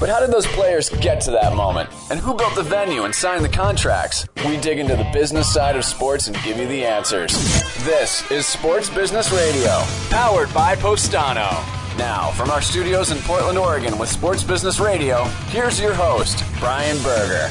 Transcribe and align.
But 0.00 0.08
how 0.08 0.18
did 0.18 0.30
those 0.30 0.46
players 0.46 0.88
get 0.88 1.20
to 1.22 1.30
that 1.32 1.54
moment? 1.54 1.90
And 2.10 2.18
who 2.18 2.34
built 2.34 2.54
the 2.54 2.62
venue 2.62 3.04
and 3.04 3.14
signed 3.14 3.44
the 3.44 3.50
contracts? 3.50 4.26
We 4.46 4.56
dig 4.56 4.78
into 4.78 4.96
the 4.96 5.08
business 5.12 5.52
side 5.52 5.76
of 5.76 5.84
sports 5.84 6.26
and 6.26 6.34
give 6.42 6.56
you 6.56 6.66
the 6.66 6.86
answers. 6.86 7.34
This 7.84 8.28
is 8.30 8.46
Sports 8.46 8.88
Business 8.88 9.30
Radio, 9.30 9.82
powered 10.08 10.52
by 10.54 10.74
Postano. 10.76 11.50
Now, 11.98 12.30
from 12.30 12.50
our 12.50 12.62
studios 12.62 13.10
in 13.10 13.18
Portland, 13.18 13.58
Oregon 13.58 13.98
with 13.98 14.08
Sports 14.08 14.42
Business 14.42 14.80
Radio, 14.80 15.24
here's 15.50 15.78
your 15.78 15.92
host, 15.92 16.42
Brian 16.58 16.96
Berger. 17.02 17.50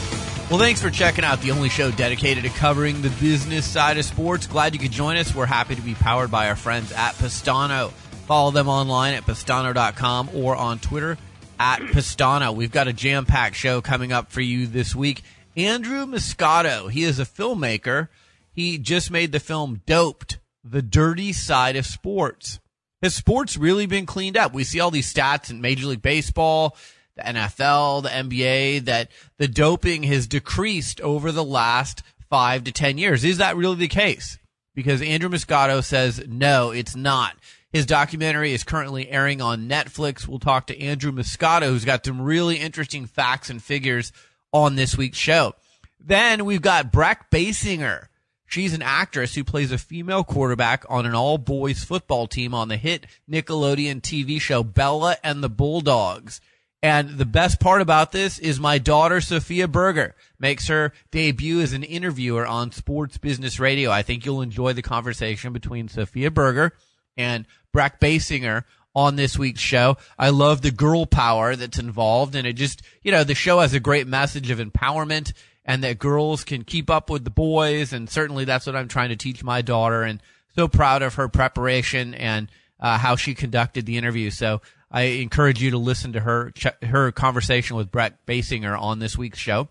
Well, 0.50 0.58
thanks 0.58 0.82
for 0.82 0.90
checking 0.90 1.24
out 1.24 1.42
the 1.42 1.52
only 1.52 1.70
show 1.70 1.92
dedicated 1.92 2.46
to 2.46 2.50
covering 2.50 3.04
the 3.04 3.12
business 3.22 3.68
side 3.68 4.00
of 4.00 4.06
sports. 4.06 4.48
Glad 4.48 4.74
you 4.74 4.80
could 4.80 4.92
join 4.92 5.18
us. 5.18 5.36
We're 5.36 5.46
happy 5.46 5.76
to 5.76 5.82
be 5.84 5.94
powered 5.94 6.32
by 6.32 6.50
our 6.50 6.56
friends 6.56 6.92
at 6.94 7.14
Postano. 7.14 7.92
Follow 8.26 8.50
them 8.50 8.68
online 8.68 9.14
at 9.14 9.24
postano.com 9.24 10.32
or 10.34 10.56
on 10.56 10.80
Twitter 10.80 11.16
at 11.60 11.82
Postano. 11.82 12.56
We've 12.56 12.72
got 12.72 12.88
a 12.88 12.94
jam 12.94 13.26
packed 13.26 13.56
show 13.58 13.82
coming 13.82 14.12
up 14.12 14.32
for 14.32 14.42
you 14.42 14.66
this 14.66 14.96
week. 14.96 15.22
Andrew 15.58 16.06
Muscato, 16.06 16.90
he 16.90 17.04
is 17.04 17.20
a 17.20 17.26
filmmaker. 17.26 18.08
He 18.54 18.78
just 18.78 19.12
made 19.12 19.32
the 19.32 19.40
film 19.40 19.82
Doped, 19.86 20.40
The 20.64 20.82
Dirty 20.82 21.34
Side 21.34 21.76
of 21.76 21.86
Sports. 21.86 22.60
Has 23.02 23.16
sports 23.16 23.58
really 23.58 23.86
been 23.86 24.06
cleaned 24.06 24.38
up? 24.38 24.54
We 24.54 24.64
see 24.64 24.80
all 24.80 24.92
these 24.92 25.14
stats 25.14 25.50
in 25.50 25.62
Major 25.62 25.88
League 25.88 26.02
Baseball, 26.02 26.76
the 27.16 27.24
NFL, 27.24 28.04
the 28.04 28.10
NBA, 28.10 28.86
that 28.86 29.10
the 29.38 29.48
doping 29.48 30.04
has 30.04 30.28
decreased 30.28 31.00
over 31.02 31.32
the 31.32 31.44
last 31.44 32.04
five 32.30 32.64
to 32.66 32.72
10 32.72 32.98
years. 32.98 33.24
Is 33.24 33.38
that 33.38 33.56
really 33.58 33.76
the 33.76 33.88
case? 33.88 34.38
Because 34.76 35.02
Andrew 35.02 35.30
Muscato 35.30 35.84
says, 35.84 36.24
no, 36.28 36.72
it's 36.72 36.96
not. 36.96 37.36
His 37.72 37.86
documentary 37.86 38.54
is 38.54 38.64
currently 38.64 39.10
airing 39.10 39.42
on 39.42 39.70
Netflix. 39.70 40.28
We'll 40.28 40.40
talk 40.40 40.68
to 40.68 40.80
Andrew 40.82 41.12
Muscato, 41.12 41.68
who's 41.68 41.86
got 41.86 42.06
some 42.06 42.22
really 42.22 42.58
interesting 42.58 43.06
facts 43.06 43.50
and 43.50 43.62
figures 43.62 44.12
on 44.52 44.76
this 44.76 44.98
week's 44.98 45.20
show. 45.20 45.54
Then 46.00 46.46
we've 46.46 46.62
got 46.62 46.92
Brec 46.92 47.30
Bassinger. 47.32 48.08
She's 48.48 48.74
an 48.74 48.82
actress 48.82 49.36
who 49.36 49.44
plays 49.44 49.72
a 49.72 49.78
female 49.78 50.24
quarterback 50.24 50.84
on 50.90 51.06
an 51.06 51.14
all 51.14 51.38
boys 51.38 51.84
football 51.84 52.26
team 52.26 52.56
on 52.56 52.68
the 52.68 52.78
hit 52.78 53.06
Nickelodeon 53.30 54.02
TV 54.02 54.42
show 54.42 54.64
Bella 54.64 55.18
and 55.24 55.44
the 55.44 55.50
Bulldogs. 55.50 56.42
And 56.82 57.18
the 57.18 57.26
best 57.26 57.60
part 57.60 57.82
about 57.82 58.12
this 58.12 58.40
is 58.40 58.60
my 58.60 58.80
daughter, 58.80 59.22
Sophia 59.22 59.68
Berger, 59.68 60.16
makes 60.40 60.68
her 60.70 60.94
debut 61.12 61.60
as 61.62 61.74
an 61.74 61.84
interviewer 61.84 62.48
on 62.48 62.72
Sports 62.72 63.20
Business 63.20 63.60
Radio. 63.60 63.92
I 63.92 64.02
think 64.02 64.26
you'll 64.26 64.42
enjoy 64.42 64.74
the 64.74 64.82
conversation 64.82 65.54
between 65.54 65.88
Sophia 65.90 66.32
Berger 66.32 66.74
and 67.18 67.46
Brec 67.74 68.00
Bassinger 68.00 68.64
on 68.96 69.16
this 69.16 69.38
week's 69.38 69.62
show. 69.62 69.98
I 70.18 70.30
love 70.30 70.62
the 70.62 70.72
girl 70.72 71.06
power 71.06 71.56
that's 71.56 71.80
involved 71.80 72.36
and 72.36 72.48
it 72.48 72.54
just, 72.54 72.82
you 73.04 73.12
know, 73.12 73.24
the 73.24 73.36
show 73.36 73.60
has 73.60 73.74
a 73.74 73.80
great 73.80 74.08
message 74.08 74.50
of 74.50 74.60
empowerment 74.60 75.34
and 75.66 75.84
that 75.84 76.00
girls 76.00 76.44
can 76.44 76.64
keep 76.64 76.90
up 76.90 77.10
with 77.10 77.24
the 77.24 77.30
boys. 77.30 77.94
And 77.94 78.10
certainly 78.10 78.46
that's 78.46 78.66
what 78.66 78.76
I'm 78.76 78.88
trying 78.88 79.10
to 79.10 79.16
teach 79.16 79.44
my 79.44 79.62
daughter 79.62 80.04
and 80.04 80.22
so 80.56 80.68
proud 80.68 81.02
of 81.02 81.16
her 81.16 81.28
preparation 81.28 82.14
and 82.16 82.50
uh, 82.80 82.98
how 82.98 83.16
she 83.16 83.36
conducted 83.36 83.86
the 83.86 83.98
interview. 83.98 84.32
So 84.32 84.62
I 84.92 85.04
encourage 85.04 85.62
you 85.62 85.72
to 85.72 85.78
listen 85.78 86.14
to 86.14 86.20
her, 86.22 86.52
her 86.82 87.12
conversation 87.12 87.76
with 87.76 87.92
Brec 87.92 88.14
Bassinger 88.28 88.80
on 88.80 89.00
this 89.00 89.18
week's 89.18 89.38
show. 89.38 89.70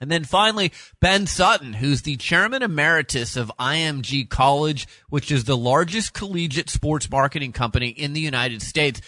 And 0.00 0.10
then 0.10 0.24
finally, 0.24 0.72
Ben 1.00 1.26
Sutton, 1.26 1.74
who's 1.74 2.02
the 2.02 2.16
chairman 2.16 2.62
emeritus 2.62 3.36
of 3.36 3.52
IMG 3.60 4.28
College, 4.28 4.88
which 5.10 5.30
is 5.30 5.44
the 5.44 5.56
largest 5.56 6.14
collegiate 6.14 6.70
sports 6.70 7.10
marketing 7.10 7.52
company 7.52 7.88
in 7.88 8.14
the 8.14 8.20
United 8.20 8.62
States. 8.62 9.02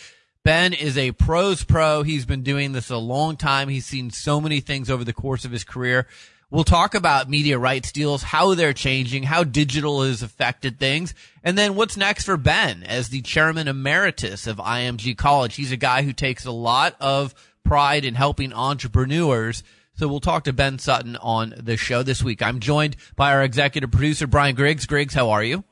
Ben 0.44 0.72
is 0.75 0.98
a 0.98 1.12
pros 1.12 1.64
pro. 1.64 2.03
He's 2.03 2.26
been 2.26 2.42
doing 2.42 2.72
this 2.72 2.91
a 2.91 2.98
long 2.98 3.36
time. 3.36 3.69
He's 3.69 3.86
seen 3.86 4.10
so 4.10 4.41
many 4.41 4.60
things 4.60 4.91
over 4.91 5.04
the 5.04 5.12
course 5.14 5.44
of 5.47 5.53
his 5.53 5.64
career. 5.64 6.06
We'll 6.50 6.64
talk 6.64 6.94
about 6.94 7.30
media 7.30 7.59
rights 7.59 7.92
deals, 7.92 8.22
how 8.22 8.54
they're 8.54 8.74
changing, 8.74 9.22
how 9.22 9.42
digital 9.42 10.03
has 10.03 10.22
affected 10.22 10.78
things, 10.78 11.14
and 11.42 11.56
then 11.56 11.76
what's 11.76 11.97
next 11.97 12.24
for 12.24 12.36
Ben 12.36 12.82
as 12.82 13.09
the 13.09 13.22
chairman 13.22 13.69
emeritus 13.69 14.47
of 14.47 14.59
IMG 14.59 15.16
College. 15.16 15.54
He's 15.54 15.72
a 15.72 15.78
guy 15.78 16.03
who 16.03 16.12
takes 16.12 16.44
a 16.44 16.53
lot 16.53 16.94
of 17.00 17.34
pride 17.64 18.04
in 18.04 18.14
helping 18.14 18.53
entrepreneurs 18.53 19.62
so 20.02 20.08
we'll 20.08 20.18
talk 20.18 20.42
to 20.42 20.52
Ben 20.52 20.80
Sutton 20.80 21.14
on 21.14 21.54
the 21.56 21.76
show 21.76 22.02
this 22.02 22.24
week. 22.24 22.42
I'm 22.42 22.58
joined 22.58 22.96
by 23.14 23.32
our 23.32 23.44
executive 23.44 23.92
producer, 23.92 24.26
Brian 24.26 24.56
Griggs. 24.56 24.84
Griggs, 24.84 25.14
how 25.14 25.30
are 25.30 25.44
you? 25.44 25.62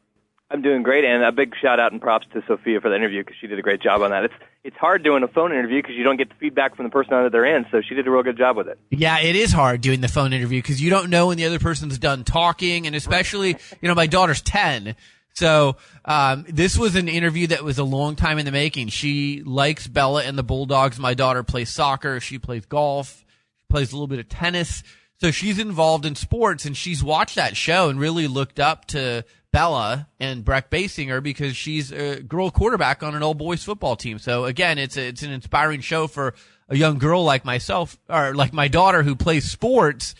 I'm 0.53 0.63
doing 0.63 0.85
great, 0.85 1.05
and 1.05 1.25
a 1.25 1.33
big 1.33 1.53
shout 1.61 1.81
out 1.81 1.91
and 1.91 2.01
props 2.01 2.29
to 2.35 2.41
Sophia 2.47 2.81
for 2.81 2.91
the 2.91 2.95
interview 2.95 3.25
because 3.25 3.35
she 3.41 3.49
did 3.49 3.59
a 3.59 3.63
great 3.63 3.83
job 3.83 4.03
on 4.03 4.11
that. 4.11 4.27
It's 4.27 4.35
it's 4.63 4.77
hard 4.77 5.03
doing 5.03 5.25
a 5.25 5.29
phone 5.29 5.51
interview 5.51 5.83
because 5.83 5.97
you 5.97 6.05
don't 6.05 6.17
get 6.17 6.29
the 6.29 6.37
feedback 6.37 6.77
from 6.77 6.85
the 6.85 6.91
person 6.91 7.13
on 7.13 7.23
the 7.23 7.27
other 7.27 7.45
end, 7.45 7.67
so 7.73 7.81
she 7.81 7.97
did 7.97 8.07
a 8.07 8.11
real 8.13 8.23
good 8.23 8.39
job 8.39 8.57
with 8.57 8.69
it. 8.69 8.79
Yeah, 8.91 9.19
it 9.19 9.35
is 9.35 9.51
hard 9.51 9.81
doing 9.81 10.01
the 10.01 10.07
phone 10.07 10.33
interview 10.33 10.63
because 10.63 10.81
you 10.81 10.91
don't 10.91 11.11
know 11.11 11.27
when 11.27 11.37
the 11.37 11.47
other 11.47 11.59
person's 11.59 11.99
done 11.99 12.23
talking, 12.23 12.87
and 12.87 12.95
especially 12.95 13.57
you 13.81 13.89
know 13.89 13.97
my 13.97 14.07
daughter's 14.07 14.43
ten. 14.43 14.95
So 15.35 15.75
um, 16.05 16.45
this 16.49 16.79
was 16.79 16.95
an 16.95 17.09
interview 17.09 17.49
that 17.49 17.65
was 17.65 17.79
a 17.79 17.85
long 17.85 18.15
time 18.15 18.39
in 18.39 18.45
the 18.45 18.53
making. 18.53 18.91
She 18.91 19.43
likes 19.45 19.89
Bella 19.89 20.23
and 20.23 20.39
the 20.39 20.45
Bulldogs. 20.45 21.01
My 21.01 21.15
daughter 21.15 21.43
plays 21.43 21.71
soccer. 21.71 22.21
She 22.21 22.39
plays 22.39 22.65
golf 22.65 23.25
plays 23.71 23.93
a 23.93 23.95
little 23.95 24.07
bit 24.07 24.19
of 24.19 24.29
tennis. 24.29 24.83
So 25.21 25.31
she's 25.31 25.59
involved 25.59 26.07
in 26.07 26.15
sports 26.15 26.65
and 26.65 26.77
she's 26.77 27.05
watched 27.05 27.37
that 27.37 27.57
show 27.57 27.89
and 27.89 28.01
really 28.01 28.27
looked 28.27 28.59
up 28.59 28.87
to 28.87 29.25
Bella 29.53 30.09
and 30.19 30.45
Brec 30.45 30.71
Bassinger 30.71 31.23
because 31.23 31.57
she's 31.57 31.93
a 31.93 32.21
girl 32.21 32.51
quarterback 32.51 33.03
on 33.03 33.15
an 33.15 33.23
old 33.23 33.39
boys 33.39 33.63
football 33.63 33.97
team. 33.97 34.19
So 34.19 34.45
again, 34.45 34.79
it's 34.79 34.97
a, 34.97 35.09
it's 35.09 35.23
an 35.23 35.33
inspiring 35.33 35.81
show 35.81 36.07
for 36.07 36.35
a 36.69 36.77
young 36.77 36.99
girl 36.99 37.25
like 37.25 37.45
myself 37.45 37.99
or 38.09 38.35
like 38.35 38.53
my 38.53 38.69
daughter 38.69 39.03
who 39.03 39.17
plays 39.17 39.51
sports. 39.51 40.15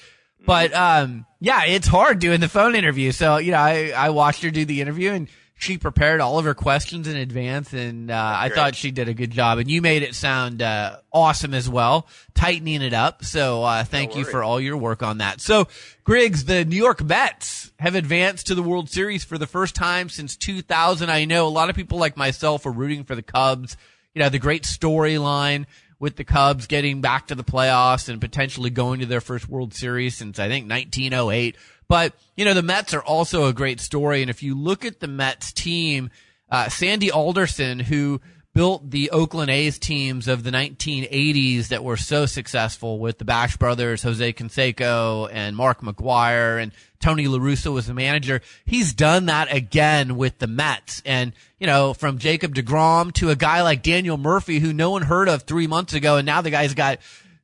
But 0.45 0.75
um, 0.75 1.27
yeah, 1.39 1.65
it's 1.65 1.87
hard 1.87 2.19
doing 2.19 2.41
the 2.41 2.49
phone 2.49 2.75
interview. 2.75 3.13
So 3.13 3.37
you 3.37 3.53
know, 3.53 3.59
I 3.59 3.93
I 3.97 4.11
watched 4.11 4.43
her 4.43 4.51
do 4.51 4.65
the 4.65 4.81
interview 4.81 5.13
and 5.13 5.29
she 5.61 5.77
prepared 5.77 6.23
all 6.23 6.39
of 6.39 6.47
her 6.47 6.55
questions 6.55 7.07
in 7.07 7.17
advance, 7.17 7.75
and 7.75 8.11
uh, 8.11 8.37
I 8.39 8.49
thought 8.49 8.75
she 8.75 8.91
did 8.91 9.09
a 9.09 9.15
good 9.15 9.31
job. 9.31 9.59
And 9.59 9.71
you 9.71 9.83
made 9.83 10.03
it 10.03 10.15
sound 10.15 10.63
uh, 10.63 10.97
awesome 11.13 11.53
as 11.53 11.69
well, 11.69 12.07
tightening 12.35 12.81
it 12.81 12.95
up. 12.95 13.27
So 13.27 13.63
uh, 13.63 13.85
thank 13.85 14.13
no 14.13 14.19
you 14.19 14.25
for 14.25 14.43
all 14.43 14.59
your 14.59 14.79
work 14.79 15.03
on 15.03 15.19
that. 15.19 15.43
So, 15.43 15.69
Griggs, 16.03 16.47
the 16.47 16.65
New 16.65 16.77
York 16.77 17.05
Mets 17.05 17.73
have 17.79 17.95
advanced 17.95 18.47
to 18.47 18.55
the 18.55 18.63
World 18.63 18.89
Series 18.89 19.23
for 19.23 19.37
the 19.37 19.47
first 19.47 19.75
time 19.75 20.09
since 20.09 20.35
2000. 20.35 21.11
I 21.11 21.27
know 21.27 21.47
a 21.47 21.49
lot 21.49 21.69
of 21.69 21.77
people 21.77 21.99
like 21.99 22.17
myself 22.17 22.65
are 22.65 22.73
rooting 22.73 23.05
for 23.05 23.15
the 23.15 23.23
Cubs. 23.23 23.77
You 24.15 24.23
know, 24.23 24.31
the 24.31 24.39
great 24.39 24.63
storyline 24.63 25.67
with 25.99 26.17
the 26.17 26.25
Cubs 26.25 26.69
getting 26.69 27.03
back 27.03 27.27
to 27.27 27.35
the 27.35 27.45
playoffs 27.45 28.09
and 28.09 28.19
potentially 28.19 28.71
going 28.71 29.01
to 29.01 29.07
their 29.07 29.21
first 29.21 29.47
World 29.47 29.75
Series 29.75 30.17
since 30.17 30.39
I 30.39 30.49
think 30.49 30.71
1908. 30.71 31.57
But, 31.91 32.15
you 32.37 32.45
know, 32.45 32.55
the 32.55 32.63
Mets 32.63 32.95
are 32.95 33.03
also 33.03 33.47
a 33.47 33.53
great 33.53 33.81
story. 33.81 34.23
And 34.23 34.31
if 34.31 34.45
you 34.45 34.55
look 34.55 34.85
at 34.85 35.01
the 35.01 35.09
Mets 35.09 35.53
team, 35.53 36.11
uh, 36.49 36.69
Sandy 36.69 37.11
Alderson, 37.11 37.81
who 37.81 38.21
built 38.55 38.93
the 38.93 39.11
Oakland 39.11 39.51
A's 39.51 39.77
teams 39.77 40.29
of 40.29 40.45
the 40.45 40.53
1980s 40.53 41.67
that 41.67 41.83
were 41.83 41.97
so 41.97 42.27
successful 42.27 43.01
with 43.01 43.19
the 43.19 43.25
Bash 43.25 43.57
brothers, 43.57 44.05
Jose 44.05 44.33
Canseco 44.35 45.29
and 45.33 45.57
Mark 45.57 45.81
McGwire 45.81 46.63
and 46.63 46.71
Tony 47.01 47.27
La 47.27 47.39
Russa 47.39 47.73
was 47.73 47.89
the 47.89 47.95
manager. 47.95 48.41
He's 48.65 48.93
done 48.93 49.27
that 49.27 49.53
again 49.53 50.17
with 50.17 50.39
the 50.39 50.47
Mets. 50.47 51.03
And, 51.05 51.33
you 51.59 51.67
know, 51.67 51.93
from 51.93 52.19
Jacob 52.19 52.55
DeGrom 52.55 53.13
to 53.15 53.31
a 53.31 53.37
guy 53.37 53.63
like 53.63 53.83
Daniel 53.83 54.17
Murphy, 54.17 54.61
who 54.61 54.73
no 54.73 54.91
one 54.91 55.03
heard 55.03 55.29
of 55.29 55.43
three 55.43 55.67
months 55.67 55.95
ago. 55.95 56.19
And 56.19 56.27
now 56.27 56.41
the 56.41 56.51
guy's 56.51 56.75
got 56.75 57.01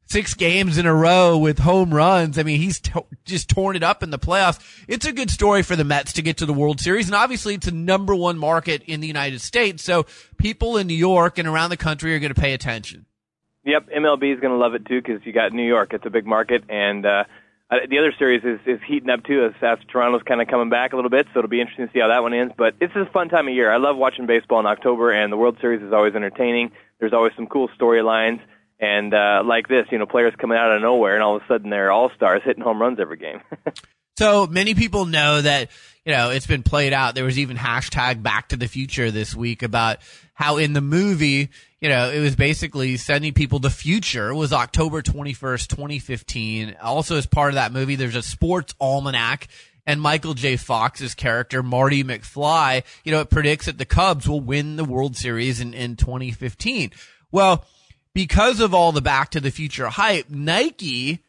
six 0.07 0.35
games 0.35 0.79
in 0.79 0.87
a 0.87 0.95
row 0.95 1.37
with 1.37 1.59
home 1.59 1.93
runs. 1.93 2.39
I 2.39 2.43
mean, 2.43 2.61
he's 2.61 2.81
to- 2.81 3.05
just 3.25 3.49
torn 3.49 3.77
it 3.77 3.83
up 3.83 4.03
in 4.03 4.11
the 4.11 4.19
playoffs. 4.19 4.59
It's 4.89 5.07
a 5.07 5.13
good 5.13 5.31
story 5.31 5.63
for 5.63 5.77
the 5.77 5.85
Mets 5.85 6.15
to 6.15 6.23
get 6.23 6.39
to 6.39 6.47
the 6.47 6.53
World 6.53 6.81
Series. 6.81 7.07
And 7.07 7.15
obviously 7.15 7.55
it's 7.55 7.67
a 7.67 7.73
number 7.73 8.15
one 8.15 8.39
market 8.39 8.83
in 8.87 9.01
the 9.01 9.07
United 9.07 9.41
States. 9.41 9.83
So 9.83 10.07
people 10.39 10.77
in 10.77 10.87
New 10.87 10.95
York 10.95 11.39
and 11.39 11.47
around 11.47 11.71
the 11.71 11.77
country 11.77 12.15
are 12.15 12.19
going 12.19 12.35
to 12.35 12.41
pay 12.41 12.55
attention. 12.55 13.07
Yep. 13.65 13.89
MLB 13.97 14.33
is 14.33 14.41
going 14.41 14.53
to 14.53 14.59
love 14.59 14.75
it 14.75 14.87
too 14.87 15.03
because 15.03 15.27
you 15.27 15.33
got 15.33 15.53
New 15.53 15.67
York. 15.67 15.93
It's 15.93 16.07
a 16.07 16.11
big 16.11 16.27
market. 16.27 16.65
And, 16.69 17.05
uh, 17.05 17.25
uh, 17.69 17.79
the 17.91 17.99
other 17.99 18.15
series 18.17 18.45
is, 18.45 18.61
is 18.65 18.81
heating 18.87 19.11
up 19.11 19.25
too 19.25 19.45
as, 19.45 19.53
as 19.61 19.79
Toronto's 19.91 20.23
kind 20.23 20.41
of 20.41 20.47
coming 20.47 20.71
back 20.71 20.93
a 20.93 20.97
little 20.97 21.11
bit, 21.11 21.27
so 21.33 21.41
it'll 21.41 21.49
be 21.49 21.61
interesting 21.61 21.89
to 21.89 21.93
see 21.93 21.99
how 21.99 22.09
that 22.09 22.23
one 22.23 22.33
ends. 22.33 22.55
But 22.57 22.75
it's 22.81 22.95
a 22.95 23.07
fun 23.13 23.29
time 23.29 23.49
of 23.49 23.55
year. 23.55 23.73
I 23.73 23.79
love 23.79 23.97
watching 23.97 24.27
baseball 24.27 24.61
in 24.61 24.67
October, 24.67 25.11
and 25.11 25.33
the 25.33 25.37
World 25.37 25.59
Series 25.61 25.83
is 25.83 25.93
always 25.93 26.15
entertaining. 26.15 26.71
There's 27.01 27.13
always 27.13 27.33
some 27.35 27.49
cool 27.49 27.69
storylines. 27.77 28.41
And 28.79 29.15
uh, 29.15 29.43
like 29.45 29.69
this, 29.69 29.87
you 29.91 29.99
know, 29.99 30.07
players 30.07 30.35
coming 30.39 30.59
out 30.59 30.71
of 30.71 30.83
nowhere, 30.83 31.15
and 31.15 31.23
all 31.23 31.37
of 31.37 31.43
a 31.43 31.47
sudden 31.47 31.71
they're 31.71 31.91
all 31.91 32.11
stars 32.15 32.43
hitting 32.45 32.63
home 32.63 32.81
runs 32.81 33.01
every 33.01 33.17
game. 33.17 33.41
So 34.19 34.47
many 34.47 34.75
people 34.75 35.05
know 35.05 35.43
that, 35.43 35.71
you 36.07 36.13
know, 36.13 36.31
it's 36.31 36.47
been 36.47 36.63
played 36.63 36.95
out. 36.95 37.15
There 37.15 37.25
was 37.25 37.39
even 37.39 37.59
hashtag 37.59 38.23
back 38.23 38.49
to 38.49 38.57
the 38.57 38.67
future 38.67 39.11
this 39.11 39.35
week 39.37 39.63
about 39.63 39.99
how 40.33 40.57
in 40.57 40.73
the 40.73 40.81
movie, 40.81 41.51
you 41.83 41.91
know, 41.91 42.09
it 42.09 42.21
was 42.21 42.35
basically 42.35 42.97
sending 42.97 43.35
people 43.35 43.59
the 43.59 43.69
future 43.69 44.35
was 44.35 44.55
October 44.55 45.03
21st, 45.03 45.69
2015. 45.69 46.77
Also 46.81 47.19
as 47.19 47.27
part 47.27 47.51
of 47.51 47.57
that 47.57 47.73
movie, 47.73 47.95
there's 47.95 48.17
a 48.17 48.23
sports 48.23 48.75
almanac 48.81 49.49
and 49.85 50.01
Michael 50.01 50.33
J. 50.33 50.57
Fox's 50.57 51.15
character, 51.15 51.63
Marty 51.63 52.03
McFly, 52.03 52.85
you 53.05 53.13
know, 53.13 53.21
it 53.21 53.29
predicts 53.29 53.67
that 53.67 53.77
the 53.77 53.85
Cubs 53.85 54.27
will 54.27 54.41
win 54.41 54.77
the 54.77 54.85
World 54.85 55.15
Series 55.15 55.61
in, 55.61 55.75
in 55.75 55.95
2015. 55.95 56.91
Well, 57.31 57.67
because 58.17 58.61
of 58.61 58.73
all 58.73 58.93
the 58.93 59.03
back 59.03 59.33
to 59.33 59.41
the 59.41 59.51
future 59.51 59.89
hype, 59.89 60.31
Nike 60.31 61.23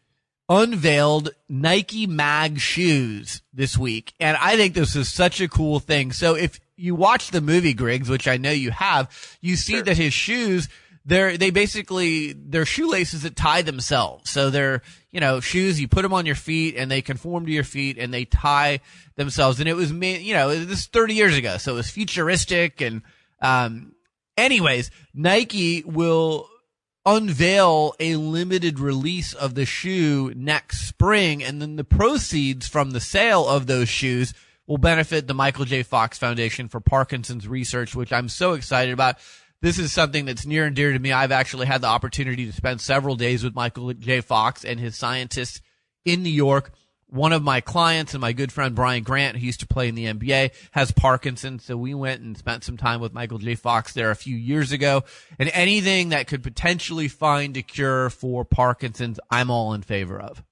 unveiled 0.48 1.32
Nike 1.50 2.08
Mag 2.08 2.62
shoes 2.62 3.42
this 3.54 3.78
week. 3.78 4.14
And 4.22 4.38
I 4.38 4.56
think 4.56 4.74
this 4.74 4.96
is 4.96 5.10
such 5.10 5.42
a 5.42 5.50
cool 5.50 5.82
thing. 5.82 6.14
So 6.14 6.36
if 6.36 6.62
you 6.78 6.96
watch 6.96 7.32
the 7.32 7.42
movie 7.42 7.74
Griggs, 7.74 8.08
which 8.08 8.26
I 8.26 8.38
know 8.38 8.52
you 8.52 8.72
have, 8.72 9.12
you 9.42 9.58
see 9.58 9.74
sure. 9.74 9.84
that 9.84 9.98
his 9.98 10.14
shoes, 10.14 10.70
they're, 11.04 11.36
they 11.36 11.50
basically, 11.50 12.32
they're 12.32 12.66
shoelaces 12.66 13.24
that 13.24 13.36
tie 13.36 13.64
themselves. 13.64 14.30
So 14.30 14.50
they're, 14.50 14.82
you 15.12 15.20
know, 15.20 15.42
shoes, 15.42 15.82
you 15.82 15.90
put 15.90 16.04
them 16.04 16.14
on 16.14 16.26
your 16.26 16.36
feet 16.36 16.76
and 16.78 16.90
they 16.90 17.02
conform 17.02 17.48
to 17.48 17.52
your 17.52 17.66
feet 17.66 17.98
and 17.98 18.14
they 18.14 18.24
tie 18.24 18.80
themselves. 19.18 19.60
And 19.60 19.68
it 19.68 19.74
was, 19.74 19.92
me, 19.92 20.20
you 20.22 20.34
know, 20.34 20.58
this 20.58 20.80
is 20.80 20.86
30 20.86 21.16
years 21.16 21.36
ago. 21.36 21.58
So 21.58 21.74
it 21.74 21.76
was 21.76 21.90
futuristic 21.90 22.80
and, 22.80 23.02
um, 23.42 23.92
anyways, 24.38 24.90
Nike 25.14 25.84
will 25.84 26.48
unveil 27.08 27.96
a 28.02 28.18
limited 28.18 28.82
release 28.82 29.34
of 29.34 29.56
the 29.56 29.66
shoe 29.66 30.34
next 30.36 30.86
spring, 30.86 31.42
and 31.42 31.62
then 31.62 31.78
the 31.78 31.84
proceeds 31.86 32.68
from 32.68 32.92
the 32.92 33.00
sale 33.00 33.48
of 33.48 33.66
those 33.66 33.88
shoes 33.88 34.34
will 34.68 34.78
benefit 34.78 35.26
the 35.26 35.34
Michael 35.34 35.64
J. 35.64 35.84
Fox 35.84 36.18
Foundation 36.18 36.68
for 36.68 36.82
Parkinson's 36.82 37.48
Research, 37.48 37.96
which 37.96 38.12
I'm 38.12 38.28
so 38.28 38.54
excited 38.54 38.94
about. 38.94 39.16
This 39.62 39.80
is 39.80 39.94
something 39.94 40.26
that's 40.26 40.46
near 40.46 40.66
and 40.66 40.76
dear 40.76 40.92
to 40.92 41.00
me. 41.00 41.14
I've 41.14 41.32
actually 41.32 41.66
had 41.66 41.80
the 41.80 41.88
opportunity 41.88 42.46
to 42.46 42.52
spend 42.52 42.82
several 42.82 43.16
days 43.16 43.42
with 43.42 43.56
Michael 43.56 43.94
J. 43.94 44.20
Fox 44.20 44.66
and 44.66 44.78
his 44.78 44.98
scientists 44.98 45.62
in 46.04 46.24
New 46.24 46.30
York 46.30 46.74
one 47.10 47.34
of 47.34 47.42
my 47.42 47.62
clients 47.62 48.14
and 48.14 48.22
my 48.22 48.34
good 48.34 48.52
friend 48.52 48.76
Brian 48.76 49.04
Grant, 49.04 49.38
who 49.38 49.46
used 49.46 49.62
to 49.62 49.68
play 49.68 49.88
in 49.88 49.96
the 49.96 50.06
NBA, 50.06 50.52
has 50.72 50.92
Parkinson's. 50.92 51.64
So 51.64 51.78
we 51.78 51.94
went 51.94 52.22
and 52.22 52.38
spent 52.38 52.64
some 52.64 52.78
time 52.78 53.00
with 53.00 53.14
Michael 53.14 53.38
J. 53.38 53.56
Fox 53.56 53.94
there 53.94 54.12
a 54.12 54.16
few 54.16 54.36
years 54.36 54.72
ago. 54.72 55.04
And 55.40 55.50
anything 55.54 56.10
that 56.10 56.28
could 56.28 56.44
potentially 56.44 57.08
find 57.08 57.56
a 57.56 57.62
cure 57.62 58.10
for 58.10 58.44
Parkinson's, 58.44 59.20
I'm 59.32 59.50
all 59.50 59.74
in 59.74 59.82
favor 59.82 60.20
of. 60.20 60.44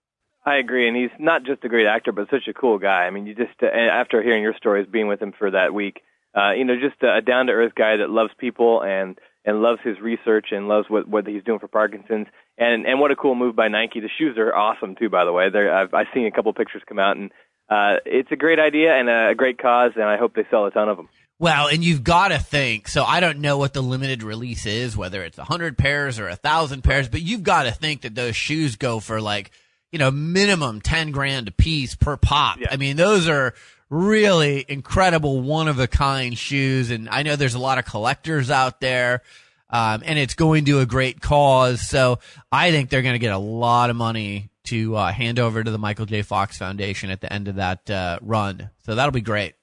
I 0.46 0.58
agree, 0.58 0.88
and 0.88 0.96
he's 0.96 1.10
not 1.20 1.44
just 1.44 1.64
a 1.64 1.70
great 1.70 1.88
actor, 1.88 2.12
but 2.12 2.30
such 2.30 2.48
a 2.48 2.54
cool 2.54 2.78
guy. 2.78 3.06
I 3.06 3.10
mean, 3.10 3.26
you 3.26 3.34
just 3.34 3.64
uh, 3.64 3.66
after 3.66 4.22
hearing 4.22 4.44
your 4.44 4.54
stories, 4.54 4.88
being 4.90 5.08
with 5.08 5.20
him 5.20 5.34
for 5.38 5.50
that 5.50 5.74
week, 5.74 6.04
uh, 6.38 6.52
you 6.52 6.66
know, 6.66 6.76
just 6.76 7.02
a 7.02 7.20
down 7.22 7.48
to 7.48 7.54
earth 7.54 7.74
guy 7.76 7.98
that 7.98 8.12
loves 8.12 8.30
people 8.38 8.84
and 8.84 9.18
and 9.44 9.64
loves 9.64 9.80
his 9.84 10.00
research 10.00 10.48
and 10.52 10.68
loves 10.68 10.88
what 10.88 11.08
what 11.08 11.26
he's 11.26 11.44
doing 11.44 11.58
for 11.58 11.68
Parkinson's. 11.68 12.28
And 12.58 12.86
and 12.86 13.00
what 13.00 13.12
a 13.12 13.16
cool 13.16 13.36
move 13.36 13.56
by 13.56 13.68
Nike. 13.68 14.00
The 14.00 14.10
shoes 14.18 14.38
are 14.38 14.56
awesome 14.56 14.96
too, 14.96 15.10
by 15.10 15.26
the 15.26 15.34
way. 15.34 15.50
They're, 15.50 15.76
I've 15.76 15.94
I've 15.94 16.08
seen 16.14 16.26
a 16.26 16.32
couple 16.32 16.54
pictures 16.54 16.84
come 16.88 17.00
out, 17.00 17.18
and 17.18 17.32
uh, 17.70 17.98
it's 18.06 18.32
a 18.32 18.38
great 18.38 18.60
idea 18.60 18.94
and 18.94 19.10
a 19.10 19.36
great 19.36 19.58
cause, 19.58 19.92
and 19.96 20.06
I 20.06 20.18
hope 20.18 20.36
they 20.36 20.46
sell 20.50 20.66
a 20.66 20.72
ton 20.72 20.88
of 20.88 20.96
them. 20.96 21.10
Well, 21.38 21.68
and 21.68 21.84
you've 21.84 22.04
got 22.04 22.30
to 22.30 22.40
think. 22.40 22.88
So 22.88 23.04
I 23.04 23.20
don't 23.20 23.40
know 23.40 23.58
what 23.58 23.74
the 23.74 23.82
limited 23.82 24.24
release 24.24 24.66
is, 24.66 24.96
whether 24.96 25.22
it's 25.22 25.38
a 25.38 25.44
hundred 25.44 25.78
pairs 25.78 26.18
or 26.18 26.30
a 26.30 26.36
thousand 26.38 26.84
pairs, 26.84 27.10
but 27.10 27.22
you've 27.22 27.44
got 27.44 27.64
to 27.64 27.72
think 27.72 28.04
that 28.04 28.16
those 28.16 28.38
shoes 28.38 28.78
go 28.78 29.02
for 29.02 29.20
like, 29.20 29.52
you 29.92 30.00
know, 30.00 30.12
minimum 30.12 30.80
ten 30.80 31.12
grand 31.12 31.50
a 31.50 31.52
piece 31.52 31.94
per 31.96 32.16
pop. 32.16 32.60
Yeah. 32.62 32.70
I 32.72 32.78
mean, 32.78 32.96
those 32.96 33.28
are 33.28 33.54
really 33.90 34.64
incredible, 34.68 35.42
one 35.42 35.68
of 35.68 35.78
a 35.78 35.88
kind 35.88 36.38
shoes, 36.38 36.90
and 36.90 37.10
I 37.10 37.24
know 37.24 37.36
there's 37.36 37.54
a 37.54 37.60
lot 37.60 37.80
of 37.80 37.86
collectors 37.86 38.50
out 38.50 38.80
there 38.80 39.22
um, 39.70 40.04
and 40.06 40.20
it's 40.20 40.36
going 40.36 40.66
to 40.66 40.80
a 40.80 40.86
great 40.86 41.22
cause. 41.22 41.88
So 41.88 42.20
I 42.52 42.72
think 42.72 42.90
they're 42.90 43.02
going 43.02 43.16
to 43.16 43.20
get 43.20 43.34
a 43.34 43.38
lot 43.38 43.90
of 43.90 43.96
money 43.96 44.50
to 44.66 44.96
uh, 44.96 45.12
hand 45.12 45.40
over 45.40 45.64
to 45.64 45.72
the 45.72 45.78
Michael 45.78 46.06
J. 46.06 46.22
Fox 46.22 46.58
Foundation 46.58 47.10
at 47.10 47.22
the 47.22 47.32
end 47.32 47.48
of 47.48 47.56
that 47.56 47.90
uh, 47.90 48.20
run. 48.22 48.70
So 48.86 48.96
that'll 48.96 49.12
be 49.12 49.22
great. 49.22 49.54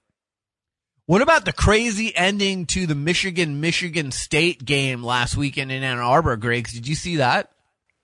What 1.06 1.20
about 1.20 1.44
the 1.44 1.52
crazy 1.52 2.14
ending 2.14 2.66
to 2.66 2.86
the 2.86 2.94
Michigan 2.94 3.60
Michigan 3.60 4.12
State 4.12 4.64
game 4.64 5.02
last 5.02 5.36
weekend 5.36 5.72
in 5.72 5.82
Ann 5.82 5.98
Arbor, 5.98 6.36
Griggs? 6.36 6.72
Did 6.72 6.86
you 6.86 6.94
see 6.94 7.16
that? 7.16 7.50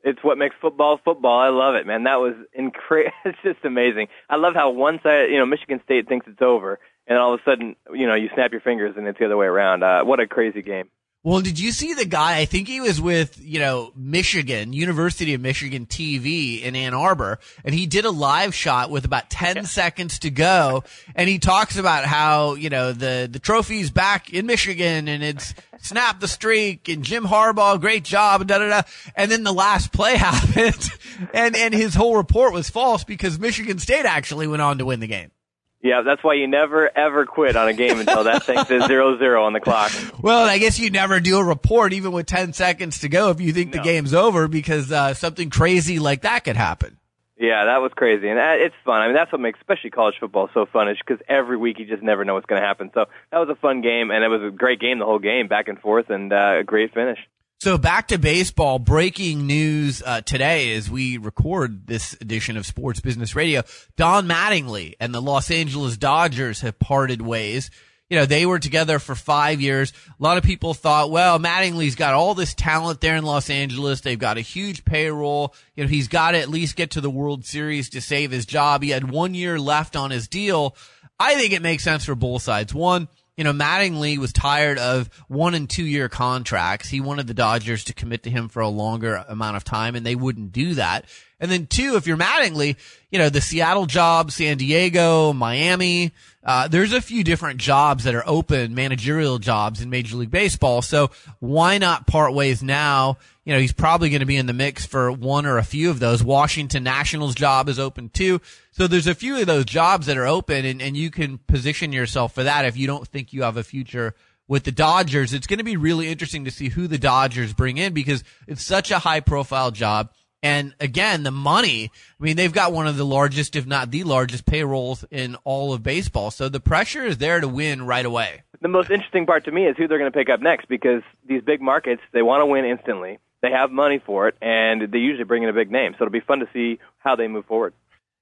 It's 0.02 0.18
what 0.22 0.38
makes 0.38 0.56
football 0.60 0.98
football. 1.04 1.38
I 1.38 1.48
love 1.48 1.74
it, 1.74 1.86
man. 1.86 2.04
That 2.04 2.16
was 2.16 2.34
incredible. 2.52 3.12
It's 3.24 3.38
just 3.44 3.64
amazing. 3.64 4.08
I 4.28 4.36
love 4.36 4.54
how 4.54 4.70
one 4.70 5.00
side, 5.02 5.30
you 5.30 5.38
know, 5.38 5.46
Michigan 5.46 5.80
State 5.84 6.08
thinks 6.08 6.26
it's 6.28 6.42
over, 6.42 6.78
and 7.06 7.18
all 7.18 7.34
of 7.34 7.40
a 7.40 7.50
sudden, 7.50 7.76
you 7.92 8.06
know, 8.06 8.14
you 8.14 8.28
snap 8.34 8.52
your 8.52 8.60
fingers 8.60 8.94
and 8.96 9.06
it's 9.06 9.18
the 9.18 9.26
other 9.26 9.36
way 9.36 9.46
around. 9.46 9.82
Uh, 9.82 10.04
what 10.04 10.18
a 10.18 10.26
crazy 10.26 10.62
game. 10.62 10.88
Well, 11.25 11.41
did 11.41 11.59
you 11.59 11.73
see 11.73 11.94
the 11.94 12.05
guy? 12.05 12.38
I 12.38 12.44
think 12.44 12.69
he 12.69 12.81
was 12.81 13.00
with, 13.00 13.41
you 13.43 13.59
know, 13.59 13.93
Michigan, 13.97 14.73
University 14.73 15.35
of 15.35 15.41
Michigan 15.41 15.85
TV 15.85 16.62
in 16.62 16.76
Ann 16.76 16.94
Arbor, 16.94 17.41
and 17.65 17.75
he 17.75 17.87
did 17.87 18.05
a 18.05 18.11
live 18.11 18.55
shot 18.55 18.88
with 18.88 19.05
about 19.05 19.29
10 19.29 19.56
yeah. 19.56 19.62
seconds 19.65 20.20
to 20.20 20.31
go. 20.31 20.85
And 21.17 21.29
he 21.29 21.41
talks 21.41 21.76
about 21.76 22.05
how, 22.05 22.55
you 22.55 22.70
know, 22.70 22.93
the, 22.93 23.29
the 23.31 23.41
trophy's 23.41 23.91
back 23.91 24.32
in 24.32 24.47
Michigan 24.47 25.09
and 25.09 25.25
it's 25.25 25.55
snapped 25.81 26.20
the 26.20 26.29
streak 26.29 26.88
and 26.88 27.03
Jim 27.03 27.25
Harbaugh, 27.25 27.81
great 27.81 28.05
job, 28.05 28.47
da 28.47 28.59
da 28.59 28.69
da. 28.69 28.82
And 29.17 29.29
then 29.29 29.43
the 29.43 29.53
last 29.53 29.93
play 29.93 30.17
happened 30.17 30.88
and, 31.35 31.56
and 31.56 31.75
his 31.75 31.97
whole 31.97 32.17
report 32.17 32.53
was 32.53 32.70
false 32.70 33.03
because 33.03 33.41
Michigan 33.41 33.81
State 33.81 34.05
actually 34.06 34.47
went 34.47 34.62
on 34.62 34.79
to 34.79 34.85
win 34.85 35.00
the 35.00 35.09
game. 35.09 35.32
Yeah, 35.80 36.02
that's 36.02 36.25
why 36.25 36.34
you 36.34 36.48
never 36.48 36.90
ever 36.96 37.25
quit 37.25 37.54
on 37.54 37.69
a 37.69 37.72
game 37.72 38.00
until 38.00 38.25
that 38.25 38.44
thing 38.44 38.58
says 38.64 38.84
zero 38.86 39.16
zero 39.19 39.44
on 39.44 39.52
the 39.52 39.60
clock. 39.60 39.92
Well, 40.20 40.44
I 40.44 40.58
guess 40.58 40.78
you 40.80 40.90
never 40.90 41.20
do 41.20 41.38
a 41.38 41.44
report 41.44 41.92
even 41.92 42.10
with 42.12 42.26
ten 42.26 42.52
seconds 42.52 43.00
to 43.00 43.08
go 43.08 43.30
if 43.30 43.40
you 43.40 43.52
think 43.52 43.72
no. 43.72 43.78
the 43.78 43.84
game's 43.84 44.12
over 44.12 44.48
because 44.48 44.90
uh, 44.90 45.14
something 45.14 45.50
crazy 45.50 46.00
like 46.00 46.22
that 46.22 46.44
could 46.44 46.56
happen. 46.56 46.98
Yeah, 47.40 47.66
that 47.66 47.78
was 47.78 47.92
crazy, 47.94 48.28
and 48.28 48.36
uh, 48.36 48.54
it's 48.56 48.75
fun. 48.84 49.00
I 49.00 49.06
mean, 49.06 49.14
that's 49.14 49.30
what 49.30 49.40
makes 49.40 49.60
especially 49.60 49.90
college 49.90 50.16
football 50.19 50.50
so 50.52 50.66
fun, 50.66 50.88
is 50.88 50.98
because 50.98 51.22
every 51.28 51.56
week 51.56 51.78
you 51.78 51.86
just 51.86 52.02
never 52.02 52.24
know 52.24 52.34
what's 52.34 52.46
going 52.46 52.60
to 52.60 52.66
happen. 52.66 52.90
So 52.94 53.04
that 53.31 53.38
was 53.38 53.48
a 53.48 53.54
fun 53.54 53.81
game, 53.81 54.10
and 54.10 54.24
it 54.24 54.28
was 54.28 54.42
a 54.42 54.50
great 54.50 54.81
game 54.81 54.98
the 54.98 55.04
whole 55.04 55.20
game, 55.20 55.46
back 55.46 55.69
and 55.69 55.78
forth, 55.78 56.10
and 56.10 56.32
uh, 56.32 56.56
a 56.58 56.64
great 56.64 56.92
finish. 56.92 57.20
So 57.60 57.76
back 57.76 58.06
to 58.08 58.19
baseball. 58.19 58.78
Breaking 58.78 59.49
news 59.49 60.00
uh, 60.06 60.20
today 60.20 60.76
as 60.76 60.88
we 60.88 61.19
record 61.19 61.88
this 61.88 62.12
edition 62.20 62.56
of 62.56 62.64
Sports 62.64 63.00
Business 63.00 63.34
Radio. 63.34 63.64
Don 63.96 64.28
Mattingly 64.28 64.94
and 65.00 65.12
the 65.12 65.20
Los 65.20 65.50
Angeles 65.50 65.96
Dodgers 65.96 66.60
have 66.60 66.78
parted 66.78 67.20
ways. 67.20 67.72
You 68.08 68.17
know, 68.17 68.27
they 68.27 68.46
were 68.46 68.60
together 68.60 69.00
for 69.00 69.17
five 69.17 69.60
years. 69.60 69.93
A 70.08 70.22
lot 70.22 70.38
of 70.38 70.44
people 70.44 70.72
thought, 70.72 71.10
well, 71.10 71.41
Mattingly's 71.41 71.96
got 71.96 72.15
all 72.15 72.36
this 72.36 72.55
talent 72.55 73.00
there 73.00 73.17
in 73.17 73.24
Los 73.24 73.50
Angeles. 73.50 74.03
They've 74.03 74.17
got 74.17 74.38
a 74.38 74.41
huge 74.41 74.84
payroll. 74.84 75.53
You 75.74 75.82
know, 75.82 75.91
he's 75.91 76.06
got 76.06 76.31
to 76.31 76.38
at 76.38 76.48
least 76.48 76.77
get 76.77 76.93
to 76.93 77.00
the 77.00 77.10
World 77.10 77.44
Series 77.44 77.91
to 77.91 78.00
save 78.00 78.31
his 78.31 78.46
job. 78.46 78.84
He 78.84 78.91
had 78.91 79.10
one 79.10 79.34
year 79.34 79.58
left 79.58 79.96
on 79.96 80.12
his 80.12 80.29
deal. 80.29 80.77
I 81.19 81.34
think 81.34 81.53
it 81.53 81.62
makes 81.62 81.82
sense 81.82 82.05
for 82.05 82.15
both 82.15 82.43
sides. 82.43 82.72
One, 82.72 83.08
you 83.38 83.44
know, 83.44 83.52
Mattingly 83.52 84.18
was 84.18 84.32
tired 84.32 84.78
of 84.78 85.08
one 85.28 85.54
and 85.54 85.70
two 85.70 85.84
year 85.84 86.08
contracts. 86.08 86.88
He 86.88 87.00
wanted 87.00 87.28
the 87.28 87.34
Dodgers 87.34 87.84
to 87.84 87.94
commit 87.94 88.24
to 88.24 88.30
him 88.30 88.48
for 88.48 88.60
a 88.60 88.68
longer 88.68 89.24
amount 89.28 89.56
of 89.56 89.62
time 89.62 89.94
and 89.94 90.04
they 90.04 90.16
wouldn't 90.16 90.50
do 90.50 90.74
that. 90.74 91.04
And 91.40 91.50
then 91.50 91.66
two, 91.66 91.96
if 91.96 92.06
you're 92.06 92.16
Mattingly, 92.16 92.76
you 93.10 93.18
know, 93.18 93.28
the 93.28 93.40
Seattle 93.40 93.86
job, 93.86 94.32
San 94.32 94.56
Diego, 94.56 95.32
Miami, 95.32 96.12
uh, 96.42 96.66
there's 96.66 96.92
a 96.92 97.00
few 97.00 97.22
different 97.22 97.60
jobs 97.60 98.04
that 98.04 98.14
are 98.14 98.26
open, 98.26 98.74
managerial 98.74 99.38
jobs 99.38 99.80
in 99.80 99.90
Major 99.90 100.16
League 100.16 100.30
Baseball. 100.30 100.82
So 100.82 101.10
why 101.40 101.78
not 101.78 102.06
part 102.06 102.34
ways 102.34 102.62
now? 102.62 103.18
You 103.44 103.54
know, 103.54 103.60
he's 103.60 103.72
probably 103.72 104.10
going 104.10 104.20
to 104.20 104.26
be 104.26 104.36
in 104.36 104.46
the 104.46 104.52
mix 104.52 104.84
for 104.84 105.12
one 105.12 105.46
or 105.46 105.58
a 105.58 105.62
few 105.62 105.90
of 105.90 106.00
those. 106.00 106.22
Washington 106.22 106.84
Nationals 106.84 107.34
job 107.34 107.68
is 107.68 107.78
open 107.78 108.08
too. 108.08 108.40
So 108.72 108.86
there's 108.86 109.06
a 109.06 109.14
few 109.14 109.38
of 109.38 109.46
those 109.46 109.64
jobs 109.64 110.06
that 110.06 110.16
are 110.16 110.26
open 110.26 110.64
and, 110.64 110.82
and 110.82 110.96
you 110.96 111.10
can 111.10 111.38
position 111.38 111.92
yourself 111.92 112.34
for 112.34 112.42
that 112.42 112.64
if 112.64 112.76
you 112.76 112.86
don't 112.86 113.06
think 113.06 113.32
you 113.32 113.42
have 113.42 113.56
a 113.56 113.64
future 113.64 114.14
with 114.48 114.64
the 114.64 114.72
Dodgers. 114.72 115.32
It's 115.34 115.46
going 115.46 115.58
to 115.58 115.64
be 115.64 115.76
really 115.76 116.08
interesting 116.08 116.46
to 116.46 116.50
see 116.50 116.70
who 116.70 116.86
the 116.88 116.98
Dodgers 116.98 117.52
bring 117.52 117.76
in 117.76 117.92
because 117.92 118.24
it's 118.46 118.64
such 118.64 118.90
a 118.90 118.98
high 118.98 119.20
profile 119.20 119.70
job. 119.70 120.10
And 120.42 120.74
again, 120.78 121.24
the 121.24 121.32
money, 121.32 121.90
I 122.20 122.22
mean, 122.22 122.36
they've 122.36 122.52
got 122.52 122.72
one 122.72 122.86
of 122.86 122.96
the 122.96 123.04
largest, 123.04 123.56
if 123.56 123.66
not 123.66 123.90
the 123.90 124.04
largest 124.04 124.46
payrolls 124.46 125.04
in 125.10 125.36
all 125.44 125.72
of 125.72 125.82
baseball. 125.82 126.30
So 126.30 126.48
the 126.48 126.60
pressure 126.60 127.04
is 127.04 127.18
there 127.18 127.40
to 127.40 127.48
win 127.48 127.86
right 127.86 128.06
away. 128.06 128.42
The 128.60 128.68
most 128.68 128.90
interesting 128.90 129.26
part 129.26 129.44
to 129.46 129.50
me 129.50 129.66
is 129.66 129.76
who 129.76 129.88
they're 129.88 129.98
going 129.98 130.10
to 130.10 130.16
pick 130.16 130.28
up 130.30 130.40
next 130.40 130.68
because 130.68 131.02
these 131.26 131.42
big 131.42 131.60
markets, 131.60 132.02
they 132.12 132.22
want 132.22 132.42
to 132.42 132.46
win 132.46 132.64
instantly. 132.64 133.18
They 133.42 133.50
have 133.50 133.70
money 133.70 134.00
for 134.04 134.28
it 134.28 134.36
and 134.40 134.92
they 134.92 134.98
usually 134.98 135.24
bring 135.24 135.42
in 135.42 135.48
a 135.48 135.52
big 135.52 135.70
name. 135.70 135.92
So 135.92 136.04
it'll 136.04 136.12
be 136.12 136.20
fun 136.20 136.40
to 136.40 136.48
see 136.52 136.78
how 136.98 137.16
they 137.16 137.26
move 137.26 137.46
forward. 137.46 137.74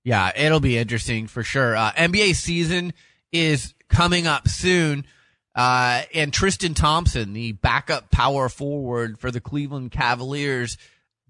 Yeah, 0.04 0.30
it'll 0.36 0.60
be 0.60 0.78
interesting 0.78 1.26
for 1.26 1.42
sure. 1.42 1.76
Uh, 1.76 1.92
NBA 1.92 2.34
season 2.36 2.92
is 3.32 3.74
coming 3.88 4.26
up 4.26 4.48
soon. 4.48 5.04
Uh, 5.54 6.02
and 6.14 6.32
Tristan 6.32 6.74
Thompson, 6.74 7.32
the 7.32 7.52
backup 7.52 8.10
power 8.10 8.48
forward 8.48 9.18
for 9.18 9.30
the 9.30 9.40
Cleveland 9.40 9.90
Cavaliers, 9.90 10.76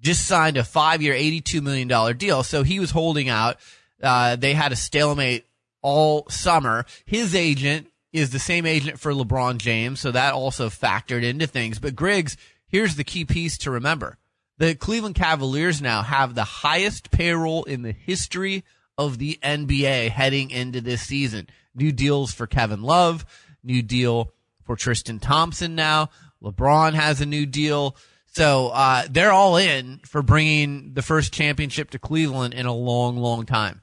just 0.00 0.26
signed 0.26 0.56
a 0.56 0.64
five 0.64 1.02
year, 1.02 1.14
$82 1.14 1.62
million 1.62 2.16
deal. 2.16 2.42
So 2.42 2.62
he 2.62 2.80
was 2.80 2.90
holding 2.90 3.28
out. 3.28 3.58
Uh, 4.02 4.36
they 4.36 4.52
had 4.52 4.72
a 4.72 4.76
stalemate 4.76 5.46
all 5.82 6.26
summer. 6.28 6.84
His 7.04 7.34
agent 7.34 7.88
is 8.12 8.30
the 8.30 8.38
same 8.38 8.66
agent 8.66 8.98
for 8.98 9.12
LeBron 9.12 9.58
James, 9.58 10.00
so 10.00 10.10
that 10.10 10.34
also 10.34 10.68
factored 10.68 11.22
into 11.22 11.46
things. 11.46 11.78
But 11.78 11.96
Griggs, 11.96 12.36
here's 12.68 12.96
the 12.96 13.04
key 13.04 13.24
piece 13.24 13.58
to 13.58 13.70
remember. 13.70 14.18
The 14.58 14.74
Cleveland 14.74 15.16
Cavaliers 15.16 15.82
now 15.82 16.02
have 16.02 16.34
the 16.34 16.44
highest 16.44 17.10
payroll 17.10 17.64
in 17.64 17.82
the 17.82 17.92
history 17.92 18.64
of 18.96 19.18
the 19.18 19.38
NBA 19.42 20.10
heading 20.10 20.50
into 20.50 20.80
this 20.80 21.02
season. 21.02 21.48
New 21.74 21.92
deals 21.92 22.32
for 22.32 22.46
Kevin 22.46 22.82
Love, 22.82 23.26
new 23.62 23.82
deal 23.82 24.32
for 24.64 24.76
Tristan 24.76 25.18
Thompson 25.18 25.74
now. 25.74 26.08
LeBron 26.42 26.94
has 26.94 27.20
a 27.20 27.26
new 27.26 27.44
deal. 27.44 27.96
So 28.36 28.68
uh, 28.68 29.04
they're 29.08 29.32
all 29.32 29.56
in 29.56 30.00
for 30.04 30.20
bringing 30.20 30.92
the 30.92 31.00
first 31.00 31.32
championship 31.32 31.92
to 31.92 31.98
Cleveland 31.98 32.52
in 32.52 32.66
a 32.66 32.74
long, 32.74 33.16
long 33.16 33.46
time. 33.46 33.80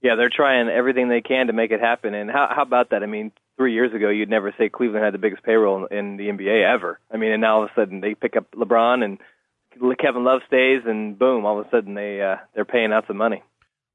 Yeah, 0.00 0.14
they're 0.14 0.32
trying 0.34 0.70
everything 0.70 1.10
they 1.10 1.20
can 1.20 1.48
to 1.48 1.52
make 1.52 1.70
it 1.70 1.80
happen. 1.80 2.14
And 2.14 2.30
how, 2.30 2.48
how 2.50 2.62
about 2.62 2.92
that? 2.92 3.02
I 3.02 3.06
mean, 3.06 3.30
three 3.58 3.74
years 3.74 3.92
ago, 3.92 4.08
you'd 4.08 4.30
never 4.30 4.54
say 4.56 4.70
Cleveland 4.70 5.04
had 5.04 5.12
the 5.12 5.18
biggest 5.18 5.42
payroll 5.42 5.84
in, 5.84 5.98
in 5.98 6.16
the 6.16 6.28
NBA 6.28 6.64
ever. 6.74 6.98
I 7.12 7.18
mean, 7.18 7.30
and 7.30 7.42
now 7.42 7.56
all 7.56 7.64
of 7.64 7.68
a 7.76 7.78
sudden 7.78 8.00
they 8.00 8.14
pick 8.14 8.36
up 8.36 8.50
LeBron 8.52 9.04
and 9.04 9.18
Kevin 9.98 10.24
Love 10.24 10.40
stays, 10.46 10.80
and 10.86 11.18
boom, 11.18 11.44
all 11.44 11.60
of 11.60 11.66
a 11.66 11.70
sudden 11.70 11.92
they 11.92 12.22
uh, 12.22 12.36
they're 12.54 12.64
paying 12.64 12.94
out 12.94 13.04
some 13.06 13.18
money. 13.18 13.42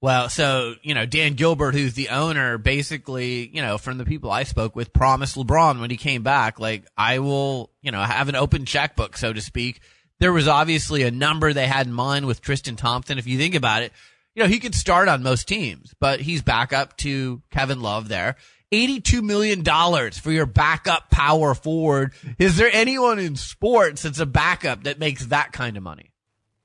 Well, 0.02 0.30
so, 0.30 0.76
you 0.84 0.94
know, 0.94 1.08
Dan 1.08 1.34
Gilbert, 1.34 1.74
who's 1.74 1.96
the 1.96 2.10
owner, 2.10 2.60
basically, 2.60 3.48
you 3.48 3.64
know, 3.64 3.80
from 3.80 3.98
the 3.98 4.06
people 4.06 4.30
I 4.30 4.44
spoke 4.44 4.76
with, 4.76 4.94
promised 4.94 5.36
LeBron 5.36 5.80
when 5.80 5.90
he 5.90 5.98
came 5.98 6.22
back, 6.22 6.60
like, 6.60 6.86
I 6.96 7.18
will, 7.20 7.72
you 7.82 7.90
know, 7.92 8.04
have 8.04 8.30
an 8.30 8.36
open 8.36 8.66
checkbook, 8.66 9.18
so 9.18 9.34
to 9.34 9.42
speak. 9.42 9.82
There 10.20 10.34
was 10.34 10.48
obviously 10.48 11.04
a 11.04 11.12
number 11.12 11.52
they 11.54 11.68
had 11.68 11.88
in 11.88 11.94
mind 11.94 12.26
with 12.26 12.42
Tristan 12.42 12.76
Thompson. 12.76 13.18
If 13.18 13.28
you 13.28 13.38
think 13.38 13.56
about 13.56 13.84
it, 13.84 13.92
you 14.34 14.44
know, 14.44 14.50
he 14.50 14.60
could 14.60 14.76
start 14.76 15.08
on 15.08 15.24
most 15.24 15.48
teams, 15.48 15.94
but 16.00 16.22
he's 16.22 16.42
back 16.42 16.74
up 16.74 16.98
to 16.98 17.42
Kevin 17.52 17.82
Love 17.82 18.08
there. 18.08 18.36
$82 18.72 19.22
million 19.22 19.64
for 20.12 20.32
your 20.32 20.46
backup 20.46 21.10
power 21.10 21.54
forward. 21.54 22.14
Is 22.40 22.58
there 22.58 22.70
anyone 22.72 23.20
in 23.20 23.36
sports 23.36 24.02
that's 24.02 24.20
a 24.20 24.26
backup 24.26 24.84
that 24.84 25.00
makes 25.00 25.28
that 25.28 25.52
kind 25.52 25.78
of 25.78 25.84
money? 25.84 26.12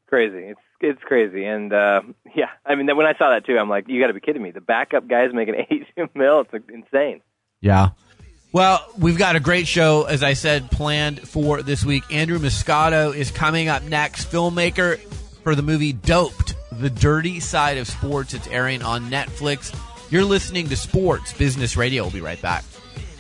Crazy. 0.07 0.39
It's 0.39 0.61
it's 0.83 1.03
crazy, 1.03 1.45
and 1.45 1.73
uh 1.73 2.01
yeah, 2.35 2.49
I 2.65 2.75
mean, 2.75 2.87
when 2.97 3.07
I 3.07 3.13
saw 3.19 3.31
that 3.31 3.45
too, 3.45 3.59
I'm 3.59 3.69
like, 3.69 3.85
you 3.87 4.01
got 4.01 4.07
to 4.07 4.15
be 4.15 4.21
kidding 4.21 4.43
me! 4.43 4.51
The 4.51 4.63
backup 4.63 5.07
guy's 5.07 5.33
making 5.33 5.55
82 5.71 6.09
mil. 6.15 6.41
It's 6.41 6.65
insane. 6.73 7.21
Yeah. 7.61 7.91
Well, 8.53 8.85
we've 8.99 9.19
got 9.19 9.37
a 9.37 9.41
great 9.41 9.69
show, 9.69 10.05
as 10.05 10.25
I 10.25 10.33
said, 10.33 10.73
planned 10.73 11.21
for 11.29 11.63
this 11.63 11.85
week. 11.85 12.03
Andrew 12.11 12.39
Muscato 12.39 13.15
is 13.15 13.31
coming 13.31 13.69
up 13.69 13.85
next, 13.85 14.31
filmmaker 14.31 14.99
for 15.45 15.55
the 15.55 15.63
movie 15.63 15.93
Doped, 15.93 16.57
The 16.73 16.91
Dirty 16.91 17.39
Side 17.39 17.79
of 17.79 17.87
Sports. 17.87 18.35
It's 18.35 18.49
airing 18.49 18.83
on 18.83 19.09
Netflix. 19.09 19.73
You're 20.11 20.25
listening 20.25 20.69
to 20.69 20.77
Sports 20.77 21.33
Business 21.33 21.77
Radio. 21.77 22.03
We'll 22.03 22.11
be 22.11 22.21
right 22.21 22.43
back. 22.43 22.65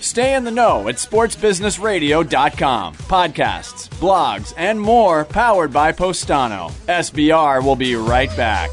Stay 0.00 0.34
in 0.34 0.42
the 0.44 0.50
know 0.50 0.88
at 0.88 0.96
sportsbusinessradio.com. 0.96 2.94
Podcasts, 2.94 3.88
blogs, 4.00 4.52
and 4.56 4.80
more 4.80 5.24
powered 5.26 5.72
by 5.72 5.92
Postano. 5.92 6.72
SBR 6.88 7.62
will 7.64 7.76
be 7.76 7.94
right 7.94 8.34
back. 8.36 8.70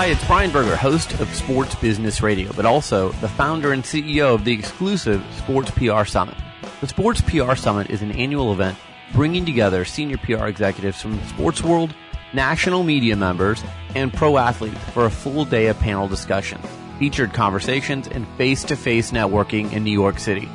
Hi, 0.00 0.06
it's 0.06 0.26
Brian 0.26 0.50
Berger, 0.50 0.76
host 0.76 1.20
of 1.20 1.28
Sports 1.34 1.74
Business 1.74 2.22
Radio, 2.22 2.50
but 2.56 2.64
also 2.64 3.10
the 3.20 3.28
founder 3.28 3.74
and 3.74 3.84
CEO 3.84 4.34
of 4.34 4.46
the 4.46 4.52
exclusive 4.54 5.22
Sports 5.36 5.70
PR 5.72 6.06
Summit. 6.06 6.36
The 6.80 6.86
Sports 6.86 7.20
PR 7.20 7.54
Summit 7.54 7.90
is 7.90 8.00
an 8.00 8.12
annual 8.12 8.50
event 8.50 8.78
bringing 9.12 9.44
together 9.44 9.84
senior 9.84 10.16
PR 10.16 10.46
executives 10.46 11.02
from 11.02 11.18
the 11.18 11.26
sports 11.26 11.62
world, 11.62 11.94
national 12.32 12.82
media 12.82 13.14
members, 13.14 13.62
and 13.94 14.10
pro 14.10 14.38
athletes 14.38 14.82
for 14.94 15.04
a 15.04 15.10
full 15.10 15.44
day 15.44 15.66
of 15.66 15.78
panel 15.78 16.08
discussion, 16.08 16.62
featured 16.98 17.34
conversations, 17.34 18.08
and 18.08 18.26
face 18.38 18.64
to 18.64 18.76
face 18.76 19.10
networking 19.10 19.70
in 19.74 19.84
New 19.84 19.92
York 19.92 20.18
City. 20.18 20.48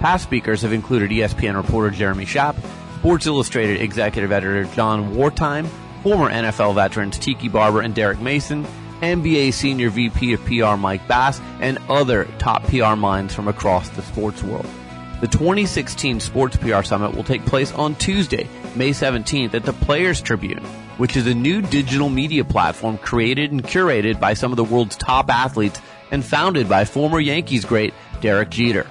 Past 0.00 0.24
speakers 0.24 0.60
have 0.60 0.74
included 0.74 1.10
ESPN 1.10 1.56
reporter 1.56 1.88
Jeremy 1.88 2.26
Schaap, 2.26 2.54
Sports 2.98 3.26
Illustrated 3.26 3.80
executive 3.80 4.30
editor 4.30 4.64
Jon 4.74 5.14
Wertheim, 5.14 5.66
former 6.02 6.30
NFL 6.30 6.74
veterans 6.74 7.18
Tiki 7.18 7.48
Barber 7.48 7.80
and 7.80 7.94
Derrick 7.94 8.20
Mason, 8.20 8.66
NBA 9.00 9.52
Senior 9.52 9.90
VP 9.90 10.32
of 10.34 10.44
PR 10.44 10.76
Mike 10.76 11.06
Bass, 11.08 11.40
and 11.60 11.78
other 11.88 12.24
top 12.38 12.62
PR 12.64 12.96
minds 12.96 13.34
from 13.34 13.48
across 13.48 13.88
the 13.90 14.02
sports 14.02 14.42
world. 14.42 14.66
The 15.20 15.28
2016 15.28 16.20
Sports 16.20 16.56
PR 16.56 16.82
Summit 16.82 17.14
will 17.14 17.24
take 17.24 17.44
place 17.44 17.72
on 17.72 17.94
Tuesday, 17.96 18.48
May 18.74 18.90
17th 18.90 19.52
at 19.52 19.64
the 19.64 19.72
Players 19.74 20.22
Tribune, 20.22 20.64
which 20.96 21.16
is 21.16 21.26
a 21.26 21.34
new 21.34 21.60
digital 21.60 22.08
media 22.08 22.42
platform 22.44 22.96
created 22.96 23.52
and 23.52 23.62
curated 23.62 24.18
by 24.18 24.32
some 24.32 24.50
of 24.50 24.56
the 24.56 24.64
world's 24.64 24.96
top 24.96 25.28
athletes 25.28 25.78
and 26.10 26.24
founded 26.24 26.68
by 26.68 26.84
former 26.84 27.20
Yankees 27.20 27.64
great 27.64 27.92
Derek 28.20 28.50
Jeter. 28.50 28.86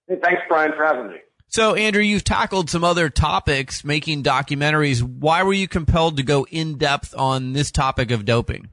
Hey, 0.09 0.17
thanks, 0.23 0.41
Brian, 0.49 0.73
for 0.75 0.87
having 0.87 1.09
me. 1.09 1.17
So, 1.55 1.77
Andrew, 1.77 2.03
you've 2.03 2.25
tackled 2.25 2.69
some 2.69 2.83
other 2.83 3.09
topics 3.09 3.85
making 3.85 4.25
documentaries. 4.25 5.01
Why 5.01 5.45
were 5.45 5.53
you 5.53 5.69
compelled 5.69 6.17
to 6.17 6.25
go 6.25 6.45
in 6.51 6.79
depth 6.79 7.15
on 7.17 7.53
this 7.53 7.71
topic 7.71 8.11
of 8.11 8.25
doping? 8.25 8.71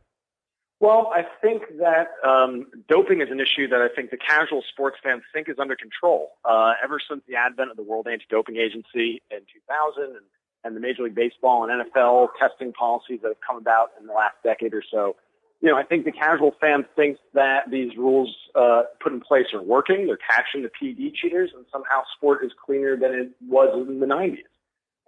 Well, 0.79 1.11
I 1.13 1.21
think 1.43 1.61
that 1.77 2.07
um, 2.27 2.65
doping 2.89 3.21
is 3.21 3.27
an 3.29 3.39
issue 3.39 3.67
that 3.67 3.81
I 3.81 3.95
think 3.95 4.09
the 4.09 4.17
casual 4.17 4.63
sports 4.67 4.97
fans 5.03 5.21
think 5.31 5.47
is 5.47 5.57
under 5.59 5.75
control. 5.75 6.29
Uh, 6.43 6.73
ever 6.83 6.99
since 7.07 7.21
the 7.27 7.35
advent 7.35 7.69
of 7.69 7.77
the 7.77 7.83
World 7.83 8.07
Anti-Doping 8.07 8.57
Agency 8.57 9.21
in 9.29 9.41
2000 9.53 10.03
and, 10.03 10.15
and 10.63 10.75
the 10.75 10.79
Major 10.79 11.03
League 11.03 11.13
Baseball 11.13 11.69
and 11.69 11.85
NFL 11.85 12.29
testing 12.39 12.73
policies 12.73 13.19
that 13.21 13.27
have 13.27 13.41
come 13.47 13.57
about 13.57 13.91
in 13.99 14.07
the 14.07 14.13
last 14.13 14.37
decade 14.43 14.73
or 14.73 14.81
so, 14.89 15.17
you 15.61 15.69
know, 15.69 15.77
I 15.77 15.83
think 15.83 16.05
the 16.05 16.11
casual 16.11 16.55
fan 16.59 16.85
thinks 16.95 17.19
that 17.33 17.69
these 17.69 17.95
rules 17.95 18.35
uh, 18.55 18.83
put 19.01 19.13
in 19.13 19.21
place 19.21 19.45
are 19.53 19.61
working. 19.61 20.07
They're 20.07 20.17
catching 20.17 20.63
the 20.63 20.69
PD 20.69 21.13
cheaters, 21.13 21.51
and 21.55 21.65
somehow 21.71 22.01
sport 22.17 22.43
is 22.43 22.51
cleaner 22.65 22.97
than 22.97 23.13
it 23.13 23.29
was 23.47 23.69
in 23.87 23.99
the 23.99 24.07
90s. 24.07 24.37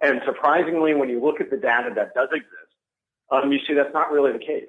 And 0.00 0.20
surprisingly, 0.24 0.94
when 0.94 1.08
you 1.08 1.20
look 1.20 1.40
at 1.40 1.50
the 1.50 1.56
data 1.56 1.90
that 1.96 2.14
does 2.14 2.28
exist, 2.32 2.50
um, 3.30 3.50
you 3.50 3.58
see 3.66 3.74
that's 3.74 3.92
not 3.92 4.12
really 4.12 4.32
the 4.32 4.38
case. 4.38 4.68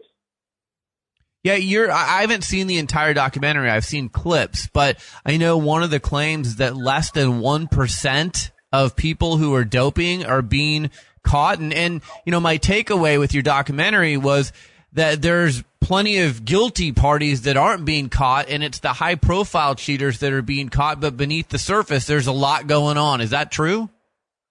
Yeah, 1.44 1.56
you're. 1.56 1.92
I 1.92 2.22
haven't 2.22 2.44
seen 2.44 2.65
the 2.65 2.80
entire 2.80 3.13
documentary. 3.13 3.70
I've 3.70 3.86
seen 3.86 4.10
clips, 4.10 4.68
but 4.74 4.98
I 5.24 5.38
know 5.38 5.58
one 5.58 5.84
of 5.84 5.92
the 5.92 6.00
claims 6.00 6.56
that 6.56 6.75
less 6.75 7.12
than 7.12 7.39
one 7.39 7.68
percent 7.68 8.51
of 8.72 8.96
people 8.96 9.38
who 9.38 9.54
are 9.54 9.63
doping 9.63 10.25
are 10.25 10.42
being 10.42 10.89
caught. 11.24 11.60
And, 11.60 11.72
and 11.72 12.01
you 12.25 12.32
know, 12.32 12.39
my 12.39 12.58
takeaway 12.58 13.20
with 13.20 13.36
your 13.36 13.44
documentary 13.44 14.18
was 14.18 14.51
that 14.96 15.22
there's 15.22 15.64
plenty 15.80 16.20
of 16.20 16.44
guilty 16.44 16.92
parties 16.92 17.44
that 17.44 17.58
aren't 17.58 17.86
being 17.86 18.10
caught, 18.10 18.50
and 18.50 18.64
it's 18.64 18.80
the 18.80 18.94
high 18.94 19.16
profile 19.16 19.75
cheaters 19.75 20.20
that 20.20 20.34
are 20.34 20.42
being 20.42 20.70
caught. 20.70 21.00
But 21.00 21.16
beneath 21.16 21.50
the 21.50 21.60
surface, 21.60 22.06
there's 22.08 22.28
a 22.28 22.32
lot 22.32 22.68
going 22.68 22.98
on. 22.98 23.22
Is 23.22 23.30
that 23.30 23.52
true? 23.52 23.90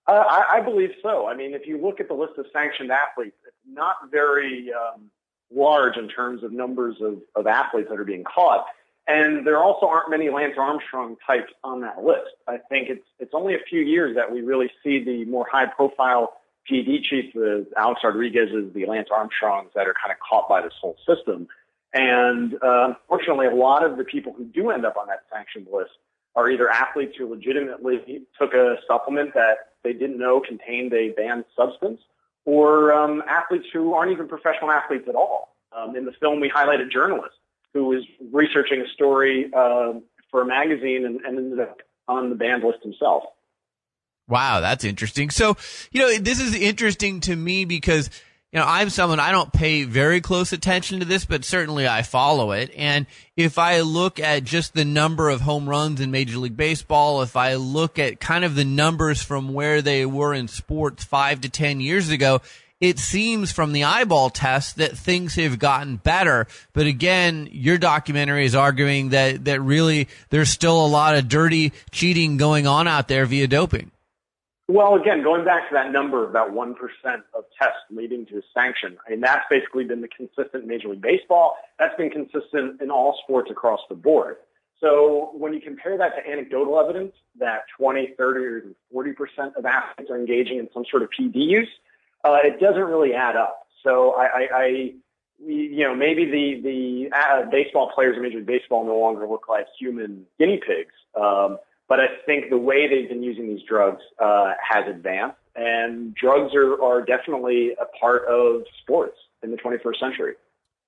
Uh, 0.07 0.13
I, 0.13 0.59
I 0.59 0.61
believe 0.61 0.91
so. 1.03 1.27
I 1.27 1.35
mean, 1.35 1.55
if 1.55 1.67
you 1.67 1.81
look 1.81 1.99
at 1.99 2.09
the 2.09 2.15
list 2.15 2.35
of 2.39 2.47
sanctioned 2.53 2.93
athletes, 2.93 3.37
it's 3.47 3.57
not 3.67 3.97
very 4.13 4.71
um, 4.73 5.11
large 5.53 5.97
in 5.97 6.09
terms 6.09 6.45
of 6.45 6.53
numbers 6.53 6.97
of, 7.01 7.19
of 7.35 7.47
athletes 7.47 7.89
that 7.91 7.99
are 7.99 8.05
being 8.05 8.25
caught. 8.25 8.67
And 9.07 9.47
there 9.47 9.59
also 9.59 9.87
aren't 9.87 10.11
many 10.11 10.31
Lance 10.31 10.55
Armstrong 10.59 11.17
types 11.27 11.53
on 11.63 11.81
that 11.83 12.05
list. 12.05 12.37
I 12.49 12.59
think 12.71 12.89
it's 12.89 13.05
it's 13.19 13.33
only 13.35 13.55
a 13.55 13.59
few 13.69 13.81
years 13.81 14.17
that 14.17 14.31
we 14.31 14.41
really 14.41 14.71
see 14.83 15.03
the 15.05 15.25
more 15.27 15.47
high 15.51 15.67
profile 15.67 16.35
PD 16.71 17.03
chiefs, 17.03 17.35
the 17.35 17.67
Alex 17.77 18.01
Rodriguez's, 18.03 18.73
the 18.73 18.87
Lance 18.87 19.09
Armstrongs 19.15 19.71
that 19.75 19.87
are 19.87 19.95
kind 19.95 20.13
of 20.13 20.19
caught 20.19 20.49
by 20.49 20.63
this 20.63 20.73
whole 20.81 20.97
system. 21.07 21.49
And 21.93 22.55
uh, 22.63 22.89
unfortunately, 22.89 23.47
a 23.47 23.55
lot 23.55 23.85
of 23.85 23.97
the 23.97 24.05
people 24.05 24.33
who 24.33 24.45
do 24.45 24.71
end 24.71 24.85
up 24.85 24.97
on 24.97 25.07
that 25.07 25.25
sanctioned 25.33 25.69
list 25.73 25.93
are 26.35 26.51
either 26.51 26.69
athletes 26.69 27.15
who 27.17 27.29
legitimately 27.29 28.23
took 28.39 28.55
a 28.55 28.77
supplement 28.89 29.35
that 29.35 29.75
they 29.85 29.93
didn't 29.93 30.19
know 30.19 30.41
contained 30.41 30.93
a 30.93 31.11
banned 31.11 31.45
substance, 31.57 32.01
or 32.45 32.93
um, 32.93 33.23
athletes 33.29 33.67
who 33.73 33.95
aren't 33.95 34.11
even 34.11 34.27
professional 34.27 34.71
athletes 34.71 35.05
at 35.09 35.15
all. 35.15 35.55
Um, 35.73 35.97
in 35.97 36.05
the 36.05 36.13
film, 36.13 36.41
we 36.41 36.49
highlight 36.49 36.81
a 36.81 36.87
journalist 36.87 37.37
who 37.73 37.87
was 37.87 38.05
researching 38.33 38.81
a 38.81 38.89
story 38.89 39.51
uh, 39.55 39.95
for 40.31 40.43
a 40.43 40.47
magazine 40.47 41.05
and, 41.05 41.21
and 41.21 41.39
ended 41.39 41.61
up 41.61 41.79
on 42.09 42.31
the 42.31 42.37
banned 42.37 42.63
list 42.65 42.83
himself. 42.83 43.25
Wow, 44.29 44.61
that's 44.61 44.85
interesting. 44.85 45.31
So, 45.31 45.57
you 45.93 46.01
know, 46.01 46.19
this 46.19 46.41
is 46.41 46.55
interesting 46.55 47.21
to 47.21 47.37
me 47.37 47.65
because 47.65 48.11
you 48.55 48.61
know, 48.61 48.67
I'm 48.69 48.89
someone 48.89 49.19
I 49.19 49.33
don't 49.33 49.53
pay 49.53 49.83
very 49.83 50.21
close 50.21 50.53
attention 50.53 51.01
to 51.01 51.05
this, 51.05 51.25
but 51.25 51.45
certainly 51.45 51.89
I 51.89 52.03
follow 52.03 52.53
it. 52.53 52.71
And 52.77 53.07
if 53.37 53.59
I 53.59 53.81
look 53.81 54.21
at 54.21 54.45
just 54.45 54.75
the 54.75 54.85
number 54.85 55.29
of 55.29 55.41
home 55.41 55.69
runs 55.69 56.01
in 56.01 56.13
Major 56.13 56.39
League 56.39 56.57
Baseball, 56.57 57.23
if 57.23 57.35
I 57.35 57.55
look 57.55 57.99
at 57.99 58.21
kind 58.21 58.45
of 58.45 58.55
the 58.55 58.65
numbers 58.65 59.21
from 59.21 59.55
where 59.55 59.83
they 59.83 60.07
were 60.07 60.33
in 60.33 60.47
sports 60.47 61.03
five 61.03 61.41
to 61.41 61.49
10 61.49 61.81
years 61.81 62.11
ago, 62.11 62.43
it 62.81 63.01
seems 63.01 63.51
from 63.51 63.73
the 63.73 63.83
eyeball 63.83 64.31
test 64.31 64.77
that 64.77 64.97
things 64.97 65.35
have 65.35 65.59
gotten 65.59 65.97
better. 65.97 66.47
But 66.75 66.87
again, 66.87 67.49
your 67.51 67.77
documentary 67.77 68.45
is 68.45 68.55
arguing 68.55 69.09
that, 69.09 69.47
that 69.47 69.61
really 69.63 70.07
there's 70.31 70.51
still 70.51 70.85
a 70.85 70.87
lot 70.87 71.17
of 71.17 71.27
dirty 71.27 71.73
cheating 71.91 72.37
going 72.37 72.69
on 72.69 72.87
out 72.87 73.09
there 73.09 73.27
via 73.27 73.49
doping. 73.49 73.91
Well, 74.75 74.97
again, 74.97 75.23
going 75.23 75.45
back 75.45 75.69
to 75.69 75.75
that 75.75 75.93
number, 75.93 76.29
about 76.29 76.51
1% 76.51 76.75
of 77.33 77.45
tests 77.57 77.79
leading 77.91 78.27
to 78.27 78.39
a 78.39 78.43
sanction, 78.53 78.99
I 79.07 79.11
mean, 79.11 79.21
that's 79.21 79.45
basically 79.49 79.85
been 79.85 80.01
the 80.01 80.09
consistent 80.09 80.67
Major 80.67 80.89
League 80.89 81.01
Baseball. 81.01 81.57
That's 81.79 81.95
been 81.95 82.11
consistent 82.11 82.83
in 82.83 82.91
all 82.91 83.17
sports 83.23 83.53
across 83.53 83.79
the 83.89 83.95
board. 83.95 84.39
So 84.81 85.31
when 85.35 85.55
you 85.55 85.61
compare 85.61 85.97
that 85.99 86.17
to 86.17 86.29
anecdotal 86.29 86.81
evidence 86.81 87.13
that 87.39 87.67
20, 87.79 88.15
30, 88.19 88.41
or 88.41 88.59
even 88.59 88.75
40% 88.93 89.55
of 89.55 89.65
athletes 89.65 90.11
are 90.11 90.19
engaging 90.19 90.59
in 90.59 90.69
some 90.75 90.85
sort 90.91 91.05
of 91.05 91.11
PD 91.17 91.37
use, 91.37 91.71
uh, 92.25 92.39
it 92.43 92.59
doesn't 92.59 92.83
really 92.83 93.15
add 93.15 93.37
up. 93.37 93.69
So 93.85 94.15
I, 94.15 94.25
I, 94.25 94.49
I 94.53 94.67
you 95.39 95.85
know, 95.85 95.95
maybe 95.95 96.25
the, 96.25 96.61
the 96.61 97.17
uh, 97.17 97.49
baseball 97.49 97.93
players 97.95 98.17
in 98.17 98.25
Major 98.25 98.39
League 98.39 98.47
Baseball 98.47 98.85
no 98.85 98.99
longer 98.99 99.25
look 99.29 99.49
like 99.49 99.69
human 99.79 100.27
guinea 100.37 100.59
pigs. 100.59 100.95
Um, 101.15 101.59
but 101.89 102.01
I 102.01 102.07
think 102.27 102.51
the 102.51 102.59
way 102.59 102.89
they've 102.89 103.09
been 103.09 103.23
using 103.23 103.49
these 103.49 103.63
drugs 103.69 104.01
uh, 104.19 104.53
has 104.69 104.85
advanced, 104.89 105.39
and 105.55 106.15
drugs 106.15 106.55
are, 106.55 106.83
are 106.83 107.03
definitely 107.03 107.73
a 107.81 107.85
part 107.99 108.27
of 108.27 108.63
sports 108.83 109.17
in 109.43 109.51
the 109.51 109.57
21st 109.57 110.01
century. 110.01 110.35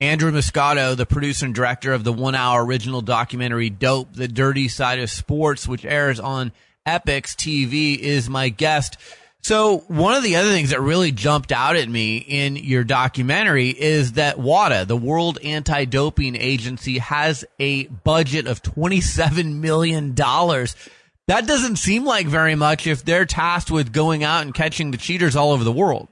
Andrew 0.00 0.30
Muscato, 0.30 0.94
the 0.94 1.06
producer 1.06 1.46
and 1.46 1.54
director 1.54 1.94
of 1.94 2.04
the 2.04 2.12
one 2.12 2.34
hour 2.34 2.64
original 2.64 3.00
documentary 3.00 3.70
Dope, 3.70 4.12
The 4.12 4.28
Dirty 4.28 4.68
Side 4.68 4.98
of 4.98 5.10
Sports, 5.10 5.66
which 5.66 5.86
airs 5.86 6.20
on 6.20 6.52
Epix 6.86 7.34
TV, 7.34 7.98
is 7.98 8.28
my 8.28 8.50
guest. 8.50 8.98
So 9.46 9.84
one 9.86 10.14
of 10.14 10.24
the 10.24 10.34
other 10.34 10.50
things 10.50 10.70
that 10.70 10.80
really 10.80 11.12
jumped 11.12 11.52
out 11.52 11.76
at 11.76 11.88
me 11.88 12.16
in 12.16 12.56
your 12.56 12.82
documentary 12.82 13.68
is 13.68 14.14
that 14.14 14.40
WADA, 14.40 14.86
the 14.86 14.96
World 14.96 15.38
Anti-Doping 15.40 16.34
Agency, 16.34 16.98
has 16.98 17.44
a 17.60 17.84
budget 17.86 18.48
of 18.48 18.60
$27 18.60 19.60
million. 19.60 20.16
That 20.16 21.46
doesn't 21.46 21.76
seem 21.76 22.04
like 22.04 22.26
very 22.26 22.56
much 22.56 22.88
if 22.88 23.04
they're 23.04 23.24
tasked 23.24 23.70
with 23.70 23.92
going 23.92 24.24
out 24.24 24.42
and 24.42 24.52
catching 24.52 24.90
the 24.90 24.98
cheaters 24.98 25.36
all 25.36 25.52
over 25.52 25.62
the 25.62 25.70
world. 25.70 26.08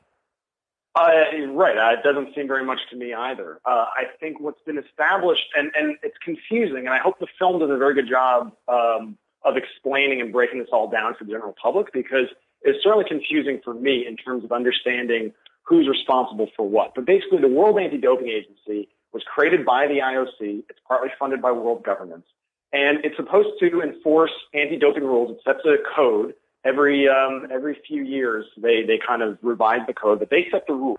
Uh, 0.95 1.09
right. 1.55 1.77
Uh, 1.77 1.99
it 1.99 2.05
doesn't 2.05 2.37
seem 2.37 2.47
very 2.47 2.65
much 2.65 2.79
to 2.91 2.97
me 2.97 3.15
either. 3.15 3.59
Uh, 3.67 3.87
I 3.97 4.05
think 4.21 4.39
what's 4.39 4.63
been 4.63 4.79
established, 4.79 5.47
and, 5.57 5.73
and 5.75 5.97
it's 6.05 6.19
confusing, 6.25 6.87
and 6.87 6.91
I 6.91 7.01
hope 7.01 7.19
the 7.19 7.27
film 7.37 7.59
does 7.59 7.71
a 7.71 7.79
very 7.79 7.95
good 7.95 8.09
job 8.09 8.53
um, 8.69 9.19
of 9.43 9.57
explaining 9.57 10.21
and 10.21 10.33
breaking 10.33 10.61
this 10.61 10.69
all 10.73 10.89
down 10.89 11.17
for 11.19 11.25
the 11.25 11.33
general 11.33 11.57
public 11.61 11.93
because– 11.93 12.29
it's 12.65 12.83
certainly 12.83 13.05
confusing 13.07 13.61
for 13.63 13.75
me 13.75 14.07
in 14.07 14.17
terms 14.17 14.45
of 14.45 14.53
understanding 14.53 15.33
who's 15.63 15.89
responsible 15.89 16.49
for 16.57 16.69
what. 16.69 16.95
But 16.95 17.07
basically, 17.07 17.41
the 17.41 17.49
World 17.49 17.79
Anti-Doping 17.79 18.29
Agency 18.29 18.89
was 19.13 19.23
created 19.23 19.65
by 19.65 19.87
the 19.87 19.99
IOC. 19.99 20.65
It's 20.69 20.79
partly 20.87 21.11
funded 21.19 21.41
by 21.41 21.53
world 21.53 21.85
governments. 21.85 22.27
And 22.73 23.05
it's 23.05 23.17
supposed 23.17 23.61
to 23.61 23.83
enforce 23.83 24.33
anti-doping 24.53 25.05
rules. 25.05 25.31
It 25.31 25.41
sets 25.45 25.61
a 25.65 25.77
code 25.95 26.35
every 26.65 27.09
um, 27.09 27.47
every 27.53 27.79
few 27.87 28.03
years. 28.03 28.47
They 28.57 28.83
they 28.83 28.99
kind 28.99 29.23
of 29.23 29.39
revise 29.43 29.87
the 29.87 29.95
code, 29.95 30.19
but 30.19 30.31
they 30.31 30.49
set 30.51 30.67
the 30.67 30.75
rules. 30.75 30.99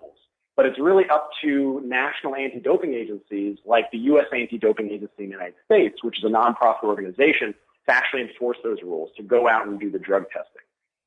But 0.56 0.64
it's 0.64 0.78
really 0.78 1.04
up 1.10 1.28
to 1.42 1.82
national 1.84 2.34
anti-doping 2.34 2.94
agencies 2.94 3.58
like 3.66 3.90
the 3.90 3.98
U.S. 3.98 4.24
Anti-Doping 4.32 4.86
Agency 4.86 5.12
in 5.18 5.26
the 5.26 5.32
United 5.32 5.54
States, 5.66 6.02
which 6.02 6.16
is 6.16 6.24
a 6.24 6.28
nonprofit 6.28 6.84
organization, 6.84 7.54
to 7.86 7.94
actually 7.94 8.22
enforce 8.22 8.56
those 8.64 8.78
rules, 8.82 9.10
to 9.18 9.22
go 9.22 9.48
out 9.50 9.66
and 9.66 9.78
do 9.78 9.90
the 9.90 9.98
drug 9.98 10.24
testing. 10.30 10.65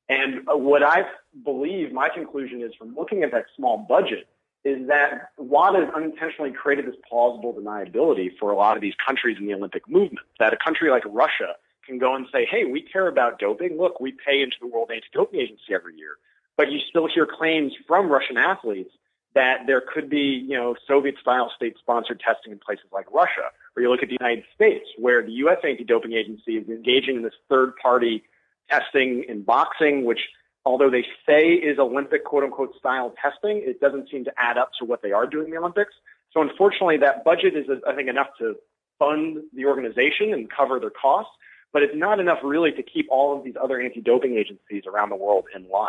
And 0.09 0.41
what 0.47 0.81
I 0.83 1.03
believe, 1.45 1.93
my 1.93 2.09
conclusion 2.09 2.61
is 2.61 2.73
from 2.73 2.95
looking 2.95 3.23
at 3.23 3.31
that 3.31 3.45
small 3.55 3.77
budget, 3.77 4.27
is 4.65 4.87
that 4.87 5.29
WADA 5.37 5.85
has 5.85 5.93
unintentionally 5.95 6.51
created 6.51 6.85
this 6.85 6.95
plausible 7.07 7.53
deniability 7.53 8.31
for 8.39 8.51
a 8.51 8.55
lot 8.55 8.75
of 8.75 8.81
these 8.81 8.95
countries 9.05 9.37
in 9.39 9.45
the 9.45 9.53
Olympic 9.53 9.87
movement. 9.87 10.25
That 10.39 10.51
a 10.51 10.57
country 10.57 10.89
like 10.89 11.03
Russia 11.05 11.55
can 11.85 11.97
go 11.97 12.15
and 12.15 12.25
say, 12.33 12.45
hey, 12.49 12.65
we 12.65 12.81
care 12.81 13.07
about 13.07 13.39
doping. 13.39 13.77
Look, 13.77 13.99
we 14.01 14.11
pay 14.11 14.41
into 14.41 14.57
the 14.59 14.67
World 14.67 14.89
Anti-Doping 14.91 15.39
Agency 15.39 15.73
every 15.73 15.95
year. 15.95 16.17
But 16.57 16.71
you 16.71 16.79
still 16.89 17.07
hear 17.07 17.25
claims 17.25 17.71
from 17.87 18.09
Russian 18.09 18.35
athletes 18.37 18.91
that 19.35 19.59
there 19.67 19.81
could 19.81 20.09
be, 20.09 20.43
you 20.45 20.57
know, 20.57 20.75
Soviet-style 20.87 21.51
state-sponsored 21.55 22.19
testing 22.19 22.51
in 22.51 22.59
places 22.59 22.85
like 22.91 23.05
Russia. 23.13 23.51
Or 23.75 23.81
you 23.81 23.89
look 23.89 24.03
at 24.03 24.09
the 24.09 24.17
United 24.19 24.43
States, 24.55 24.85
where 24.97 25.21
the 25.21 25.31
U.S. 25.43 25.59
Anti-Doping 25.63 26.13
Agency 26.13 26.57
is 26.57 26.67
engaging 26.67 27.17
in 27.17 27.21
this 27.21 27.35
third-party 27.47 28.23
testing 28.69 29.25
in 29.27 29.43
boxing, 29.43 30.05
which 30.05 30.19
although 30.65 30.89
they 30.89 31.05
say 31.25 31.47
is 31.49 31.79
Olympic 31.79 32.23
quote 32.23 32.43
unquote 32.43 32.75
style 32.77 33.13
testing, 33.21 33.61
it 33.65 33.79
doesn't 33.79 34.09
seem 34.09 34.25
to 34.25 34.31
add 34.37 34.57
up 34.57 34.71
to 34.79 34.85
what 34.85 35.01
they 35.01 35.11
are 35.11 35.25
doing 35.25 35.45
in 35.45 35.51
the 35.51 35.57
Olympics. 35.57 35.93
So 36.31 36.41
unfortunately, 36.41 36.97
that 36.97 37.23
budget 37.23 37.55
is, 37.55 37.65
I 37.87 37.95
think, 37.95 38.09
enough 38.09 38.27
to 38.39 38.55
fund 38.99 39.39
the 39.55 39.65
organization 39.65 40.33
and 40.33 40.49
cover 40.49 40.79
their 40.79 40.91
costs, 40.91 41.31
but 41.73 41.81
it's 41.81 41.95
not 41.95 42.19
enough 42.19 42.39
really 42.43 42.71
to 42.71 42.83
keep 42.83 43.07
all 43.09 43.37
of 43.37 43.43
these 43.43 43.55
other 43.61 43.79
anti-doping 43.79 44.35
agencies 44.35 44.83
around 44.85 45.09
the 45.09 45.15
world 45.15 45.45
in 45.55 45.67
line. 45.69 45.87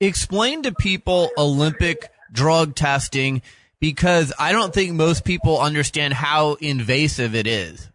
Explain 0.00 0.62
to 0.62 0.72
people 0.72 1.30
Olympic 1.38 2.10
drug 2.30 2.74
testing 2.74 3.42
because 3.80 4.32
I 4.38 4.52
don't 4.52 4.72
think 4.72 4.92
most 4.92 5.24
people 5.24 5.60
understand 5.60 6.14
how 6.14 6.54
invasive 6.54 7.34
it 7.34 7.46
is. 7.46 7.88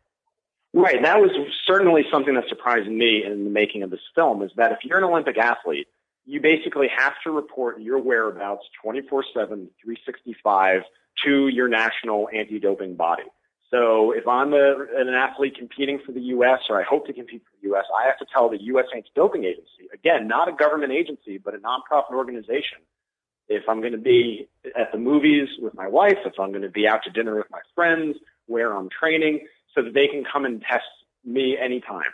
Right. 0.74 1.02
That 1.02 1.20
was 1.20 1.32
certainly 1.68 2.04
something 2.12 2.34
that 2.36 2.46
surprised 2.50 2.90
me 2.90 3.24
in 3.24 3.44
the 3.44 3.50
making 3.50 3.84
of 3.84 3.92
this 3.92 4.00
film 4.16 4.42
is 4.42 4.52
that 4.56 4.72
if 4.72 4.80
you're 4.84 4.98
an 4.98 5.04
Olympic 5.04 5.38
athlete, 5.38 5.88
you 6.26 6.42
basically 6.42 6.88
have 6.96 7.14
to 7.24 7.32
report 7.32 7.80
your 7.80 8.00
whereabouts 8.00 8.66
24-7, 8.84 9.04
365 9.34 10.82
to 11.26 11.48
your 11.48 11.68
national 11.68 12.30
anti-doping 12.34 12.96
body. 12.96 13.24
So 13.72 14.12
if 14.12 14.28
I'm 14.28 14.54
a, 14.54 14.86
an 14.96 15.10
athlete 15.10 15.56
competing 15.58 16.00
for 16.06 16.14
the 16.14 16.22
U.S. 16.22 16.60
or 16.70 16.80
I 16.80 16.84
hope 16.84 17.06
to 17.08 17.14
compete 17.14 17.44
for 17.44 17.52
the 17.62 17.68
U.S., 17.70 17.84
I 17.98 18.08
have 18.08 18.18
to 18.20 18.26
tell 18.34 18.50
the 18.50 18.62
U.S. 18.62 18.86
Anti-Doping 18.96 19.44
Agency, 19.44 19.90
again, 19.94 20.28
not 20.28 20.48
a 20.48 20.54
government 20.54 20.94
agency, 20.94 21.38
but 21.38 21.54
a 21.54 21.58
nonprofit 21.58 22.12
organization, 22.12 22.80
if 23.50 23.64
I'm 23.68 23.80
going 23.80 23.94
to 23.94 23.98
be 23.98 24.48
at 24.78 24.92
the 24.92 24.98
movies 24.98 25.50
with 25.60 25.74
my 25.74 25.88
wife, 25.88 26.18
if 26.26 26.40
I'm 26.40 26.52
going 26.52 26.62
to 26.62 26.70
be 26.70 26.88
out 26.88 27.04
to 27.04 27.10
dinner 27.10 27.36
with 27.36 27.50
my 27.52 27.62
friends, 27.76 28.18
where 28.46 28.76
I'm 28.76 28.90
training, 28.90 29.48
so 29.76 29.82
that 29.84 29.94
they 29.94 30.08
can 30.08 30.24
come 30.32 30.46
and 30.46 30.62
test 30.62 30.86
me 31.28 31.58
anytime. 31.62 32.12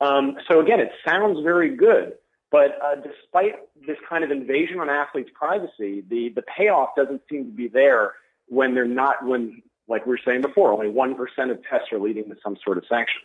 Um, 0.00 0.36
so 0.48 0.60
again, 0.60 0.80
it 0.80 0.90
sounds 1.06 1.40
very 1.42 1.76
good, 1.76 2.14
but 2.50 2.78
uh, 2.82 2.96
despite 2.96 3.54
this 3.86 3.96
kind 4.08 4.24
of 4.24 4.30
invasion 4.30 4.80
on 4.80 4.88
athletes' 4.88 5.30
privacy, 5.34 6.02
the 6.08 6.32
the 6.34 6.42
payoff 6.56 6.90
doesn't 6.96 7.22
seem 7.30 7.46
to 7.46 7.52
be 7.52 7.68
there 7.68 8.12
when 8.48 8.74
they're 8.74 8.84
not 8.86 9.24
when 9.24 9.62
like 9.86 10.06
we 10.06 10.10
were 10.10 10.20
saying 10.26 10.40
before, 10.40 10.72
only 10.72 10.88
one 10.88 11.14
percent 11.14 11.50
of 11.50 11.58
tests 11.70 11.92
are 11.92 12.00
leading 12.00 12.24
to 12.24 12.36
some 12.42 12.56
sort 12.64 12.78
of 12.78 12.84
sanction. 12.88 13.20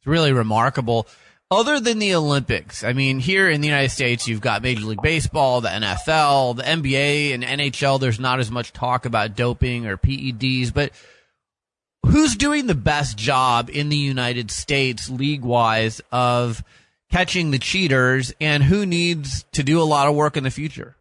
It's 0.00 0.06
really 0.06 0.32
remarkable. 0.32 1.06
Other 1.50 1.78
than 1.78 1.98
the 1.98 2.14
Olympics, 2.14 2.82
I 2.82 2.94
mean, 2.94 3.20
here 3.20 3.48
in 3.48 3.60
the 3.60 3.68
United 3.68 3.90
States, 3.90 4.26
you've 4.26 4.40
got 4.40 4.62
Major 4.62 4.86
League 4.86 5.02
Baseball, 5.02 5.60
the 5.60 5.68
NFL, 5.68 6.56
the 6.56 6.62
NBA, 6.62 7.34
and 7.34 7.44
NHL. 7.44 8.00
There's 8.00 8.18
not 8.18 8.40
as 8.40 8.50
much 8.50 8.72
talk 8.72 9.04
about 9.04 9.36
doping 9.36 9.86
or 9.86 9.96
PEDs, 9.96 10.72
but 10.72 10.90
who's 12.04 12.36
doing 12.36 12.66
the 12.66 12.74
best 12.74 13.16
job 13.16 13.70
in 13.70 13.88
the 13.88 13.96
United 13.96 14.50
States 14.50 15.08
league 15.10 15.42
wise 15.42 16.00
of 16.12 16.62
catching 17.10 17.50
the 17.50 17.58
cheaters 17.58 18.32
and 18.40 18.62
who 18.62 18.86
needs 18.86 19.44
to 19.52 19.62
do 19.62 19.80
a 19.80 19.84
lot 19.84 20.08
of 20.08 20.14
work 20.14 20.36
in 20.36 20.44
the 20.44 20.50
future? 20.50 20.96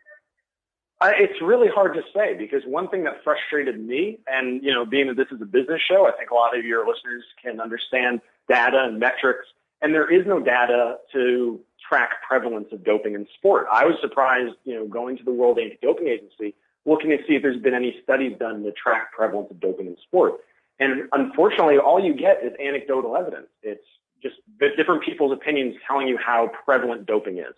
Uh, 1.01 1.11
it's 1.17 1.41
really 1.41 1.67
hard 1.67 1.93
to 1.93 2.01
say 2.15 2.33
because 2.33 2.61
one 2.65 2.87
thing 2.87 3.03
that 3.03 3.21
frustrated 3.23 3.77
me, 3.77 4.19
and 4.27 4.63
you 4.63 4.71
know, 4.71 4.85
being 4.85 5.07
that 5.07 5.17
this 5.17 5.27
is 5.31 5.41
a 5.41 5.45
business 5.45 5.81
show, 5.85 6.07
I 6.07 6.11
think 6.17 6.31
a 6.31 6.33
lot 6.33 6.57
of 6.57 6.63
your 6.63 6.87
listeners 6.87 7.23
can 7.43 7.59
understand 7.59 8.21
data 8.47 8.85
and 8.85 8.99
metrics, 8.99 9.45
and 9.81 9.93
there 9.93 10.09
is 10.09 10.25
no 10.25 10.39
data 10.39 10.97
to 11.11 11.59
track 11.89 12.21
prevalence 12.25 12.67
of 12.71 12.85
doping 12.85 13.15
in 13.15 13.27
sport. 13.37 13.67
I 13.69 13.83
was 13.85 13.95
surprised, 14.01 14.55
you 14.63 14.75
know, 14.75 14.87
going 14.87 15.17
to 15.17 15.23
the 15.23 15.33
World 15.33 15.59
Anti-Doping 15.59 16.07
Agency, 16.07 16.55
looking 16.85 17.09
to 17.09 17.17
see 17.27 17.35
if 17.35 17.41
there's 17.41 17.61
been 17.61 17.73
any 17.73 17.97
studies 18.01 18.37
done 18.39 18.63
to 18.63 18.71
track 18.71 19.11
prevalence 19.11 19.51
of 19.51 19.59
doping 19.59 19.87
in 19.87 19.97
sport. 20.07 20.35
And 20.79 21.07
unfortunately, 21.11 21.77
all 21.77 22.03
you 22.03 22.13
get 22.13 22.43
is 22.43 22.51
anecdotal 22.59 23.15
evidence. 23.15 23.47
It's 23.61 23.85
just 24.21 24.35
different 24.77 25.03
people's 25.03 25.33
opinions 25.33 25.75
telling 25.87 26.07
you 26.07 26.17
how 26.17 26.51
prevalent 26.65 27.05
doping 27.05 27.37
is. 27.37 27.53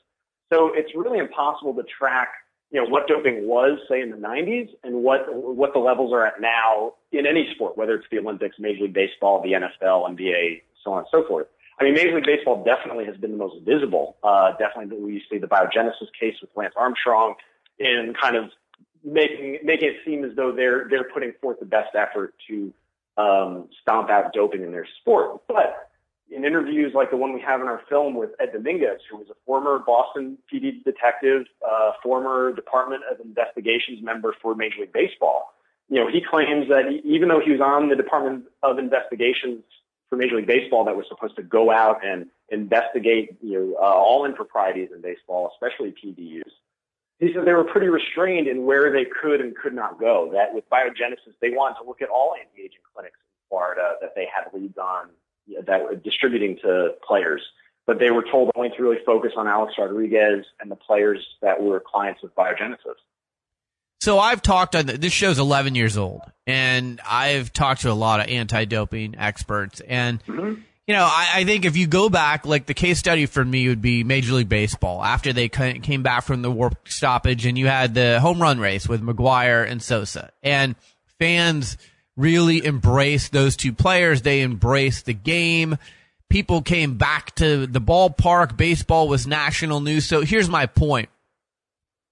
So 0.51 0.71
it's 0.73 0.91
really 0.95 1.19
impossible 1.19 1.73
to 1.75 1.83
track, 1.83 2.29
you 2.71 2.81
know, 2.81 2.89
what 2.89 3.07
doping 3.07 3.47
was, 3.47 3.79
say, 3.89 4.01
in 4.01 4.09
the 4.09 4.17
90s 4.17 4.69
and 4.83 5.03
what 5.03 5.33
what 5.33 5.73
the 5.73 5.79
levels 5.79 6.11
are 6.13 6.25
at 6.25 6.41
now 6.41 6.93
in 7.11 7.25
any 7.25 7.49
sport, 7.53 7.77
whether 7.77 7.95
it's 7.95 8.05
the 8.11 8.19
Olympics, 8.19 8.57
Major 8.59 8.83
League 8.83 8.93
Baseball, 8.93 9.41
the 9.41 9.53
NFL, 9.53 10.09
NBA, 10.09 10.61
so 10.83 10.93
on 10.93 10.99
and 10.99 11.07
so 11.11 11.27
forth. 11.27 11.47
I 11.79 11.83
mean, 11.83 11.93
Major 11.93 12.15
League 12.15 12.25
Baseball 12.25 12.63
definitely 12.63 13.05
has 13.05 13.17
been 13.17 13.31
the 13.31 13.37
most 13.37 13.63
visible. 13.65 14.17
Uh, 14.23 14.51
definitely, 14.57 14.97
we 14.97 15.23
see 15.29 15.37
the 15.37 15.47
biogenesis 15.47 16.07
case 16.19 16.35
with 16.41 16.49
Lance 16.55 16.73
Armstrong 16.77 17.35
in 17.79 18.13
kind 18.19 18.35
of 18.35 18.49
making 19.03 19.59
making 19.63 19.89
it 19.89 19.95
seem 20.05 20.23
as 20.23 20.35
though 20.35 20.51
they're 20.51 20.87
they're 20.89 21.09
putting 21.13 21.33
forth 21.41 21.59
the 21.59 21.65
best 21.65 21.95
effort 21.95 22.33
to 22.47 22.73
um, 23.17 23.69
stomp 23.81 24.09
out 24.09 24.33
doping 24.33 24.63
in 24.63 24.71
their 24.71 24.87
sport. 25.01 25.41
But 25.47 25.89
in 26.29 26.43
interviews 26.43 26.93
like 26.93 27.11
the 27.11 27.17
one 27.17 27.33
we 27.33 27.41
have 27.41 27.61
in 27.61 27.67
our 27.67 27.81
film 27.87 28.15
with 28.15 28.31
Ed 28.39 28.51
Dominguez, 28.53 28.99
who 29.09 29.17
was 29.17 29.27
a 29.29 29.35
former 29.45 29.79
Boston 29.79 30.37
PD 30.51 30.83
detective, 30.83 31.45
uh, 31.67 31.91
former 32.01 32.53
Department 32.53 33.03
of 33.11 33.19
Investigations 33.19 33.99
member 34.01 34.35
for 34.41 34.55
Major 34.55 34.81
League 34.81 34.93
Baseball, 34.93 35.53
you 35.89 35.99
know, 35.99 36.09
he 36.09 36.21
claims 36.21 36.67
that 36.69 36.85
even 37.03 37.29
though 37.29 37.39
he 37.39 37.51
was 37.51 37.61
on 37.61 37.89
the 37.89 37.95
Department 37.95 38.45
of 38.63 38.79
Investigations 38.79 39.63
for 40.09 40.15
Major 40.15 40.37
League 40.37 40.47
Baseball 40.47 40.83
that 40.85 40.95
was 40.95 41.05
supposed 41.07 41.35
to 41.35 41.43
go 41.43 41.71
out 41.71 42.03
and 42.03 42.27
investigate, 42.49 43.35
you 43.41 43.53
know, 43.53 43.75
uh, 43.79 43.93
all 43.93 44.25
improprieties 44.25 44.89
in 44.93 45.01
baseball, 45.01 45.51
especially 45.53 45.93
PDUs, 45.93 46.51
they 47.19 47.53
were 47.53 47.63
pretty 47.63 47.87
restrained 47.87 48.47
in 48.47 48.65
where 48.65 48.91
they 48.91 49.05
could 49.05 49.39
and 49.41 49.55
could 49.55 49.73
not 49.73 49.99
go. 49.99 50.29
That 50.33 50.53
with 50.53 50.69
biogenesis, 50.69 51.33
they 51.41 51.49
wanted 51.49 51.79
to 51.81 51.87
look 51.87 52.01
at 52.01 52.09
all 52.09 52.35
anti-aging 52.39 52.79
clinics 52.93 53.17
in 53.17 53.49
Florida 53.49 53.93
that 54.01 54.13
they 54.15 54.25
had 54.25 54.51
leads 54.53 54.77
on 54.77 55.09
that 55.65 55.83
were 55.83 55.95
distributing 55.95 56.57
to 56.63 56.89
players. 57.07 57.41
But 57.87 57.99
they 57.99 58.11
were 58.11 58.23
told 58.29 58.51
only 58.55 58.69
to 58.69 58.81
really 58.81 58.97
focus 59.05 59.31
on 59.37 59.47
Alex 59.47 59.73
Rodriguez 59.77 60.45
and 60.59 60.71
the 60.71 60.75
players 60.75 61.25
that 61.41 61.61
were 61.61 61.79
clients 61.79 62.23
of 62.23 62.33
biogenesis. 62.35 62.95
So 64.01 64.19
I've 64.19 64.41
talked 64.41 64.75
on 64.75 64.87
this 64.87 65.13
show's 65.13 65.39
11 65.39 65.75
years 65.75 65.97
old, 65.97 66.21
and 66.45 66.99
I've 67.07 67.53
talked 67.53 67.81
to 67.81 67.91
a 67.91 67.93
lot 67.93 68.19
of 68.19 68.27
anti-doping 68.27 69.15
experts, 69.17 69.81
and 69.81 70.23
mm-hmm 70.25 70.61
you 70.87 70.93
know, 70.93 71.03
I, 71.03 71.29
I, 71.35 71.43
think 71.45 71.65
if 71.65 71.75
you 71.75 71.87
go 71.87 72.09
back, 72.09 72.45
like 72.45 72.67
the 72.67 72.75
case 72.75 72.99
study 72.99 73.25
for 73.25 73.43
me 73.43 73.67
would 73.67 73.81
be 73.81 74.03
Major 74.03 74.33
League 74.33 74.49
Baseball 74.49 75.03
after 75.03 75.33
they 75.33 75.49
came 75.49 76.03
back 76.03 76.23
from 76.23 76.43
the 76.43 76.51
work 76.51 76.87
stoppage 76.87 77.45
and 77.45 77.57
you 77.57 77.67
had 77.67 77.95
the 77.95 78.19
home 78.19 78.39
run 78.41 78.59
race 78.59 78.87
with 78.87 79.01
McGwire 79.01 79.67
and 79.67 79.81
Sosa 79.81 80.31
and 80.43 80.75
fans 81.17 81.77
really 82.15 82.65
embraced 82.65 83.31
those 83.31 83.55
two 83.55 83.73
players. 83.73 84.21
They 84.21 84.41
embraced 84.41 85.05
the 85.05 85.13
game. 85.13 85.77
People 86.29 86.61
came 86.61 86.97
back 86.97 87.35
to 87.35 87.65
the 87.65 87.81
ballpark. 87.81 88.55
Baseball 88.55 89.07
was 89.07 89.27
national 89.27 89.79
news. 89.79 90.05
So 90.05 90.21
here's 90.21 90.49
my 90.49 90.65
point. 90.65 91.09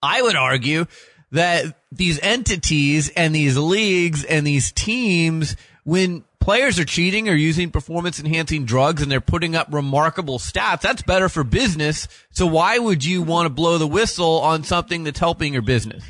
I 0.01 0.21
would 0.21 0.35
argue 0.35 0.85
that 1.31 1.79
these 1.91 2.19
entities 2.19 3.09
and 3.09 3.33
these 3.33 3.57
leagues 3.57 4.23
and 4.23 4.45
these 4.45 4.71
teams, 4.71 5.55
when 5.83 6.23
players 6.43 6.77
are 6.77 6.85
cheating 6.85 7.29
or 7.29 7.33
using 7.33 7.71
performance 7.71 8.19
enhancing 8.19 8.65
drugs 8.65 9.01
and 9.01 9.09
they're 9.09 9.21
putting 9.21 9.55
up 9.55 9.67
remarkable 9.71 10.39
stats, 10.39 10.81
that's 10.81 11.01
better 11.01 11.29
for 11.29 11.43
business. 11.43 12.07
So 12.31 12.45
why 12.45 12.77
would 12.77 13.05
you 13.05 13.21
want 13.21 13.45
to 13.45 13.49
blow 13.49 13.77
the 13.77 13.87
whistle 13.87 14.39
on 14.39 14.63
something 14.63 15.05
that's 15.05 15.19
helping 15.19 15.53
your 15.53 15.61
business? 15.61 16.03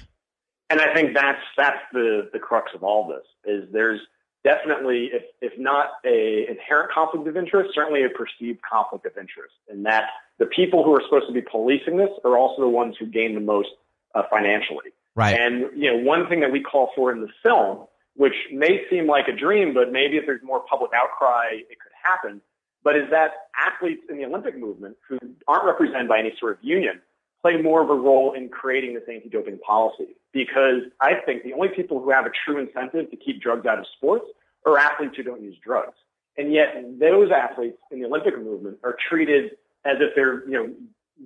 And 0.72 0.82
I 0.82 0.91
think 0.93 1.13
that's 1.13 1.41
that's 1.56 1.82
the 1.93 2.30
the 2.34 2.39
crux 2.39 2.72
of 2.74 2.84
all 2.84 3.08
this 3.08 3.24
is 3.46 3.72
there's 3.72 4.00
definitely 4.43 5.12
if 5.13 5.24
if 5.39 5.54
not 5.60 5.91
a 6.04 6.48
inherent 6.50 6.91
conflict 6.91 7.28
of 7.28 7.38
interest, 7.38 7.76
certainly 7.76 8.04
a 8.04 8.10
perceived 8.10 8.60
conflict 8.67 9.06
of 9.06 9.15
interest 9.15 9.54
in 9.72 9.84
that 9.84 10.06
the 10.39 10.48
people 10.48 10.84
who 10.84 10.96
are 10.96 11.02
supposed 11.04 11.28
to 11.28 11.34
be 11.34 11.41
policing 11.41 11.98
this 11.98 12.10
are 12.26 12.39
also 12.39 12.63
the 12.63 12.69
ones 12.69 12.96
who 13.00 13.06
gain 13.06 13.36
the 13.36 13.41
most 13.41 13.69
uh, 14.15 14.24
financially. 14.32 14.93
Right. 15.15 15.39
And 15.39 15.80
you 15.80 15.91
know, 15.91 16.04
one 16.04 16.28
thing 16.28 16.39
that 16.39 16.52
we 16.52 16.63
call 16.63 16.89
for 16.96 17.12
in 17.12 17.22
the 17.22 17.30
film 17.43 17.86
which 18.15 18.36
may 18.52 18.82
seem 18.89 19.08
like 19.08 19.28
a 19.28 19.36
dream, 19.36 19.73
but 19.73 19.91
maybe 19.91 20.17
if 20.17 20.26
there's 20.26 20.43
more 20.43 20.62
public 20.69 20.91
outcry, 20.95 21.47
it 21.52 21.80
could 21.80 21.91
happen. 22.02 22.41
But 22.84 22.95
is 22.95 23.10
that 23.12 23.32
athletes 23.58 24.02
in 24.10 24.17
the 24.17 24.26
Olympic 24.26 24.58
movement 24.58 24.97
who 25.08 25.17
aren't 25.47 25.65
represented 25.65 26.08
by 26.08 26.19
any 26.19 26.34
sort 26.39 26.58
of 26.58 26.63
union 26.63 27.02
play 27.41 27.62
more 27.62 27.82
of 27.82 27.89
a 27.89 27.95
role 27.95 28.34
in 28.34 28.49
creating 28.49 28.93
this 28.93 29.04
anti-doping 29.12 29.60
policy? 29.60 30.15
Because 30.32 30.82
I 31.02 31.15
think 31.26 31.43
the 31.43 31.54
only 31.54 31.69
people 31.69 32.02
who 32.02 32.10
have 32.12 32.26
a 32.26 32.32
true 32.45 32.60
incentive 32.60 33.10
to 33.10 33.17
keep 33.17 33.41
drugs 33.41 33.65
out 33.65 33.80
of 33.80 33.86
sports 33.97 34.26
are 34.65 34.78
athletes 34.78 35.15
who 35.17 35.23
don't 35.23 35.41
use 35.41 35.56
drugs. 35.63 35.95
And 36.38 36.52
yet 36.52 36.76
those 36.99 37.32
athletes 37.32 37.78
in 37.91 37.99
the 37.99 38.08
Olympic 38.08 38.38
movement 38.38 38.80
are 38.84 38.97
treated 39.10 39.52
as 39.86 39.97
if 39.99 40.15
they're, 40.15 40.47
you 40.47 40.54
know, 40.54 40.73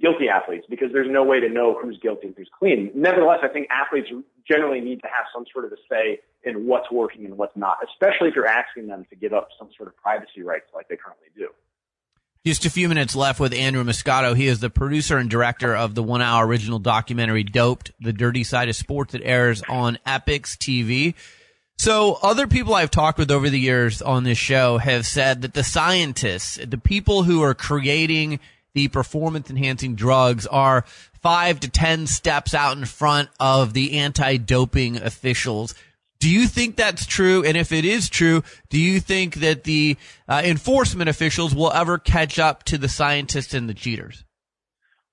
guilty 0.02 0.30
athletes 0.30 0.66
because 0.70 0.92
there's 0.92 1.10
no 1.10 1.24
way 1.24 1.40
to 1.40 1.50
know 1.50 1.78
who's 1.82 1.98
guilty 2.00 2.28
and 2.28 2.36
who's 2.36 2.50
clean. 2.58 2.92
Nevertheless, 2.96 3.40
I 3.44 3.48
think 3.48 3.68
athletes 3.70 4.10
generally 4.48 4.80
need 4.80 5.02
to 5.02 5.08
have 5.08 5.26
some 5.34 5.46
sort 5.52 5.66
of 5.66 5.72
a 5.72 5.78
say 5.90 6.20
in 6.44 6.66
what's 6.66 6.92
working 6.92 7.26
and 7.26 7.38
what's 7.38 7.56
not, 7.56 7.78
especially 7.88 8.30
if 8.30 8.36
you're 8.36 8.48
asking 8.48 8.88
them 8.88 9.06
to 9.10 9.16
give 9.16 9.34
up 9.34 9.50
some 9.58 9.70
sort 9.76 9.90
of 9.90 9.98
privacy 9.98 10.44
rights 10.44 10.68
like 10.74 10.88
they 10.88 10.96
currently 10.96 11.28
do. 11.36 11.48
Just 12.46 12.66
a 12.66 12.70
few 12.70 12.88
minutes 12.88 13.16
left 13.16 13.40
with 13.42 13.54
Andrew 13.54 13.84
Muscato. 13.84 14.36
He 14.36 14.48
is 14.48 14.60
the 14.60 14.70
producer 14.70 15.18
and 15.18 15.30
director 15.30 15.76
of 15.76 15.96
the 15.96 16.04
one 16.04 16.22
hour 16.22 16.48
original 16.48 16.80
documentary 16.80 17.44
Doped, 17.44 17.92
The 18.00 18.14
Dirty 18.14 18.46
Side 18.46 18.70
of 18.70 18.76
Sports 18.76 19.12
that 19.12 19.22
airs 19.24 19.62
on 19.68 19.98
Epix 20.08 20.56
TV. 20.56 21.14
So 21.78 22.18
other 22.24 22.48
people 22.48 22.74
I've 22.74 22.90
talked 22.90 23.20
with 23.20 23.32
over 23.32 23.50
the 23.50 23.60
years 23.60 24.02
on 24.02 24.24
this 24.24 24.38
show 24.38 24.78
have 24.78 25.06
said 25.06 25.42
that 25.42 25.54
the 25.54 25.64
scientists, 25.64 26.58
the 26.66 26.78
people 26.78 27.24
who 27.24 27.44
are 27.44 27.54
creating 27.54 28.40
the 28.78 28.88
performance 28.90 29.50
enhancing 29.50 29.96
drugs 29.96 30.46
are 30.46 30.86
five 31.20 31.60
to 31.60 31.68
10 31.68 32.06
steps 32.06 32.54
out 32.54 32.78
in 32.78 32.86
front 32.86 33.28
of 33.40 33.74
the 33.74 33.98
anti 33.98 34.38
doping 34.38 34.98
officials. 34.98 35.74
Do 36.20 36.30
you 36.30 36.46
think 36.46 36.76
that's 36.76 37.08
true? 37.08 37.44
And 37.44 37.58
if 37.58 37.72
it 37.72 37.86
is 37.86 38.08
true, 38.08 38.44
do 38.70 38.80
you 38.80 39.00
think 39.00 39.38
that 39.38 39.64
the 39.64 39.98
uh, 40.30 40.44
enforcement 40.46 41.10
officials 41.10 41.56
will 41.56 41.74
ever 41.74 41.98
catch 41.98 42.38
up 42.38 42.66
to 42.66 42.78
the 42.78 42.88
scientists 42.88 43.56
and 43.56 43.68
the 43.68 43.74
cheaters? 43.74 44.24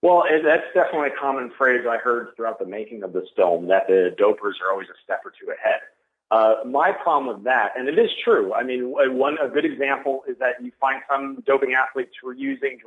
Well, 0.02 0.24
that's 0.28 0.68
definitely 0.74 1.08
a 1.16 1.18
common 1.18 1.50
phrase 1.56 1.86
I 1.88 1.96
heard 1.96 2.36
throughout 2.36 2.58
the 2.58 2.66
making 2.66 3.02
of 3.02 3.14
this 3.14 3.28
film 3.34 3.68
that 3.68 3.86
the 3.86 4.14
dopers 4.20 4.60
are 4.62 4.70
always 4.70 4.88
a 4.88 4.98
step 5.02 5.22
or 5.24 5.30
two 5.30 5.50
ahead. 5.50 5.80
Uh, 6.30 6.54
my 6.66 6.90
problem 6.90 7.34
with 7.34 7.44
that, 7.44 7.72
and 7.76 7.88
it 7.88 7.98
is 7.98 8.10
true. 8.24 8.52
I 8.54 8.64
mean, 8.64 8.92
one 8.92 9.36
a 9.40 9.48
good 9.48 9.64
example 9.64 10.24
is 10.26 10.36
that 10.38 10.54
you 10.62 10.72
find 10.80 11.00
some 11.08 11.42
doping 11.46 11.74
athletes 11.74 12.12
who 12.20 12.28
are 12.28 12.34
using 12.34 12.78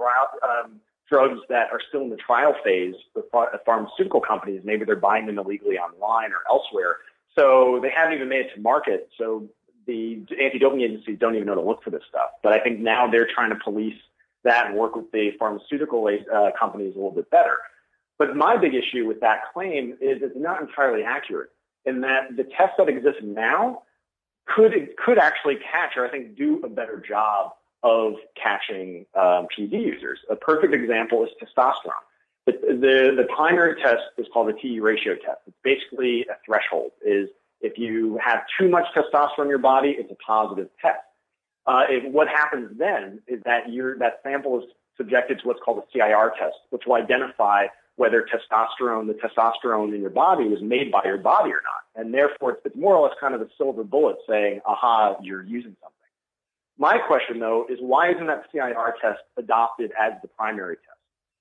um, 0.44 0.82
drugs 1.08 1.40
that 1.48 1.70
are 1.72 1.80
still 1.88 2.02
in 2.02 2.10
the 2.10 2.18
trial 2.18 2.56
phase 2.64 2.96
with 3.16 3.26
pharmaceutical 3.66 4.20
companies. 4.20 4.62
Maybe 4.64 4.86
they're 4.86 4.96
buying 4.96 5.28
them 5.28 5.40
illegally 5.40 5.78
online 5.78 6.32
or 6.32 6.40
elsewhere, 6.50 6.98
so 7.38 7.80
they 7.82 7.90
haven't 7.90 8.16
even 8.16 8.28
made 8.28 8.48
it 8.48 8.56
to 8.56 8.60
market. 8.60 9.10
So 9.18 9.48
the 9.86 10.26
anti-doping 10.42 10.82
agencies 10.82 11.18
don't 11.20 11.36
even 11.36 11.48
know 11.48 11.56
to 11.56 11.62
look 11.62 11.84
for 11.84 11.92
this 11.92 12.04
stuff. 12.10 12.32
But 12.44 12.54
I 12.54 12.60
think 12.60 12.80
now 12.80 13.10
they're 13.10 13.30
trying 13.34 13.52
to 13.52 13.60
police 13.64 13.96
that 14.44 14.68
and 14.68 14.76
work 14.76 14.96
with 14.96 15.12
the 15.12 15.32
pharmaceutical 15.40 16.08
uh, 16.08 16.50
companies 16.60 16.96
a 16.96 16.98
little 16.98 17.12
bit 17.12 17.30
better. 17.30 17.58
But 18.18 18.36
my 18.36 18.58
big 18.58 18.74
issue 18.74 19.06
with 19.06 19.22
that 19.22 19.54
claim 19.54 19.92
is 20.02 20.22
it's 20.22 20.36
not 20.36 20.62
entirely 20.62 21.04
accurate 21.04 21.52
in 21.88 22.02
that 22.02 22.36
the 22.36 22.44
tests 22.44 22.76
that 22.78 22.90
exist 22.90 23.24
now 23.24 23.84
could 24.46 24.74
could 25.04 25.18
actually 25.18 25.56
catch 25.56 25.98
or 25.98 26.06
I 26.06 26.12
think 26.12 26.38
do 26.38 26.62
a 26.64 26.70
better 26.70 27.04
job 27.06 27.52
of 27.84 28.14
catching 28.42 29.06
um, 29.16 29.48
PED 29.56 29.72
users. 29.72 30.20
A 30.30 30.36
perfect 30.36 30.74
example 30.74 31.24
is 31.24 31.30
testosterone. 31.42 32.04
The, 32.46 32.54
the, 32.54 33.14
the 33.18 33.28
primary 33.36 33.80
test 33.82 34.04
is 34.18 34.26
called 34.34 34.48
the 34.48 34.54
TE 34.54 34.80
ratio 34.80 35.16
test. 35.16 35.40
It's 35.48 35.58
basically 35.64 36.22
a 36.30 36.36
threshold. 36.46 36.92
Is 37.06 37.30
if 37.62 37.78
you 37.78 38.20
have 38.24 38.44
too 38.60 38.70
much 38.70 38.86
testosterone 38.96 39.44
in 39.44 39.50
your 39.50 39.58
body, 39.58 39.96
it's 39.98 40.12
a 40.12 40.16
positive 40.16 40.70
test. 40.82 41.00
Uh, 41.66 41.84
it, 41.90 42.12
what 42.12 42.28
happens 42.30 42.72
then 42.78 43.20
is 43.28 43.42
that 43.44 43.72
your 43.72 43.98
that 44.00 44.20
sample 44.24 44.60
is 44.60 44.66
subjected 44.96 45.40
to 45.40 45.48
what's 45.48 45.60
called 45.64 45.80
a 45.80 45.84
CIR 45.94 46.34
test, 46.40 46.56
which 46.70 46.84
will 46.86 46.96
identify 46.96 47.68
whether 47.98 48.26
testosterone, 48.26 49.08
the 49.08 49.14
testosterone 49.14 49.94
in 49.94 50.02
your 50.02 50.12
body 50.12 50.48
was 50.48 50.62
made 50.62 50.92
by 50.92 51.02
your 51.04 51.18
body 51.18 51.50
or 51.50 51.62
not. 51.64 52.02
And 52.02 52.14
therefore, 52.14 52.60
it's, 52.64 52.76
more 52.76 52.96
or 52.96 53.08
less 53.08 53.18
kind 53.20 53.34
of 53.34 53.42
a 53.42 53.48
silver 53.58 53.84
bullet 53.84 54.18
saying, 54.30 54.62
aha, 54.66 55.18
you're 55.22 55.44
using 55.44 55.76
something. 55.82 55.94
My 56.78 57.00
question, 57.00 57.40
though, 57.40 57.66
is 57.68 57.80
why 57.82 58.12
isn't 58.12 58.28
that 58.28 58.46
CIR 58.52 58.96
test 59.02 59.20
adopted 59.36 59.92
as 60.00 60.14
the 60.22 60.28
primary 60.28 60.76
test? 60.76 60.86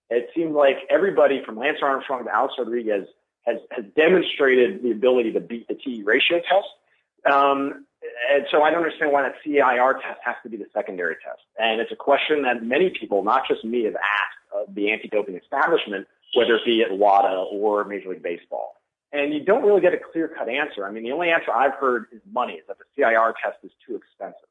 It 0.09 0.31
seems 0.35 0.55
like 0.55 0.77
everybody 0.89 1.43
from 1.45 1.59
Lance 1.59 1.79
Armstrong 1.83 2.25
to 2.25 2.35
Alex 2.35 2.55
Rodriguez 2.59 3.07
has, 3.43 3.59
has 3.71 3.85
demonstrated 3.95 4.83
the 4.83 4.93
ability 4.93 5.33
to 5.33 5.41
beat 5.41 5.69
the 5.69 5.75
TE 5.75 6.05
ratio 6.05 6.39
test. 6.39 7.31
Um, 7.31 7.85
and 8.33 8.47
so 8.51 8.63
I 8.63 8.71
don't 8.71 8.83
understand 8.83 9.13
why 9.13 9.23
that 9.23 9.35
CIR 9.45 9.95
test 9.95 10.21
has 10.25 10.37
to 10.43 10.49
be 10.49 10.57
the 10.57 10.67
secondary 10.73 11.17
test. 11.17 11.43
And 11.59 11.83
it's 11.83 11.93
a 11.93 11.97
question 11.97 12.43
that 12.43 12.63
many 12.63 12.91
people, 12.99 13.23
not 13.23 13.43
just 13.47 13.63
me, 13.63 13.85
have 13.85 13.97
asked 13.97 14.69
of 14.69 14.75
the 14.75 14.91
anti-doping 14.91 15.37
establishment, 15.37 16.07
whether 16.37 16.57
it 16.57 16.65
be 16.65 16.83
at 16.83 16.97
WADA 16.97 17.47
or 17.53 17.85
Major 17.85 18.11
League 18.11 18.23
Baseball. 18.23 18.75
And 19.13 19.33
you 19.33 19.45
don't 19.45 19.65
really 19.65 19.81
get 19.81 19.95
a 19.95 19.99
clear-cut 19.99 20.49
answer. 20.49 20.87
I 20.87 20.91
mean, 20.91 21.05
the 21.05 21.13
only 21.13 21.31
answer 21.31 21.51
I've 21.51 21.75
heard 21.75 22.07
is 22.13 22.21
money, 22.31 22.55
is 22.55 22.65
that 22.69 22.77
the 22.79 22.85
CIR 22.95 23.35
test 23.43 23.59
is 23.63 23.71
too 23.87 23.97
expensive. 23.97 24.49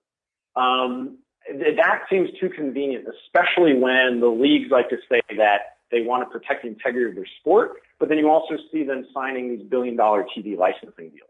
Um, 0.56 1.20
that 1.48 2.02
seems 2.10 2.30
too 2.40 2.50
convenient, 2.50 3.06
especially 3.26 3.78
when 3.78 4.20
the 4.20 4.28
leagues 4.28 4.72
like 4.72 4.90
to 4.90 4.98
say 5.10 5.22
that 5.38 5.78
they 5.92 6.02
want 6.02 6.24
to 6.24 6.30
protect 6.32 6.64
the 6.64 6.70
integrity 6.70 7.10
of 7.10 7.16
their 7.16 7.28
sport, 7.40 7.74
but 8.00 8.10
then 8.10 8.18
you 8.18 8.30
also 8.30 8.56
see 8.72 8.84
them 8.84 9.06
signing 9.14 9.56
these 9.56 9.68
billion-dollar 9.68 10.26
TV 10.36 10.58
licensing 10.58 11.10
deals. 11.10 11.30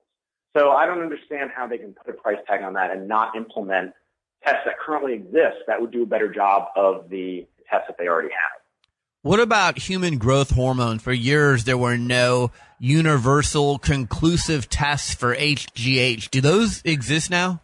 So 0.56 0.72
I 0.72 0.86
don't 0.86 1.02
understand 1.02 1.52
how 1.54 1.68
they 1.68 1.78
can 1.78 1.94
put 1.94 2.16
a 2.16 2.18
price 2.18 2.38
tag 2.48 2.64
on 2.64 2.74
that 2.74 2.92
and 2.92 3.08
not 3.08 3.36
implement 3.36 3.92
tests 4.44 4.62
that 4.66 4.80
currently 4.80 5.14
exist 5.14 5.58
that 5.68 5.82
would 5.82 5.92
do 5.92 6.04
a 6.04 6.06
better 6.06 6.32
job 6.32 6.70
of 6.78 7.10
the 7.10 7.46
tests 7.70 7.88
that 7.88 7.98
they 7.98 8.08
already 8.08 8.30
have. 8.30 8.62
What 9.26 9.40
about 9.40 9.80
human 9.80 10.20
growth 10.20 10.52
hormone? 10.52 11.00
For 11.00 11.12
years, 11.12 11.64
there 11.64 11.80
were 11.80 11.98
no 11.98 12.52
universal 12.78 13.80
conclusive 13.80 14.70
tests 14.70 15.16
for 15.16 15.36
HGH. 15.36 16.30
Do 16.30 16.42
those 16.42 16.84
exist 16.86 17.32
now? 17.32 17.60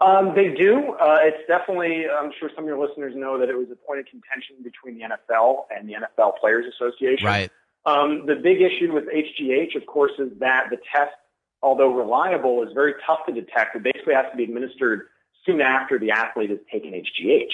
Um, 0.00 0.32
they 0.36 0.54
do. 0.54 0.94
Uh, 0.94 1.18
it's 1.22 1.44
definitely, 1.48 2.04
I'm 2.08 2.30
sure 2.38 2.50
some 2.54 2.62
of 2.62 2.68
your 2.68 2.78
listeners 2.78 3.14
know 3.16 3.36
that 3.36 3.48
it 3.48 3.58
was 3.58 3.66
a 3.72 3.74
point 3.74 3.98
of 3.98 4.06
contention 4.06 4.62
between 4.62 4.96
the 4.96 5.16
NFL 5.16 5.64
and 5.76 5.88
the 5.88 5.94
NFL 5.94 6.38
Players 6.38 6.72
Association. 6.72 7.26
Right. 7.26 7.50
Um, 7.84 8.24
the 8.26 8.36
big 8.36 8.58
issue 8.62 8.94
with 8.94 9.06
HGH, 9.08 9.74
of 9.74 9.86
course, 9.86 10.12
is 10.20 10.38
that 10.38 10.68
the 10.70 10.76
test, 10.94 11.16
although 11.62 11.92
reliable, 11.92 12.62
is 12.62 12.68
very 12.72 12.94
tough 13.04 13.26
to 13.26 13.32
detect. 13.32 13.74
It 13.74 13.82
basically 13.82 14.14
has 14.14 14.26
to 14.30 14.36
be 14.36 14.44
administered 14.44 15.08
soon 15.44 15.60
after 15.60 15.98
the 15.98 16.12
athlete 16.12 16.50
has 16.50 16.60
taken 16.70 16.92
HGH. 16.92 17.50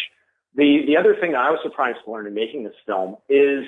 The, 0.55 0.85
the 0.87 0.97
other 0.97 1.15
thing 1.21 1.33
that 1.33 1.41
I 1.41 1.51
was 1.51 1.61
surprised 1.63 1.99
to 2.05 2.11
learn 2.11 2.27
in 2.27 2.35
making 2.35 2.65
this 2.65 2.75
film 2.87 3.17
is 3.29 3.67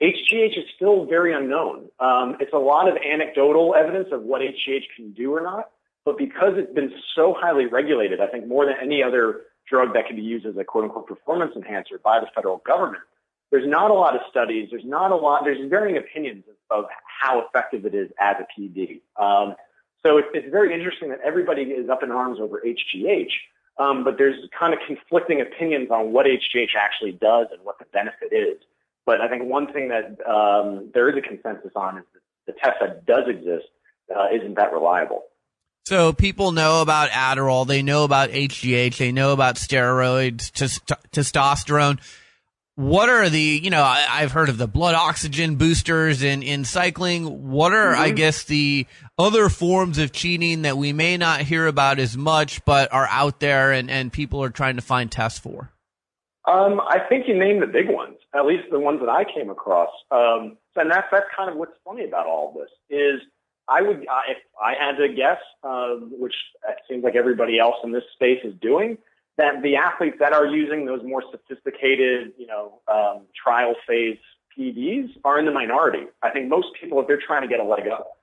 HGH 0.00 0.56
is 0.58 0.64
still 0.76 1.04
very 1.06 1.34
unknown. 1.34 1.88
Um, 1.98 2.36
it's 2.40 2.52
a 2.52 2.58
lot 2.58 2.88
of 2.88 2.96
anecdotal 2.96 3.74
evidence 3.74 4.08
of 4.12 4.22
what 4.22 4.40
HGH 4.40 4.84
can 4.96 5.12
do 5.12 5.34
or 5.34 5.42
not, 5.42 5.70
but 6.04 6.16
because 6.16 6.54
it's 6.56 6.72
been 6.72 6.92
so 7.14 7.34
highly 7.36 7.66
regulated, 7.66 8.20
I 8.20 8.28
think 8.28 8.46
more 8.46 8.64
than 8.64 8.76
any 8.80 9.02
other 9.02 9.42
drug 9.68 9.92
that 9.94 10.06
can 10.06 10.16
be 10.16 10.22
used 10.22 10.46
as 10.46 10.56
a 10.56 10.64
quote 10.64 10.84
unquote 10.84 11.06
performance 11.06 11.52
enhancer 11.54 11.98
by 12.02 12.20
the 12.20 12.26
federal 12.34 12.58
government, 12.66 13.02
there's 13.50 13.68
not 13.68 13.90
a 13.90 13.94
lot 13.94 14.14
of 14.14 14.22
studies. 14.30 14.68
There's 14.70 14.84
not 14.84 15.10
a 15.10 15.16
lot, 15.16 15.42
there's 15.44 15.68
varying 15.68 15.96
opinions 15.96 16.44
of, 16.70 16.84
of 16.84 16.90
how 17.04 17.44
effective 17.46 17.84
it 17.84 17.94
is 17.94 18.10
as 18.20 18.36
a 18.38 18.60
PD. 18.60 19.00
Um, 19.20 19.56
so 20.02 20.16
it's, 20.18 20.28
it's 20.32 20.50
very 20.50 20.72
interesting 20.72 21.10
that 21.10 21.20
everybody 21.24 21.62
is 21.62 21.90
up 21.90 22.02
in 22.02 22.10
arms 22.10 22.38
over 22.40 22.62
HGH. 22.64 23.30
Um, 23.78 24.04
but 24.04 24.18
there's 24.18 24.36
kind 24.58 24.74
of 24.74 24.80
conflicting 24.86 25.40
opinions 25.40 25.90
on 25.90 26.12
what 26.12 26.26
HGH 26.26 26.76
actually 26.78 27.12
does 27.12 27.46
and 27.52 27.64
what 27.64 27.78
the 27.78 27.86
benefit 27.92 28.32
is. 28.32 28.58
But 29.06 29.20
I 29.20 29.28
think 29.28 29.44
one 29.44 29.72
thing 29.72 29.88
that 29.88 30.18
um, 30.28 30.90
there 30.92 31.08
is 31.08 31.16
a 31.16 31.26
consensus 31.26 31.72
on 31.74 31.98
is 31.98 32.04
that 32.12 32.20
the 32.46 32.52
test 32.52 32.76
that 32.80 33.06
does 33.06 33.24
exist 33.26 33.66
uh, 34.14 34.26
isn't 34.34 34.54
that 34.56 34.72
reliable. 34.72 35.24
So 35.86 36.12
people 36.12 36.52
know 36.52 36.82
about 36.82 37.08
Adderall, 37.10 37.66
they 37.66 37.82
know 37.82 38.04
about 38.04 38.30
HGH, 38.30 38.98
they 38.98 39.12
know 39.12 39.32
about 39.32 39.56
steroids, 39.56 40.52
testosterone 41.10 41.98
what 42.76 43.08
are 43.08 43.28
the 43.28 43.40
you 43.40 43.70
know 43.70 43.82
I, 43.82 44.20
have 44.20 44.32
heard 44.32 44.48
of 44.48 44.58
the 44.58 44.68
blood 44.68 44.94
oxygen 44.94 45.56
boosters 45.56 46.22
in 46.22 46.42
in 46.42 46.64
cycling. 46.64 47.50
What 47.50 47.72
are 47.72 47.92
mm-hmm. 47.92 48.02
i 48.02 48.10
guess 48.10 48.44
the 48.44 48.86
other 49.18 49.48
forms 49.48 49.98
of 49.98 50.12
cheating 50.12 50.62
that 50.62 50.76
we 50.76 50.92
may 50.92 51.16
not 51.16 51.42
hear 51.42 51.66
about 51.66 51.98
as 51.98 52.16
much 52.16 52.64
but 52.64 52.92
are 52.92 53.06
out 53.10 53.40
there 53.40 53.72
and 53.72 53.90
and 53.90 54.12
people 54.12 54.42
are 54.42 54.50
trying 54.50 54.76
to 54.76 54.82
find 54.82 55.10
tests 55.10 55.38
for? 55.38 55.72
Um, 56.46 56.80
i 56.80 56.98
think 57.08 57.28
you 57.28 57.38
named 57.38 57.62
the 57.62 57.66
big 57.66 57.88
ones 57.88 58.16
at 58.34 58.46
least 58.46 58.64
the 58.70 58.80
ones 58.80 59.00
that 59.00 59.08
i 59.08 59.24
came 59.24 59.50
across. 59.50 59.90
Um, 60.10 60.56
and 60.76 60.90
that's 60.90 61.08
that's 61.10 61.26
kind 61.36 61.50
of 61.50 61.56
what's 61.56 61.76
funny 61.84 62.04
about 62.04 62.26
all 62.26 62.50
of 62.50 62.54
this 62.54 62.70
is 62.88 63.20
i 63.68 63.82
would 63.82 64.02
if 64.28 64.38
i 64.62 64.72
had 64.78 64.96
to 64.96 65.08
guess 65.08 65.38
um, 65.64 66.12
which 66.18 66.34
it 66.68 66.76
seems 66.88 67.04
like 67.04 67.16
everybody 67.16 67.58
else 67.58 67.76
in 67.84 67.92
this 67.92 68.04
space 68.14 68.38
is 68.44 68.54
doing 68.62 68.96
that 69.40 69.62
the 69.62 69.76
athletes 69.76 70.16
that 70.20 70.34
are 70.34 70.46
using 70.46 70.84
those 70.84 71.00
more 71.02 71.22
sophisticated, 71.30 72.32
you 72.36 72.46
know, 72.46 72.80
um, 72.92 73.22
trial 73.34 73.74
phase 73.88 74.18
PEDs 74.56 75.08
are 75.24 75.38
in 75.38 75.46
the 75.46 75.50
minority. 75.50 76.04
I 76.22 76.28
think 76.30 76.48
most 76.48 76.68
people, 76.78 77.00
if 77.00 77.06
they're 77.06 77.22
trying 77.26 77.40
to 77.42 77.48
get 77.48 77.58
a 77.58 77.64
leg 77.64 77.88
up, 77.88 78.18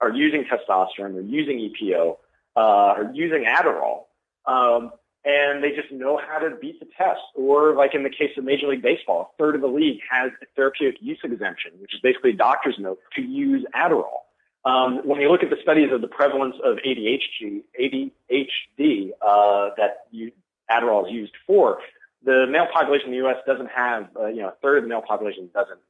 are 0.00 0.10
using 0.10 0.44
testosterone, 0.44 1.12
they're 1.12 1.20
using 1.20 1.58
EPO, 1.58 2.16
uh, 2.56 2.60
are 2.60 3.10
using 3.12 3.44
Adderall, 3.44 4.04
um, 4.46 4.92
and 5.26 5.62
they 5.62 5.72
just 5.72 5.92
know 5.92 6.18
how 6.26 6.38
to 6.38 6.56
beat 6.56 6.80
the 6.80 6.86
test. 6.96 7.20
Or 7.34 7.74
like 7.74 7.94
in 7.94 8.02
the 8.02 8.10
case 8.10 8.30
of 8.38 8.44
Major 8.44 8.66
League 8.66 8.82
Baseball, 8.82 9.34
a 9.34 9.42
third 9.42 9.54
of 9.54 9.60
the 9.60 9.68
league 9.68 10.00
has 10.10 10.32
a 10.40 10.46
therapeutic 10.56 11.02
use 11.02 11.20
exemption, 11.22 11.72
which 11.80 11.94
is 11.94 12.00
basically 12.00 12.30
a 12.30 12.36
doctor's 12.36 12.76
note 12.78 12.98
to 13.16 13.22
use 13.22 13.64
Adderall. 13.76 14.22
Um, 14.64 15.00
when 15.04 15.20
you 15.20 15.30
look 15.30 15.42
at 15.42 15.50
the 15.50 15.56
studies 15.62 15.92
of 15.92 16.00
the 16.00 16.08
prevalence 16.08 16.54
of 16.64 16.76
ADHD, 16.86 17.62
ADHD 17.80 19.10
uh, 19.20 19.70
that 19.76 20.06
you, 20.10 20.32
Adderall 20.72 21.06
is 21.06 21.12
used 21.12 21.34
for. 21.46 21.78
The 22.24 22.46
male 22.48 22.66
population 22.72 23.06
in 23.06 23.12
the 23.12 23.16
U.S. 23.18 23.36
doesn't 23.46 23.70
have, 23.70 24.08
uh, 24.18 24.26
you 24.26 24.42
know, 24.42 24.48
a 24.48 24.54
third 24.62 24.78
of 24.78 24.84
the 24.84 24.88
male 24.88 25.02
population 25.02 25.50
doesn't 25.52 25.80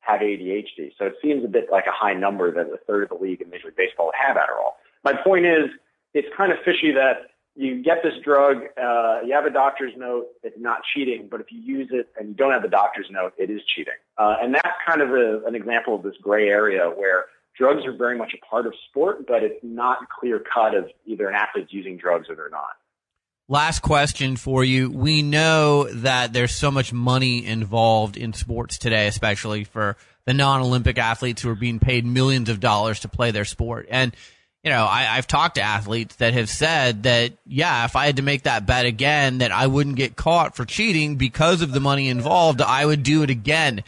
have 0.00 0.20
ADHD. 0.20 0.92
So 0.98 1.06
it 1.06 1.14
seems 1.22 1.44
a 1.44 1.48
bit 1.48 1.68
like 1.70 1.86
a 1.86 1.92
high 1.92 2.14
number 2.14 2.50
that 2.52 2.72
a 2.72 2.78
third 2.86 3.04
of 3.04 3.08
the 3.10 3.14
league 3.14 3.40
in 3.40 3.50
Major 3.50 3.66
League 3.66 3.76
Baseball 3.76 4.10
have 4.18 4.36
Adderall. 4.36 4.72
My 5.04 5.12
point 5.12 5.46
is, 5.46 5.66
it's 6.14 6.28
kind 6.36 6.50
of 6.50 6.58
fishy 6.64 6.92
that 6.92 7.28
you 7.54 7.82
get 7.82 8.04
this 8.04 8.14
drug, 8.24 8.58
uh, 8.80 9.20
you 9.26 9.34
have 9.34 9.44
a 9.44 9.50
doctor's 9.50 9.92
note, 9.96 10.28
it's 10.44 10.56
not 10.58 10.80
cheating, 10.94 11.26
but 11.28 11.40
if 11.40 11.50
you 11.50 11.60
use 11.60 11.88
it 11.90 12.08
and 12.16 12.28
you 12.28 12.34
don't 12.34 12.52
have 12.52 12.62
the 12.62 12.68
doctor's 12.68 13.08
note, 13.10 13.34
it 13.36 13.50
is 13.50 13.60
cheating. 13.74 13.98
Uh, 14.16 14.36
and 14.40 14.54
that's 14.54 14.76
kind 14.86 15.02
of 15.02 15.10
a, 15.10 15.44
an 15.44 15.56
example 15.56 15.96
of 15.96 16.02
this 16.04 16.14
gray 16.22 16.48
area 16.48 16.88
where 16.88 17.26
drugs 17.56 17.84
are 17.84 17.92
very 17.92 18.16
much 18.16 18.32
a 18.32 18.46
part 18.46 18.66
of 18.66 18.74
sport, 18.88 19.26
but 19.26 19.42
it's 19.42 19.58
not 19.64 19.98
clear 20.08 20.38
cut 20.38 20.74
of 20.74 20.88
either 21.04 21.28
an 21.28 21.34
athlete's 21.34 21.72
using 21.72 21.96
drugs 21.96 22.30
or 22.30 22.36
they're 22.36 22.48
not. 22.48 22.76
Last 23.50 23.80
question 23.80 24.36
for 24.36 24.62
you. 24.62 24.90
We 24.90 25.22
know 25.22 25.84
that 25.84 26.34
there's 26.34 26.54
so 26.54 26.70
much 26.70 26.92
money 26.92 27.46
involved 27.46 28.18
in 28.18 28.34
sports 28.34 28.76
today, 28.76 29.06
especially 29.06 29.64
for 29.64 29.96
the 30.26 30.34
non-Olympic 30.34 30.98
athletes 30.98 31.40
who 31.40 31.48
are 31.48 31.54
being 31.54 31.78
paid 31.78 32.04
millions 32.04 32.50
of 32.50 32.60
dollars 32.60 33.00
to 33.00 33.08
play 33.08 33.30
their 33.30 33.46
sport. 33.46 33.86
And, 33.88 34.14
you 34.62 34.70
know, 34.70 34.84
I, 34.84 35.16
have 35.16 35.26
talked 35.26 35.54
to 35.54 35.62
athletes 35.62 36.16
that 36.16 36.34
have 36.34 36.50
said 36.50 37.04
that, 37.04 37.32
yeah, 37.46 37.86
if 37.86 37.96
I 37.96 38.04
had 38.04 38.16
to 38.16 38.22
make 38.22 38.42
that 38.42 38.66
bet 38.66 38.84
again, 38.84 39.38
that 39.38 39.50
I 39.50 39.66
wouldn't 39.66 39.96
get 39.96 40.14
caught 40.14 40.54
for 40.54 40.66
cheating 40.66 41.16
because 41.16 41.62
of 41.62 41.72
the 41.72 41.80
money 41.80 42.10
involved, 42.10 42.60
I 42.60 42.84
would 42.84 43.02
do 43.02 43.22
it 43.22 43.30
again. 43.30 43.82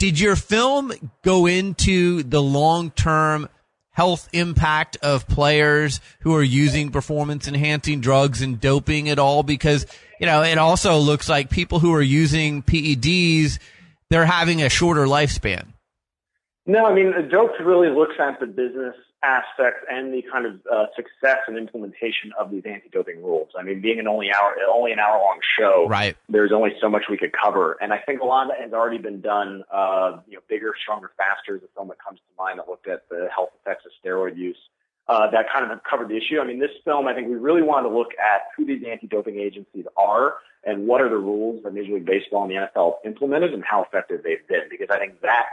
Did 0.00 0.18
your 0.18 0.34
film 0.34 0.92
go 1.22 1.46
into 1.46 2.24
the 2.24 2.42
long-term 2.42 3.48
health 3.96 4.28
impact 4.34 4.98
of 5.00 5.26
players 5.26 6.02
who 6.20 6.34
are 6.34 6.42
using 6.42 6.90
performance 6.90 7.48
enhancing 7.48 7.98
drugs 8.00 8.42
and 8.42 8.60
doping 8.60 9.08
at 9.08 9.18
all? 9.18 9.42
Because, 9.42 9.86
you 10.20 10.26
know, 10.26 10.42
it 10.42 10.58
also 10.58 10.98
looks 10.98 11.30
like 11.30 11.48
people 11.48 11.78
who 11.78 11.94
are 11.94 12.02
using 12.02 12.62
PEDs, 12.62 13.58
they're 14.10 14.26
having 14.26 14.62
a 14.62 14.68
shorter 14.68 15.06
lifespan. 15.06 15.64
No, 16.66 16.84
I 16.84 16.92
mean, 16.92 17.12
dope 17.30 17.52
really 17.58 17.88
looks 17.88 18.16
at 18.20 18.38
the 18.38 18.46
business 18.46 18.94
aspects 19.22 19.80
and 19.90 20.12
the 20.12 20.22
kind 20.30 20.46
of 20.46 20.60
uh, 20.70 20.86
success 20.94 21.38
and 21.46 21.56
implementation 21.56 22.32
of 22.38 22.50
these 22.50 22.62
anti-doping 22.66 23.22
rules. 23.22 23.48
I 23.58 23.62
mean, 23.62 23.80
being 23.80 23.98
an 23.98 24.06
only 24.06 24.30
hour, 24.32 24.54
only 24.70 24.92
an 24.92 24.98
hour-long 24.98 25.38
show, 25.58 25.86
right? 25.88 26.16
There's 26.28 26.52
only 26.52 26.70
so 26.80 26.88
much 26.88 27.04
we 27.10 27.16
could 27.16 27.32
cover, 27.32 27.76
and 27.80 27.92
I 27.92 27.98
think 27.98 28.20
a 28.20 28.24
lot 28.24 28.44
of 28.44 28.48
that 28.50 28.60
has 28.60 28.72
already 28.72 28.98
been 28.98 29.20
done. 29.20 29.64
Uh, 29.72 30.18
you 30.28 30.34
know, 30.34 30.42
bigger, 30.48 30.74
stronger, 30.80 31.10
faster 31.16 31.56
is 31.56 31.62
a 31.62 31.68
film 31.74 31.88
that 31.88 32.02
comes 32.02 32.18
to 32.18 32.42
mind 32.42 32.58
that 32.58 32.68
looked 32.68 32.88
at 32.88 33.08
the 33.08 33.28
health 33.34 33.50
effects 33.60 33.84
of 33.86 33.92
steroid 34.04 34.36
use. 34.36 34.58
Uh, 35.08 35.30
that 35.30 35.46
kind 35.52 35.70
of 35.70 35.78
covered 35.88 36.08
the 36.08 36.16
issue. 36.16 36.40
I 36.40 36.44
mean, 36.44 36.58
this 36.58 36.72
film, 36.84 37.06
I 37.06 37.14
think 37.14 37.28
we 37.28 37.36
really 37.36 37.62
wanted 37.62 37.88
to 37.90 37.96
look 37.96 38.10
at 38.18 38.42
who 38.56 38.66
these 38.66 38.82
anti-doping 38.84 39.38
agencies 39.38 39.84
are 39.96 40.34
and 40.64 40.88
what 40.88 41.00
are 41.00 41.08
the 41.08 41.16
rules 41.16 41.62
that 41.62 41.72
Major 41.72 41.94
League 41.94 42.06
Baseball 42.06 42.42
and 42.42 42.50
the 42.50 42.56
NFL 42.56 42.96
implemented 43.04 43.54
and 43.54 43.62
how 43.64 43.84
effective 43.84 44.24
they've 44.24 44.46
been. 44.48 44.62
Because 44.68 44.88
I 44.90 44.98
think 44.98 45.20
that 45.20 45.46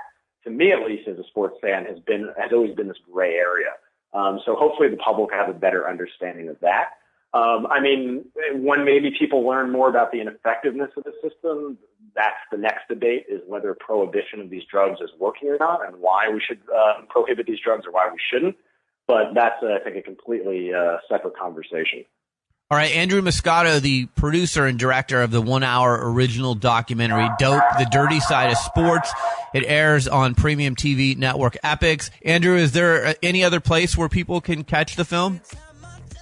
to 0.43 0.49
me 0.49 0.71
at 0.71 0.85
least 0.85 1.07
as 1.07 1.17
a 1.17 1.23
sports 1.29 1.57
fan 1.61 1.85
has 1.85 1.99
been 1.99 2.29
has 2.37 2.51
always 2.51 2.75
been 2.75 2.87
this 2.87 2.97
gray 3.11 3.35
area. 3.35 3.71
Um, 4.13 4.39
so 4.45 4.55
hopefully 4.55 4.89
the 4.89 4.97
public 4.97 5.33
have 5.33 5.49
a 5.49 5.53
better 5.53 5.89
understanding 5.89 6.49
of 6.49 6.59
that. 6.61 6.89
Um, 7.33 7.65
I 7.71 7.79
mean, 7.79 8.25
when 8.53 8.85
maybe 8.85 9.11
people 9.17 9.41
learn 9.41 9.71
more 9.71 9.89
about 9.89 10.11
the 10.11 10.21
ineffectiveness 10.21 10.91
of 10.95 11.03
the 11.03 11.13
system, 11.27 11.79
that's 12.15 12.37
the 12.51 12.59
next 12.59 12.87
debate 12.87 13.25
is 13.27 13.41
whether 13.47 13.73
prohibition 13.73 14.39
of 14.39 14.51
these 14.51 14.61
drugs 14.69 15.01
is 15.01 15.09
working 15.19 15.49
or 15.49 15.57
not 15.57 15.83
and 15.85 15.95
why 15.97 16.29
we 16.29 16.39
should 16.39 16.59
uh, 16.73 17.01
prohibit 17.09 17.47
these 17.47 17.59
drugs 17.59 17.87
or 17.87 17.91
why 17.91 18.07
we 18.11 18.19
shouldn't. 18.31 18.55
But 19.07 19.33
that's, 19.33 19.55
uh, 19.63 19.79
I 19.81 19.83
think, 19.83 19.97
a 19.97 20.01
completely 20.03 20.73
uh, 20.73 20.97
separate 21.09 21.35
conversation. 21.35 22.05
All 22.71 22.77
right, 22.77 22.91
Andrew 22.95 23.21
Muscato, 23.21 23.79
the 23.79 24.07
producer 24.15 24.65
and 24.65 24.79
director 24.79 25.21
of 25.21 25.29
the 25.29 25.41
one 25.41 25.61
hour 25.61 26.11
original 26.11 26.55
documentary 26.55 27.29
Dope, 27.37 27.61
The 27.77 27.87
Dirty 27.91 28.19
Side 28.19 28.51
of 28.51 28.57
Sports. 28.57 29.11
It 29.53 29.63
airs 29.67 30.07
on 30.07 30.33
premium 30.33 30.75
TV 30.75 31.15
network 31.15 31.55
Epix. 31.63 32.09
Andrew, 32.25 32.55
is 32.55 32.71
there 32.71 33.15
any 33.21 33.43
other 33.43 33.59
place 33.59 33.95
where 33.95 34.09
people 34.09 34.41
can 34.41 34.63
catch 34.63 34.95
the 34.95 35.05
film? 35.05 35.41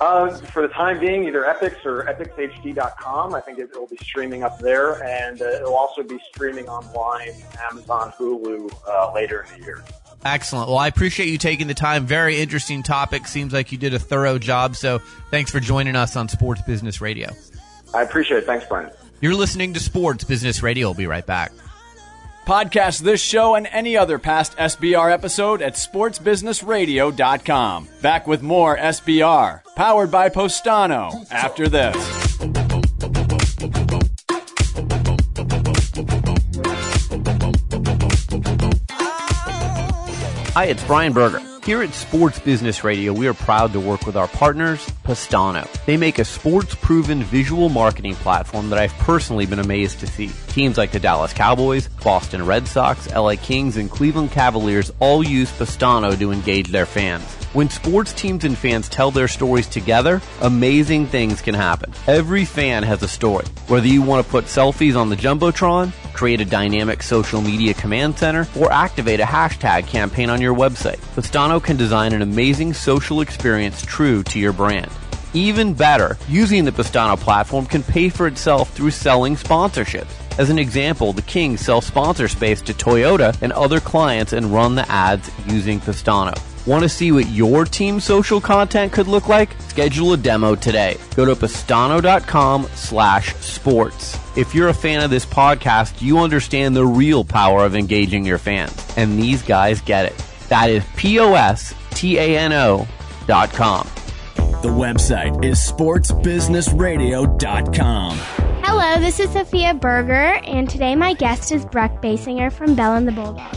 Uh, 0.02 0.36
for 0.36 0.64
the 0.64 0.74
time 0.74 1.00
being, 1.00 1.26
either 1.26 1.44
Epix 1.44 1.86
or 1.86 2.04
EpixHD.com. 2.06 3.36
I 3.36 3.40
think 3.40 3.60
it 3.60 3.70
will 3.74 3.88
be 3.88 3.98
streaming 3.98 4.44
up 4.44 4.60
there, 4.60 5.02
and 5.04 5.42
uh, 5.42 5.46
it'll 5.46 5.76
also 5.76 6.02
be 6.02 6.20
streaming 6.34 6.68
online, 6.68 7.34
Amazon, 7.70 8.12
Hulu, 8.18 8.74
uh, 8.90 9.14
later 9.14 9.46
in 9.54 9.60
the 9.60 9.66
year. 9.66 9.84
Excellent. 10.24 10.70
Well, 10.70 10.78
I 10.78 10.88
appreciate 10.88 11.30
you 11.30 11.38
taking 11.38 11.68
the 11.68 11.74
time. 11.74 12.06
Very 12.06 12.40
interesting 12.40 12.84
topic. 12.84 13.28
Seems 13.28 13.54
like 13.54 13.72
you 13.72 13.78
did 13.78 13.94
a 13.94 14.00
thorough 14.00 14.38
job. 14.38 14.76
So 14.76 15.00
thanks 15.32 15.52
for 15.52 15.60
joining 15.60 15.96
us 15.96 16.16
on 16.16 16.30
Sports 16.30 16.62
Business 16.62 17.02
Radio. 17.02 17.30
I 17.94 18.04
appreciate 18.04 18.38
it. 18.38 18.46
Thanks, 18.46 18.66
Brian. 18.68 18.92
You're 19.20 19.36
listening 19.36 19.74
to 19.74 19.80
Sports 19.80 20.24
Business 20.24 20.64
Radio. 20.64 20.88
We'll 20.88 20.96
be 20.96 21.08
right 21.08 21.26
back. 21.26 21.52
Podcast 22.46 23.02
this 23.02 23.22
show 23.22 23.56
and 23.56 23.68
any 23.68 23.96
other 23.96 24.18
past 24.18 24.58
SBR 24.58 25.12
episode 25.12 25.62
at 25.62 25.76
sportsbusinessradio.com. 25.76 27.88
Back 28.02 28.28
with 28.28 28.42
more 28.42 28.78
SBR, 28.78 29.62
powered 29.76 30.10
by 30.10 30.30
Postano, 30.30 31.32
after 31.32 31.70
this. 31.70 32.71
Hi, 40.62 40.68
it's 40.68 40.84
Brian 40.84 41.12
Berger. 41.12 41.51
Here 41.64 41.84
at 41.84 41.94
Sports 41.94 42.40
Business 42.40 42.84
Radio, 42.84 43.14
we 43.14 43.28
are 43.28 43.36
proud 43.36 43.72
to 43.74 43.80
work 43.80 44.08
with 44.08 44.16
our 44.16 44.28
partners, 44.28 44.84
Postano. 45.06 45.72
They 45.86 45.96
make 45.96 46.18
a 46.18 46.26
sports 46.26 46.74
proven 46.74 47.22
visual 47.22 47.70
marketing 47.70 48.16
platform 48.16 48.72
that 48.72 48.80
I've 48.80 48.94
personally 48.94 49.46
been 49.46 49.60
amazed 49.60 50.00
to 50.00 50.08
see. 50.08 50.32
Teams 50.48 50.80
like 50.80 50.92
the 50.92 51.00
Dallas 51.00 51.34
Cowboys, 51.34 51.88
Boston 52.04 52.48
Red 52.48 52.68
Sox, 52.68 53.08
LA 53.14 53.36
Kings, 53.36 53.78
and 53.78 53.92
Cleveland 53.92 54.32
Cavaliers 54.32 54.92
all 55.00 55.22
use 55.24 55.52
Postano 55.52 56.18
to 56.18 56.32
engage 56.32 56.70
their 56.70 56.88
fans. 56.88 57.22
When 57.54 57.70
sports 57.70 58.14
teams 58.14 58.46
and 58.46 58.58
fans 58.58 58.88
tell 58.88 59.12
their 59.12 59.28
stories 59.28 59.68
together, 59.68 60.22
amazing 60.42 61.06
things 61.08 61.42
can 61.42 61.54
happen. 61.54 61.94
Every 62.08 62.46
fan 62.46 62.82
has 62.84 63.04
a 63.04 63.10
story. 63.10 63.46
Whether 63.68 63.88
you 63.88 64.02
want 64.02 64.26
to 64.26 64.32
put 64.32 64.46
selfies 64.46 64.98
on 64.98 65.10
the 65.10 65.18
Jumbotron, 65.18 65.92
create 66.14 66.40
a 66.40 66.46
dynamic 66.46 67.04
social 67.04 67.42
media 67.42 67.74
command 67.74 68.18
center, 68.18 68.48
or 68.58 68.72
activate 68.72 69.20
a 69.20 69.24
hashtag 69.24 69.86
campaign 69.88 70.30
on 70.30 70.40
your 70.40 70.56
website, 70.56 71.00
Postano 71.14 71.51
can 71.60 71.78
design 71.78 72.14
an 72.14 72.22
amazing 72.22 72.74
social 72.74 73.22
experience 73.22 73.82
true 73.86 74.24
to 74.24 74.40
your 74.40 74.54
brand. 74.54 74.92
Even 75.34 75.74
better, 75.74 76.18
using 76.28 76.66
the 76.66 76.72
Postano 76.72 77.18
platform 77.18 77.66
can 77.66 77.84
pay 77.84 78.10
for 78.10 78.28
itself 78.28 78.72
through 78.72 78.92
selling 78.92 79.36
sponsorships. 79.36 80.12
As 80.38 80.50
an 80.50 80.60
example, 80.60 81.14
the 81.14 81.22
Kings 81.22 81.62
sell 81.62 81.82
sponsor 81.82 82.28
space 82.28 82.62
to 82.62 82.74
Toyota 82.74 83.40
and 83.42 83.52
other 83.54 83.80
clients 83.80 84.34
and 84.34 84.54
run 84.54 84.76
the 84.76 84.90
ads 84.92 85.30
using 85.48 85.80
Postano. 85.80 86.38
Want 86.68 86.84
to 86.84 86.90
see 86.90 87.12
what 87.12 87.28
your 87.28 87.66
team's 87.66 88.04
social 88.04 88.40
content 88.40 88.94
could 88.94 89.08
look 89.08 89.28
like? 89.28 89.50
Schedule 89.62 90.14
a 90.14 90.18
demo 90.18 90.54
today. 90.54 90.98
Go 91.16 91.26
to 91.26 91.36
postano.com 91.36 92.68
slash 92.76 93.36
sports. 93.38 94.18
If 94.38 94.54
you're 94.54 94.70
a 94.70 94.74
fan 94.74 95.02
of 95.02 95.10
this 95.10 95.26
podcast, 95.26 96.02
you 96.02 96.20
understand 96.20 96.76
the 96.76 96.86
real 96.86 97.24
power 97.24 97.66
of 97.66 97.76
engaging 97.76 98.26
your 98.26 98.38
fans. 98.38 98.86
And 98.96 99.18
these 99.18 99.42
guys 99.42 99.82
get 99.82 100.06
it. 100.06 100.31
That 100.52 100.70
is 100.70 100.86
P-O-S-T-A-N-O 100.98 102.88
dot 103.26 103.54
com. 103.54 103.88
The 104.36 104.68
website 104.68 105.46
is 105.46 105.58
sportsbusinessradio.com. 105.58 108.18
Hello, 108.62 109.00
this 109.00 109.22
is 109.22 109.32
Sophia 109.32 109.74
Berger, 109.74 110.42
and 110.44 110.70
today 110.70 110.94
my 110.94 111.14
guest 111.14 111.54
is 111.54 111.66
Brec 111.66 112.02
Bassinger 112.02 112.52
from 112.52 112.76
Bella 112.76 112.98
and 112.98 113.08
the 113.08 113.14
Bulldog. 113.14 113.56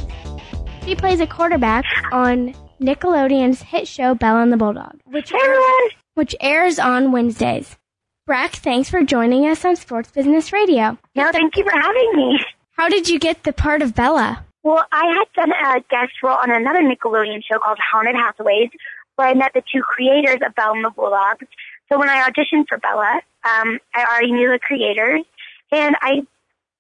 She 0.85 0.95
plays 0.95 1.19
a 1.19 1.27
quarterback 1.27 1.85
on 2.13 2.55
Nickelodeon's 2.81 3.61
hit 3.61 3.89
show 3.89 4.15
Bella 4.15 4.43
and 4.43 4.53
the 4.53 4.57
Bulldog, 4.57 5.01
which 5.07 5.35
airs, 5.35 5.93
which 6.15 6.37
airs 6.41 6.79
on 6.79 7.11
Wednesdays. 7.11 7.77
Breck, 8.25 8.53
thanks 8.53 8.89
for 8.89 9.03
joining 9.03 9.49
us 9.49 9.65
on 9.65 9.75
Sports 9.75 10.13
Business 10.13 10.53
Radio. 10.53 10.97
No, 11.17 11.33
thank 11.33 11.57
you 11.57 11.65
for 11.65 11.73
having 11.73 12.13
me. 12.15 12.39
How 12.77 12.89
did 12.89 13.09
you 13.09 13.19
get 13.19 13.43
the 13.43 13.53
part 13.53 13.83
of 13.83 13.97
Bella? 13.97 14.45
Well, 14.65 14.85
I 14.91 15.05
had 15.19 15.27
done 15.37 15.53
a 15.53 15.81
guest 15.91 16.15
role 16.23 16.39
on 16.39 16.51
another 16.51 16.81
Nickelodeon 16.81 17.43
show 17.45 17.59
called 17.59 17.79
Haunted 17.79 18.17
Hathaways, 18.17 18.71
where 19.17 19.29
I 19.29 19.35
met 19.35 19.53
the 19.53 19.63
two 19.71 19.83
creators 19.83 20.41
of 20.45 20.55
Bella 20.55 20.73
and 20.75 20.85
the 20.85 20.91
Bulldogs. 20.91 21.47
So 21.93 21.99
when 21.99 22.09
I 22.09 22.27
auditioned 22.29 22.67
for 22.69 22.79
Bella, 22.79 23.21
um, 23.45 23.79
I 23.95 24.05
already 24.05 24.33
knew 24.33 24.51
the 24.51 24.59
creators, 24.59 25.23
and 25.71 25.95
I 26.01 26.23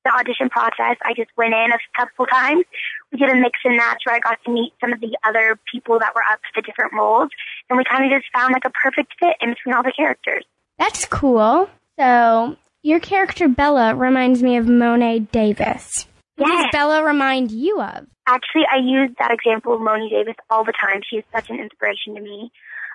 the 0.04 0.14
audition 0.14 0.50
process. 0.50 0.96
I 1.02 1.14
just 1.14 1.30
went 1.36 1.54
in 1.54 1.70
a 1.72 1.78
couple 1.96 2.26
times. 2.26 2.64
We 3.12 3.18
did 3.18 3.30
a 3.30 3.34
mix 3.34 3.58
and 3.64 3.76
match 3.76 4.02
where 4.04 4.16
I 4.16 4.20
got 4.20 4.38
to 4.44 4.50
meet 4.50 4.72
some 4.80 4.92
of 4.92 5.00
the 5.00 5.16
other 5.24 5.58
people 5.70 5.98
that 5.98 6.14
were 6.14 6.22
up 6.30 6.40
for 6.40 6.60
the 6.60 6.66
different 6.66 6.92
roles, 6.92 7.30
and 7.68 7.76
we 7.76 7.84
kind 7.84 8.04
of 8.04 8.18
just 8.18 8.30
found 8.32 8.52
like 8.52 8.64
a 8.64 8.70
perfect 8.70 9.12
fit 9.18 9.36
in 9.40 9.50
between 9.50 9.74
all 9.74 9.82
the 9.82 9.92
characters. 9.92 10.44
That's 10.78 11.04
cool. 11.06 11.68
So 11.98 12.56
your 12.82 13.00
character 13.00 13.48
Bella 13.48 13.94
reminds 13.94 14.42
me 14.42 14.56
of 14.56 14.66
Mo'ne 14.66 15.28
Davis. 15.32 16.06
What 16.36 16.48
Yes. 16.48 16.64
does 16.64 16.70
Bella 16.72 17.04
remind 17.04 17.50
you 17.52 17.80
of? 17.80 18.06
Actually, 18.26 18.66
I 18.72 18.76
use 18.78 19.10
that 19.18 19.30
example 19.30 19.74
of 19.74 19.80
Mo'ne 19.80 20.08
Davis 20.08 20.34
all 20.50 20.64
the 20.64 20.72
time. 20.72 21.02
She 21.08 21.16
is 21.16 21.24
such 21.32 21.50
an 21.50 21.58
inspiration 21.60 22.14
to 22.14 22.20
me. 22.20 22.50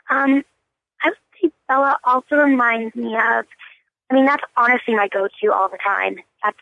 Um, 0.10 0.44
I 1.04 1.10
would 1.10 1.18
say 1.42 1.52
Bella 1.68 1.98
also 2.04 2.36
reminds 2.36 2.96
me 2.96 3.16
of. 3.16 3.46
I 4.12 4.16
mean, 4.16 4.26
that's 4.26 4.44
honestly 4.58 4.96
my 4.96 5.08
go-to 5.08 5.54
all 5.54 5.70
the 5.70 5.78
time. 5.78 6.16
That's 6.44 6.58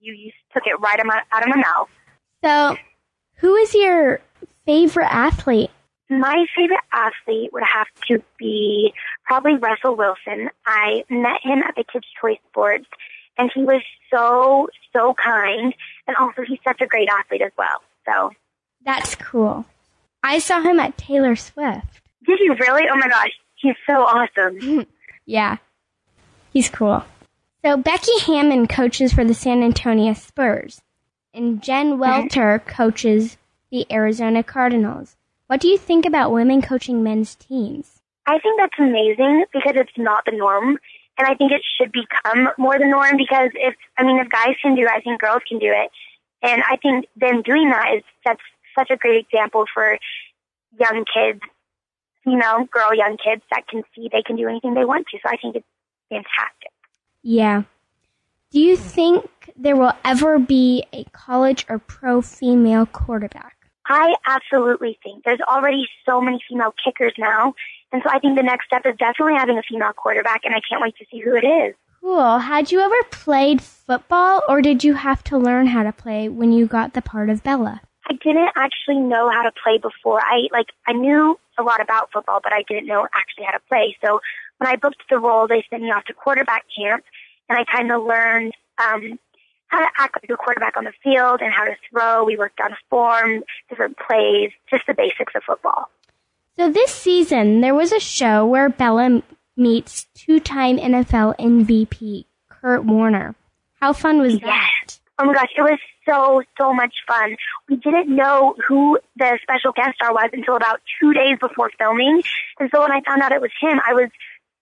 you. 0.00 0.12
You 0.12 0.32
took 0.52 0.66
it 0.66 0.78
right 0.80 0.94
out 0.94 1.00
of 1.00 1.06
my, 1.06 1.22
out 1.30 1.42
of 1.44 1.48
my 1.48 1.56
mouth. 1.56 1.88
So, 2.42 2.76
who 3.36 3.54
is 3.54 3.72
your 3.74 4.20
favorite 4.66 5.06
athlete? 5.12 5.70
My 6.08 6.44
favorite 6.56 6.80
athlete 6.92 7.52
would 7.52 7.62
have 7.62 7.86
to 8.08 8.20
be 8.38 8.92
probably 9.24 9.54
Russell 9.54 9.94
Wilson. 9.94 10.50
I 10.66 11.04
met 11.08 11.40
him 11.44 11.62
at 11.62 11.76
the 11.76 11.84
Kids 11.84 12.06
Choice 12.20 12.38
Sports, 12.48 12.86
and 13.40 13.50
he 13.54 13.62
was 13.62 13.82
so, 14.12 14.68
so 14.92 15.14
kind. 15.14 15.74
And 16.06 16.16
also, 16.16 16.42
he's 16.42 16.58
such 16.62 16.80
a 16.80 16.86
great 16.86 17.08
athlete 17.08 17.42
as 17.42 17.52
well. 17.56 17.82
So, 18.06 18.32
That's 18.84 19.14
cool. 19.14 19.64
I 20.22 20.38
saw 20.38 20.60
him 20.60 20.78
at 20.78 20.98
Taylor 20.98 21.34
Swift. 21.34 22.02
did 22.26 22.38
you 22.40 22.54
really? 22.54 22.84
Oh 22.92 22.96
my 22.96 23.08
gosh, 23.08 23.30
he's 23.56 23.76
so 23.86 24.02
awesome. 24.02 24.60
Mm-hmm. 24.60 24.80
Yeah, 25.24 25.56
he's 26.52 26.68
cool. 26.68 27.04
So 27.64 27.76
Becky 27.76 28.18
Hammon 28.26 28.66
coaches 28.66 29.12
for 29.12 29.24
the 29.24 29.34
San 29.34 29.62
Antonio 29.62 30.12
Spurs, 30.12 30.82
and 31.32 31.62
Jen 31.62 31.92
mm-hmm. 31.92 32.00
Welter 32.00 32.58
coaches 32.58 33.38
the 33.70 33.86
Arizona 33.90 34.42
Cardinals. 34.42 35.16
What 35.46 35.60
do 35.60 35.68
you 35.68 35.78
think 35.78 36.04
about 36.04 36.32
women 36.32 36.60
coaching 36.60 37.02
men's 37.02 37.34
teams? 37.34 38.00
I 38.26 38.38
think 38.38 38.60
that's 38.60 38.78
amazing 38.78 39.46
because 39.52 39.74
it's 39.76 39.96
not 39.96 40.24
the 40.24 40.36
norm. 40.36 40.78
And 41.20 41.26
I 41.26 41.34
think 41.34 41.52
it 41.52 41.60
should 41.76 41.92
become 41.92 42.48
more 42.56 42.78
the 42.78 42.86
norm 42.86 43.18
because 43.18 43.50
if, 43.52 43.74
I 43.98 44.04
mean, 44.04 44.18
if 44.18 44.30
guys 44.30 44.56
can 44.62 44.74
do 44.74 44.84
it, 44.84 44.90
I 44.90 45.00
think 45.00 45.20
girls 45.20 45.42
can 45.46 45.58
do 45.58 45.70
it. 45.70 45.90
And 46.40 46.62
I 46.66 46.76
think 46.76 47.04
them 47.14 47.42
doing 47.42 47.68
that 47.68 47.96
is, 47.96 48.02
that's 48.24 48.40
such 48.78 48.88
a 48.90 48.96
great 48.96 49.26
example 49.26 49.66
for 49.74 49.98
young 50.78 51.04
kids, 51.12 51.40
you 52.24 52.38
know, 52.38 52.66
girl 52.72 52.94
young 52.94 53.18
kids 53.22 53.42
that 53.52 53.68
can 53.68 53.82
see 53.94 54.08
they 54.10 54.22
can 54.22 54.36
do 54.36 54.48
anything 54.48 54.72
they 54.72 54.86
want 54.86 55.08
to. 55.12 55.18
So 55.22 55.28
I 55.28 55.36
think 55.36 55.56
it's 55.56 55.66
fantastic. 56.08 56.72
Yeah. 57.22 57.64
Do 58.50 58.58
you 58.58 58.78
think 58.78 59.28
there 59.58 59.76
will 59.76 59.92
ever 60.02 60.38
be 60.38 60.84
a 60.94 61.04
college 61.12 61.66
or 61.68 61.80
pro 61.80 62.22
female 62.22 62.86
quarterback? 62.86 63.56
I 63.86 64.14
absolutely 64.26 64.98
think 65.02 65.24
there's 65.24 65.40
already 65.46 65.86
so 66.08 66.22
many 66.22 66.40
female 66.48 66.72
kickers 66.82 67.12
now. 67.18 67.52
And 67.92 68.02
so 68.04 68.10
I 68.10 68.18
think 68.18 68.36
the 68.36 68.42
next 68.42 68.66
step 68.66 68.82
is 68.86 68.96
definitely 68.98 69.34
having 69.34 69.58
a 69.58 69.62
female 69.62 69.92
quarterback 69.92 70.42
and 70.44 70.54
I 70.54 70.60
can't 70.68 70.80
wait 70.80 70.96
to 70.96 71.04
see 71.10 71.20
who 71.20 71.34
it 71.34 71.44
is. 71.44 71.74
Cool. 72.00 72.38
Had 72.38 72.72
you 72.72 72.80
ever 72.80 73.02
played 73.10 73.60
football 73.60 74.42
or 74.48 74.62
did 74.62 74.84
you 74.84 74.94
have 74.94 75.22
to 75.24 75.36
learn 75.36 75.66
how 75.66 75.82
to 75.82 75.92
play 75.92 76.28
when 76.28 76.52
you 76.52 76.66
got 76.66 76.94
the 76.94 77.02
part 77.02 77.28
of 77.28 77.42
Bella? 77.42 77.82
I 78.08 78.14
didn't 78.14 78.50
actually 78.56 78.98
know 78.98 79.30
how 79.30 79.42
to 79.42 79.52
play 79.62 79.78
before. 79.78 80.20
I 80.20 80.48
like 80.50 80.66
I 80.86 80.92
knew 80.92 81.38
a 81.58 81.62
lot 81.62 81.80
about 81.80 82.10
football, 82.12 82.40
but 82.42 82.52
I 82.52 82.62
didn't 82.62 82.86
know 82.86 83.06
actually 83.14 83.44
how 83.44 83.52
to 83.52 83.60
play. 83.68 83.96
So 84.04 84.20
when 84.58 84.68
I 84.68 84.76
booked 84.76 85.02
the 85.08 85.18
role, 85.18 85.46
they 85.46 85.64
sent 85.70 85.82
me 85.82 85.90
off 85.90 86.04
to 86.04 86.14
quarterback 86.14 86.64
camp, 86.76 87.04
and 87.48 87.58
I 87.58 87.64
kind 87.64 87.92
of 87.92 88.02
learned 88.02 88.52
um, 88.78 89.18
how 89.68 89.78
to 89.78 89.88
act 89.98 90.16
like 90.16 90.30
a 90.30 90.36
quarterback 90.36 90.76
on 90.76 90.84
the 90.84 90.92
field 91.04 91.40
and 91.40 91.52
how 91.52 91.64
to 91.64 91.76
throw. 91.90 92.24
We 92.24 92.36
worked 92.36 92.60
on 92.60 92.76
form, 92.88 93.44
different 93.68 93.96
plays, 93.96 94.50
just 94.68 94.86
the 94.86 94.94
basics 94.94 95.34
of 95.36 95.44
football. 95.44 95.88
So 96.58 96.70
this 96.70 96.90
season, 96.90 97.60
there 97.60 97.74
was 97.74 97.92
a 97.92 98.00
show 98.00 98.44
where 98.44 98.68
Bella 98.68 99.22
meets 99.56 100.06
two-time 100.14 100.78
NFL 100.78 101.36
MVP 101.38 102.26
Kurt 102.48 102.84
Warner. 102.84 103.34
How 103.80 103.92
fun 103.92 104.20
was 104.20 104.38
that? 104.40 104.98
Oh 105.18 105.24
my 105.24 105.32
gosh, 105.32 105.48
it 105.56 105.62
was 105.62 105.78
so, 106.06 106.42
so 106.58 106.72
much 106.74 106.94
fun. 107.06 107.36
We 107.68 107.76
didn't 107.76 108.14
know 108.14 108.54
who 108.66 108.98
the 109.16 109.38
special 109.42 109.72
guest 109.72 109.96
star 109.96 110.12
was 110.12 110.30
until 110.32 110.56
about 110.56 110.80
two 111.00 111.12
days 111.12 111.38
before 111.40 111.70
filming. 111.78 112.22
And 112.58 112.70
so 112.74 112.80
when 112.82 112.92
I 112.92 113.00
found 113.06 113.22
out 113.22 113.32
it 113.32 113.40
was 113.40 113.52
him, 113.60 113.80
I 113.86 113.94
was 113.94 114.10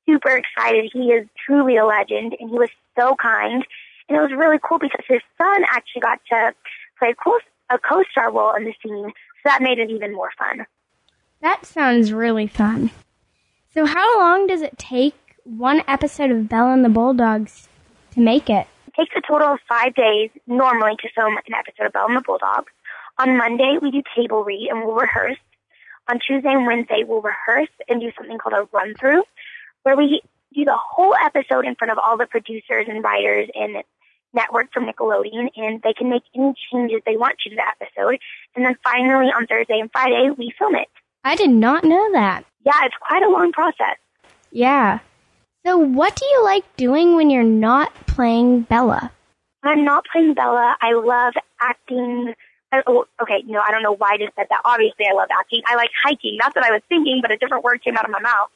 super 0.08 0.36
excited. 0.36 0.90
He 0.92 1.10
is 1.10 1.26
truly 1.46 1.76
a 1.76 1.84
legend, 1.84 2.36
and 2.38 2.50
he 2.50 2.56
was 2.56 2.70
so 2.98 3.16
kind. 3.20 3.64
And 4.08 4.16
it 4.16 4.20
was 4.20 4.32
really 4.36 4.58
cool 4.62 4.78
because 4.78 5.04
his 5.08 5.20
son 5.36 5.64
actually 5.70 6.02
got 6.02 6.20
to 6.30 6.54
play 6.98 7.14
a 7.70 7.78
co-star 7.78 8.32
role 8.32 8.54
in 8.54 8.64
the 8.64 8.74
scene, 8.82 9.06
so 9.06 9.44
that 9.44 9.62
made 9.62 9.78
it 9.78 9.90
even 9.90 10.14
more 10.14 10.30
fun. 10.38 10.66
That 11.40 11.64
sounds 11.64 12.12
really 12.12 12.46
fun. 12.46 12.90
So, 13.72 13.86
how 13.86 14.18
long 14.18 14.46
does 14.46 14.62
it 14.62 14.78
take 14.78 15.14
one 15.44 15.82
episode 15.86 16.30
of 16.30 16.48
Bella 16.48 16.72
and 16.72 16.84
the 16.84 16.88
Bulldogs 16.88 17.68
to 18.12 18.20
make 18.20 18.50
it? 18.50 18.66
It 18.88 18.94
takes 18.94 19.14
a 19.16 19.20
total 19.20 19.52
of 19.52 19.60
five 19.68 19.94
days 19.94 20.30
normally 20.46 20.96
to 21.00 21.08
film 21.14 21.36
an 21.36 21.54
episode 21.54 21.86
of 21.86 21.92
Bella 21.92 22.08
and 22.08 22.16
the 22.16 22.22
Bulldogs. 22.22 22.72
On 23.18 23.36
Monday, 23.36 23.78
we 23.80 23.90
do 23.90 24.02
table 24.16 24.42
read 24.42 24.68
and 24.70 24.84
we'll 24.84 24.96
rehearse. 24.96 25.38
On 26.08 26.18
Tuesday 26.18 26.50
and 26.50 26.66
Wednesday, 26.66 27.04
we'll 27.06 27.20
rehearse 27.20 27.68
and 27.88 28.00
do 28.00 28.10
something 28.16 28.38
called 28.38 28.54
a 28.54 28.68
run 28.72 28.94
through, 28.94 29.22
where 29.82 29.96
we 29.96 30.22
do 30.54 30.64
the 30.64 30.76
whole 30.76 31.14
episode 31.14 31.66
in 31.66 31.74
front 31.74 31.92
of 31.92 31.98
all 31.98 32.16
the 32.16 32.26
producers 32.26 32.86
and 32.88 33.04
writers 33.04 33.48
and 33.54 33.76
network 34.32 34.72
from 34.72 34.86
Nickelodeon, 34.86 35.50
and 35.56 35.82
they 35.82 35.92
can 35.92 36.10
make 36.10 36.22
any 36.34 36.54
changes 36.72 37.00
they 37.06 37.16
want 37.16 37.38
to 37.40 37.50
the 37.50 37.62
episode. 37.62 38.18
And 38.56 38.64
then 38.64 38.76
finally, 38.82 39.26
on 39.26 39.46
Thursday 39.46 39.78
and 39.78 39.90
Friday, 39.92 40.30
we 40.36 40.52
film 40.58 40.74
it. 40.74 40.88
I 41.24 41.36
did 41.36 41.50
not 41.50 41.84
know 41.84 42.12
that. 42.12 42.44
Yeah, 42.64 42.84
it's 42.84 42.94
quite 43.00 43.22
a 43.22 43.28
long 43.28 43.52
process. 43.52 43.96
Yeah. 44.50 45.00
So, 45.66 45.76
what 45.76 46.16
do 46.16 46.24
you 46.24 46.44
like 46.44 46.64
doing 46.76 47.16
when 47.16 47.30
you're 47.30 47.42
not 47.42 47.92
playing 48.06 48.62
Bella? 48.62 49.10
When 49.62 49.78
I'm 49.78 49.84
not 49.84 50.04
playing 50.12 50.34
Bella, 50.34 50.76
I 50.80 50.92
love 50.92 51.34
acting. 51.60 52.34
I- 52.72 52.82
Oh, 52.86 53.06
okay, 53.22 53.42
no, 53.46 53.60
I 53.60 53.70
don't 53.70 53.82
know 53.82 53.94
why 53.96 54.12
I 54.12 54.18
just 54.18 54.34
said 54.36 54.46
that. 54.50 54.60
Obviously, 54.64 55.06
I 55.10 55.14
love 55.14 55.28
acting. 55.36 55.62
I 55.66 55.74
like 55.76 55.90
hiking. 56.02 56.36
That's 56.40 56.54
what 56.54 56.64
I 56.64 56.70
was 56.70 56.82
thinking, 56.88 57.20
but 57.22 57.30
a 57.30 57.36
different 57.36 57.64
word 57.64 57.82
came 57.82 57.96
out 57.96 58.04
of 58.04 58.10
my 58.10 58.20
mouth. 58.20 58.50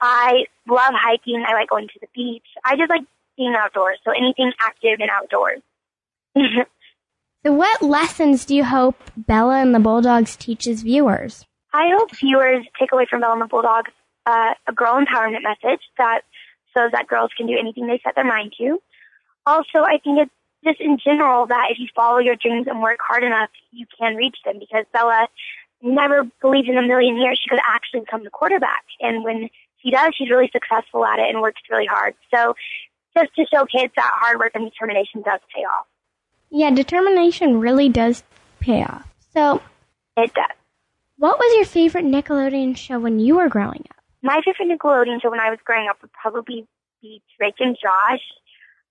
I 0.00 0.46
love 0.66 0.94
hiking. 0.94 1.44
I 1.46 1.52
like 1.52 1.68
going 1.68 1.86
to 1.88 1.98
the 2.00 2.08
beach. 2.14 2.46
I 2.64 2.76
just 2.76 2.88
like 2.90 3.02
being 3.36 3.54
outdoors. 3.54 3.98
So 4.04 4.10
anything 4.10 4.52
active 4.60 4.98
and 5.00 5.10
outdoors. 5.10 5.60
So, 7.46 7.52
what 7.52 7.80
lessons 7.82 8.44
do 8.44 8.54
you 8.56 8.64
hope 8.64 8.96
Bella 9.16 9.60
and 9.60 9.72
the 9.72 9.78
Bulldogs 9.78 10.34
teaches 10.34 10.82
viewers? 10.82 11.46
I 11.78 11.90
hope 11.96 12.10
viewers 12.10 12.66
take 12.76 12.90
away 12.90 13.06
from 13.08 13.20
Bella 13.20 13.34
and 13.34 13.42
the 13.42 13.46
Bulldogs 13.46 13.92
uh, 14.26 14.54
a 14.66 14.72
girl 14.72 14.98
empowerment 14.98 15.44
message 15.44 15.80
that 15.96 16.22
shows 16.76 16.90
that 16.90 17.06
girls 17.06 17.30
can 17.36 17.46
do 17.46 17.56
anything 17.56 17.86
they 17.86 18.00
set 18.02 18.16
their 18.16 18.24
mind 18.24 18.52
to. 18.58 18.82
Also, 19.46 19.84
I 19.86 19.98
think 20.02 20.18
it's 20.18 20.32
just 20.64 20.80
in 20.80 20.98
general 20.98 21.46
that 21.46 21.68
if 21.70 21.78
you 21.78 21.86
follow 21.94 22.18
your 22.18 22.34
dreams 22.34 22.66
and 22.66 22.82
work 22.82 22.98
hard 23.00 23.22
enough, 23.22 23.50
you 23.70 23.86
can 23.96 24.16
reach 24.16 24.36
them 24.44 24.58
because 24.58 24.86
Bella 24.92 25.28
never 25.80 26.24
believed 26.42 26.68
in 26.68 26.76
a 26.76 26.82
million 26.82 27.16
years 27.16 27.40
she 27.40 27.48
could 27.48 27.60
actually 27.64 28.00
become 28.00 28.24
the 28.24 28.30
quarterback. 28.30 28.84
And 28.98 29.22
when 29.22 29.48
she 29.80 29.92
does, 29.92 30.12
she's 30.18 30.30
really 30.30 30.50
successful 30.52 31.04
at 31.04 31.20
it 31.20 31.28
and 31.32 31.40
works 31.40 31.62
really 31.70 31.86
hard. 31.86 32.14
So 32.34 32.56
just 33.16 33.32
to 33.36 33.46
show 33.54 33.66
kids 33.66 33.92
that 33.94 34.10
hard 34.16 34.40
work 34.40 34.50
and 34.56 34.68
determination 34.68 35.22
does 35.22 35.38
pay 35.54 35.62
off. 35.62 35.86
Yeah, 36.50 36.72
determination 36.72 37.60
really 37.60 37.88
does 37.88 38.24
pay 38.58 38.82
off. 38.82 39.06
So, 39.32 39.62
It 40.16 40.34
does. 40.34 40.57
What 41.18 41.38
was 41.38 41.56
your 41.56 41.64
favorite 41.64 42.04
Nickelodeon 42.04 42.76
show 42.76 42.98
when 42.98 43.18
you 43.18 43.36
were 43.36 43.48
growing 43.48 43.84
up? 43.90 43.96
My 44.22 44.40
favorite 44.44 44.78
Nickelodeon 44.78 45.20
show 45.20 45.30
when 45.30 45.40
I 45.40 45.50
was 45.50 45.58
growing 45.64 45.88
up 45.88 46.00
would 46.00 46.12
probably 46.12 46.66
be 47.02 47.22
Drake 47.36 47.56
and 47.60 47.76
Josh. 47.80 48.22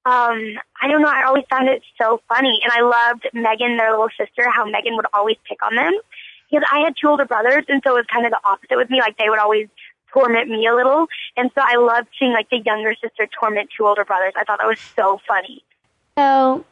Um, 0.06 0.56
I 0.82 0.88
don't 0.90 1.02
know, 1.02 1.10
I 1.10 1.24
always 1.26 1.44
found 1.50 1.68
it 1.68 1.82
so 2.00 2.22
funny. 2.30 2.60
And 2.64 2.72
I 2.72 2.82
loved 2.82 3.28
Megan, 3.34 3.78
their 3.78 3.92
little 3.92 4.10
sister, 4.18 4.50
how 4.50 4.66
Megan 4.66 4.96
would 4.96 5.06
always 5.14 5.38
pick 5.48 5.62
on 5.64 5.76
them. 5.76 5.94
Because 6.50 6.66
I 6.72 6.80
had 6.80 6.94
two 7.00 7.10
older 7.10 7.26
brothers, 7.26 7.66
and 7.68 7.82
so 7.86 7.92
it 7.92 7.96
was 7.96 8.06
kind 8.12 8.26
of 8.26 8.32
the 8.32 8.40
opposite 8.46 8.78
with 8.78 8.90
me. 8.90 9.02
Like, 9.02 9.18
they 9.18 9.30
would 9.30 9.40
always 9.40 9.68
torment 10.14 10.50
me 10.50 10.66
a 10.66 10.74
little. 10.74 11.08
And 11.36 11.52
so 11.54 11.62
I 11.62 11.76
loved 11.76 12.08
seeing, 12.18 12.32
like, 12.32 12.50
the 12.50 12.60
younger 12.66 12.94
sister 12.94 13.28
torment 13.38 13.70
two 13.76 13.86
older 13.86 14.06
brothers. 14.06 14.32
I 14.38 14.46
thought 14.46 14.60
that 14.60 14.68
was 14.68 14.80
so 14.96 15.20
funny. 15.28 15.62
So, 16.18 16.66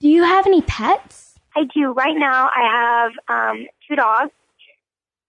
do 0.00 0.08
you 0.08 0.22
have 0.22 0.46
any 0.46 0.62
pets? 0.62 1.34
I 1.56 1.64
do. 1.74 1.90
Right 1.92 2.16
now, 2.16 2.48
I 2.54 3.10
have 3.10 3.12
um, 3.28 3.66
two 3.88 3.96
dogs, 3.96 4.30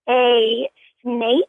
a 0.09 0.69
snake, 1.03 1.45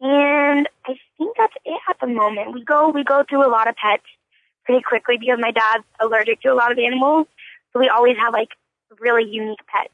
and 0.00 0.68
I 0.86 0.94
think 1.18 1.36
that's 1.36 1.54
it 1.64 1.80
at 1.88 1.96
the 2.00 2.06
moment. 2.06 2.52
We 2.52 2.64
go 2.64 2.90
we 2.90 3.04
go 3.04 3.24
through 3.28 3.46
a 3.46 3.50
lot 3.50 3.68
of 3.68 3.76
pets 3.76 4.04
pretty 4.64 4.82
quickly 4.82 5.16
because 5.18 5.38
my 5.40 5.50
dad's 5.50 5.84
allergic 6.00 6.40
to 6.42 6.52
a 6.52 6.54
lot 6.54 6.72
of 6.72 6.78
animals, 6.78 7.26
so 7.72 7.80
we 7.80 7.88
always 7.88 8.16
have 8.18 8.32
like 8.32 8.50
really 9.00 9.28
unique 9.28 9.60
pets. 9.66 9.92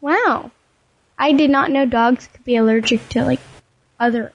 Wow. 0.00 0.50
I 1.18 1.32
did 1.32 1.50
not 1.50 1.70
know 1.70 1.86
dogs 1.86 2.28
could 2.32 2.44
be 2.44 2.56
allergic 2.56 3.08
to 3.10 3.24
like 3.24 3.40
other. 3.98 4.32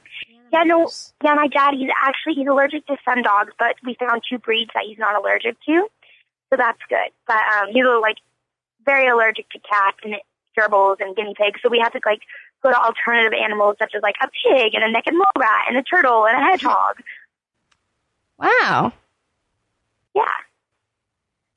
Yeah, 0.51 0.63
no, 0.63 0.89
yeah, 1.23 1.35
my 1.35 1.47
dad 1.47 1.75
he's 1.75 1.89
actually 2.03 2.33
he's 2.33 2.47
allergic 2.47 2.85
to 2.87 2.97
some 3.05 3.21
dogs, 3.21 3.53
but 3.57 3.75
we 3.85 3.95
found 3.99 4.21
two 4.29 4.37
breeds 4.37 4.71
that 4.73 4.83
he's 4.85 4.97
not 4.97 5.15
allergic 5.15 5.55
to, 5.65 5.87
so 6.49 6.57
that's 6.57 6.81
good. 6.89 7.11
But 7.27 7.37
um, 7.37 7.69
he's 7.71 7.85
like 8.01 8.17
very 8.83 9.07
allergic 9.07 9.49
to 9.51 9.59
cats 9.59 9.97
and 10.03 10.15
gerbils 10.57 10.97
and 10.99 11.15
guinea 11.15 11.35
pigs, 11.37 11.61
so 11.63 11.69
we 11.69 11.79
have 11.79 11.93
to 11.93 12.01
like 12.05 12.21
go 12.63 12.69
to 12.71 12.77
alternative 12.77 13.33
animals 13.33 13.75
such 13.79 13.93
as 13.95 14.01
like 14.01 14.15
a 14.21 14.27
pig 14.27 14.73
and 14.75 14.83
a 14.83 14.91
naked 14.91 15.13
mole 15.13 15.23
rat 15.37 15.65
and 15.67 15.77
a 15.77 15.83
turtle 15.83 16.25
and 16.25 16.37
a 16.37 16.43
hedgehog. 16.43 17.01
Wow. 18.37 18.93
Yeah, 20.15 20.23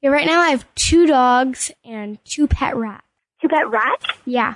Yeah, 0.02 0.10
right 0.10 0.26
now 0.26 0.40
I 0.40 0.50
have 0.50 0.64
two 0.74 1.06
dogs 1.06 1.72
and 1.84 2.22
two 2.24 2.46
pet 2.46 2.76
rats. 2.76 3.04
two 3.40 3.48
pet 3.48 3.68
rats. 3.68 4.06
Yeah. 4.24 4.54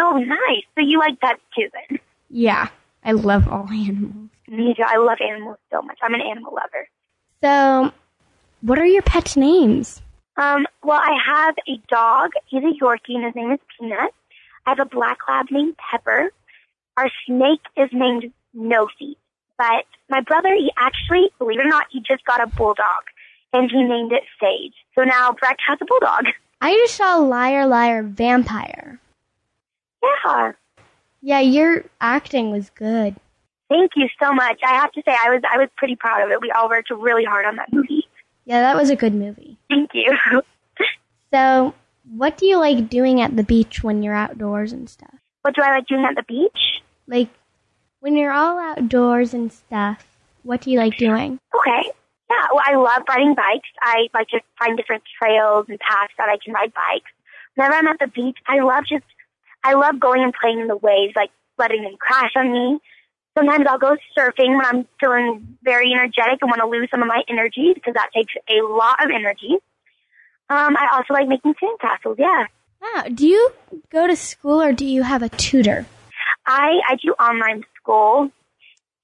Oh, 0.00 0.16
nice. 0.18 0.62
So 0.76 0.80
you 0.84 0.98
like 0.98 1.18
pets 1.20 1.40
too, 1.56 1.68
then? 1.88 1.98
Yeah. 2.30 2.68
I 3.04 3.12
love 3.12 3.48
all 3.48 3.68
animals. 3.72 4.28
Me 4.48 4.74
too. 4.74 4.82
I 4.86 4.96
love 4.98 5.18
animals 5.26 5.56
so 5.72 5.82
much. 5.82 5.98
I'm 6.02 6.14
an 6.14 6.20
animal 6.20 6.54
lover. 6.54 6.88
So, 7.42 7.92
what 8.60 8.78
are 8.78 8.86
your 8.86 9.02
pets' 9.02 9.36
names? 9.36 10.00
Um, 10.36 10.66
well, 10.84 11.00
I 11.02 11.16
have 11.26 11.56
a 11.68 11.80
dog. 11.88 12.30
He's 12.46 12.62
a 12.62 12.72
Yorkie, 12.80 13.16
and 13.16 13.24
his 13.24 13.34
name 13.34 13.50
is 13.52 13.58
Peanut. 13.78 14.14
I 14.66 14.70
have 14.70 14.78
a 14.78 14.84
black 14.84 15.18
lab 15.28 15.46
named 15.50 15.76
Pepper. 15.90 16.32
Our 16.96 17.10
snake 17.26 17.62
is 17.76 17.90
named 17.92 18.32
No 18.54 18.88
Feet. 18.98 19.18
But 19.58 19.84
my 20.08 20.20
brother, 20.20 20.54
he 20.54 20.72
actually, 20.76 21.30
believe 21.38 21.58
it 21.58 21.66
or 21.66 21.68
not, 21.68 21.86
he 21.90 22.00
just 22.00 22.24
got 22.24 22.42
a 22.42 22.46
bulldog, 22.46 23.04
and 23.52 23.70
he 23.70 23.82
named 23.82 24.12
it 24.12 24.22
Sage. 24.40 24.74
So 24.94 25.02
now 25.04 25.30
Brec 25.32 25.56
has 25.66 25.78
a 25.80 25.84
bulldog. 25.84 26.26
I 26.60 26.74
just 26.74 26.94
saw 26.94 27.16
Liar 27.16 27.66
Liar 27.66 28.02
Vampire. 28.02 29.00
Yeah. 30.02 30.52
Yeah, 31.20 31.40
your 31.40 31.84
acting 32.00 32.50
was 32.50 32.70
good. 32.70 33.16
Thank 33.68 33.92
you 33.96 34.08
so 34.20 34.32
much. 34.32 34.60
I 34.64 34.74
have 34.74 34.92
to 34.92 35.02
say, 35.04 35.12
I 35.12 35.30
was 35.30 35.42
I 35.50 35.58
was 35.58 35.68
pretty 35.76 35.96
proud 35.96 36.22
of 36.22 36.30
it. 36.30 36.40
We 36.40 36.50
all 36.50 36.68
worked 36.68 36.90
really 36.90 37.24
hard 37.24 37.46
on 37.46 37.56
that 37.56 37.72
movie. 37.72 38.04
Yeah, 38.44 38.60
that 38.60 38.76
was 38.76 38.90
a 38.90 38.96
good 38.96 39.14
movie. 39.14 39.56
Thank 39.68 39.90
you. 39.94 40.42
So, 41.34 41.72
what 42.04 42.36
do 42.36 42.46
you 42.46 42.58
like 42.58 42.88
doing 42.88 43.20
at 43.20 43.36
the 43.36 43.44
beach 43.44 43.82
when 43.82 44.02
you're 44.02 44.14
outdoors 44.14 44.72
and 44.72 44.88
stuff? 44.88 45.22
what 45.42 45.54
do 45.54 45.62
I 45.62 45.76
like 45.76 45.86
doing 45.86 46.04
at 46.04 46.14
the 46.14 46.22
beach? 46.22 46.80
Like, 47.06 47.28
when 48.00 48.16
you're 48.16 48.32
all 48.32 48.58
outdoors 48.58 49.34
and 49.34 49.52
stuff, 49.52 50.06
what 50.44 50.62
do 50.62 50.70
you 50.70 50.78
like 50.78 50.96
doing? 50.96 51.38
Okay. 51.54 51.90
Yeah, 52.30 52.46
well, 52.52 52.62
I 52.64 52.74
love 52.76 53.02
riding 53.08 53.34
bikes. 53.34 53.68
I 53.80 54.08
like 54.14 54.28
to 54.28 54.40
find 54.58 54.76
different 54.76 55.02
trails 55.20 55.66
and 55.68 55.78
paths 55.78 56.14
that 56.16 56.28
I 56.28 56.38
can 56.42 56.54
ride 56.54 56.72
bikes. 56.72 57.10
Whenever 57.54 57.74
I'm 57.74 57.88
at 57.88 57.98
the 57.98 58.06
beach, 58.06 58.38
I 58.46 58.60
love 58.60 58.84
just, 58.88 59.04
I 59.62 59.74
love 59.74 60.00
going 60.00 60.22
and 60.22 60.32
playing 60.32 60.60
in 60.60 60.68
the 60.68 60.76
waves, 60.76 61.12
like 61.14 61.30
letting 61.58 61.82
them 61.82 61.96
crash 61.98 62.32
on 62.36 62.50
me. 62.50 62.78
Sometimes 63.36 63.66
I'll 63.68 63.78
go 63.78 63.96
surfing 64.16 64.56
when 64.56 64.64
I'm 64.64 64.86
feeling 65.00 65.58
very 65.62 65.92
energetic 65.92 66.38
and 66.40 66.50
want 66.50 66.60
to 66.60 66.66
lose 66.66 66.88
some 66.90 67.02
of 67.02 67.08
my 67.08 67.22
energy 67.28 67.72
because 67.74 67.94
that 67.94 68.10
takes 68.14 68.32
a 68.48 68.62
lot 68.62 69.04
of 69.04 69.10
energy. 69.10 69.58
Um, 70.50 70.76
I 70.76 70.88
also 70.92 71.14
like 71.14 71.28
making 71.28 71.54
sandcastles. 71.54 72.18
Yeah, 72.18 72.46
Wow. 72.80 73.04
Do 73.14 73.26
you 73.26 73.52
go 73.90 74.06
to 74.06 74.16
school 74.16 74.60
or 74.60 74.72
do 74.72 74.84
you 74.84 75.02
have 75.02 75.22
a 75.22 75.28
tutor? 75.28 75.86
I 76.46 76.80
I 76.88 76.96
do 76.96 77.12
online 77.12 77.64
school, 77.76 78.30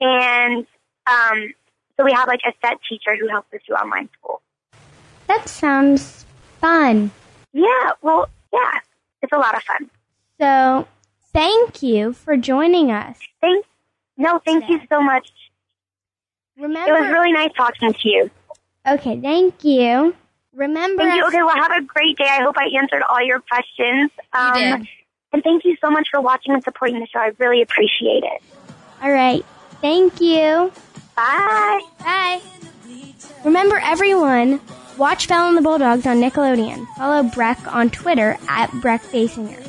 and 0.00 0.66
um, 1.06 1.54
so 1.96 2.04
we 2.04 2.12
have 2.12 2.26
like 2.28 2.40
a 2.46 2.52
set 2.60 2.78
teacher 2.88 3.16
who 3.18 3.28
helps 3.28 3.52
us 3.54 3.60
do 3.66 3.74
online 3.74 4.08
school. 4.18 4.42
That 5.28 5.48
sounds 5.48 6.26
fun. 6.60 7.10
Yeah, 7.52 7.92
well, 8.02 8.28
yeah, 8.52 8.72
it's 9.22 9.32
a 9.32 9.38
lot 9.38 9.56
of 9.56 9.62
fun. 9.62 9.90
So, 10.40 10.88
thank 11.32 11.82
you 11.82 12.12
for 12.12 12.36
joining 12.36 12.90
us. 12.90 13.18
Thank, 13.40 13.64
no, 14.16 14.40
thank 14.44 14.68
you 14.68 14.80
so 14.88 15.02
much. 15.02 15.28
Remember, 16.56 16.92
It 16.96 17.00
was 17.00 17.10
really 17.12 17.32
nice 17.32 17.52
talking 17.56 17.92
to 17.92 18.08
you. 18.08 18.30
okay. 18.86 19.20
Thank 19.20 19.64
you. 19.64 20.14
Remember, 20.58 21.04
Thank 21.04 21.14
you. 21.20 21.26
Okay, 21.28 21.42
well, 21.42 21.54
have 21.54 21.70
a 21.70 21.82
great 21.82 22.18
day. 22.18 22.26
I 22.28 22.42
hope 22.42 22.56
I 22.58 22.66
answered 22.76 23.02
all 23.08 23.24
your 23.24 23.40
questions. 23.40 24.10
Um, 24.32 24.54
did. 24.54 24.88
And 25.32 25.42
thank 25.44 25.64
you 25.64 25.76
so 25.80 25.88
much 25.88 26.08
for 26.10 26.20
watching 26.20 26.52
and 26.52 26.64
supporting 26.64 26.98
the 26.98 27.06
show. 27.06 27.20
I 27.20 27.30
really 27.38 27.62
appreciate 27.62 28.24
it. 28.24 28.42
all 29.00 29.10
right. 29.12 29.44
Thank 29.80 30.20
you. 30.20 30.72
Bye. 31.14 31.80
Bye. 32.00 32.40
Remember, 33.44 33.76
everyone, 33.76 34.60
watch 34.96 35.28
Bella 35.28 35.48
and 35.48 35.56
the 35.56 35.62
Bulldogs 35.62 36.06
on 36.06 36.16
Nickelodeon. 36.16 36.86
Follow 36.96 37.22
Brec 37.28 37.72
on 37.72 37.90
Twitter 37.90 38.36
at 38.48 38.70
Brec 38.70 39.00
Bassinger. 39.12 39.64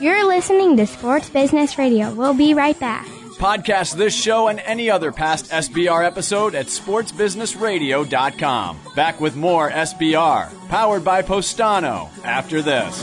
You're 0.00 0.24
listening 0.26 0.76
to 0.76 0.86
Sports 0.86 1.30
Business 1.30 1.78
Radio. 1.78 2.14
We'll 2.14 2.34
be 2.34 2.54
right 2.54 2.78
back. 2.78 3.08
Podcast 3.36 3.96
this 3.96 4.14
show 4.14 4.48
and 4.48 4.60
any 4.60 4.90
other 4.90 5.12
past 5.12 5.50
SBR 5.50 6.04
episode 6.04 6.54
at 6.54 6.66
sportsbusinessradio.com. 6.66 8.78
Back 8.94 9.20
with 9.20 9.36
more 9.36 9.70
SBR, 9.70 10.68
powered 10.68 11.04
by 11.04 11.22
Postano, 11.22 12.08
after 12.24 12.60
this. 12.62 13.02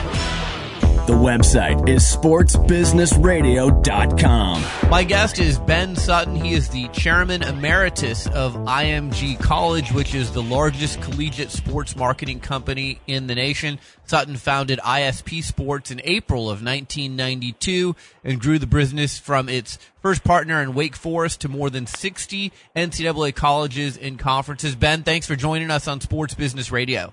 The 1.07 1.13
website 1.13 1.89
is 1.89 2.03
sportsbusinessradio.com. 2.03 4.89
My 4.91 5.03
guest 5.03 5.39
is 5.39 5.57
Ben 5.57 5.95
Sutton. 5.95 6.35
He 6.35 6.53
is 6.53 6.69
the 6.69 6.89
chairman 6.89 7.41
emeritus 7.41 8.27
of 8.27 8.53
IMG 8.53 9.39
College, 9.39 9.91
which 9.93 10.13
is 10.13 10.31
the 10.31 10.43
largest 10.43 11.01
collegiate 11.01 11.49
sports 11.49 11.95
marketing 11.95 12.39
company 12.39 12.99
in 13.07 13.25
the 13.25 13.33
nation. 13.33 13.79
Sutton 14.05 14.37
founded 14.37 14.77
ISP 14.77 15.43
Sports 15.43 15.89
in 15.89 16.01
April 16.03 16.51
of 16.51 16.63
1992 16.63 17.95
and 18.23 18.39
grew 18.39 18.59
the 18.59 18.67
business 18.67 19.17
from 19.17 19.49
its 19.49 19.79
first 20.03 20.23
partner 20.23 20.61
in 20.61 20.75
Wake 20.75 20.95
Forest 20.95 21.41
to 21.41 21.49
more 21.49 21.71
than 21.71 21.87
60 21.87 22.51
NCAA 22.75 23.33
colleges 23.33 23.97
and 23.97 24.19
conferences. 24.19 24.75
Ben, 24.75 25.01
thanks 25.01 25.25
for 25.25 25.35
joining 25.35 25.71
us 25.71 25.87
on 25.87 25.99
Sports 25.99 26.35
Business 26.35 26.71
Radio. 26.71 27.11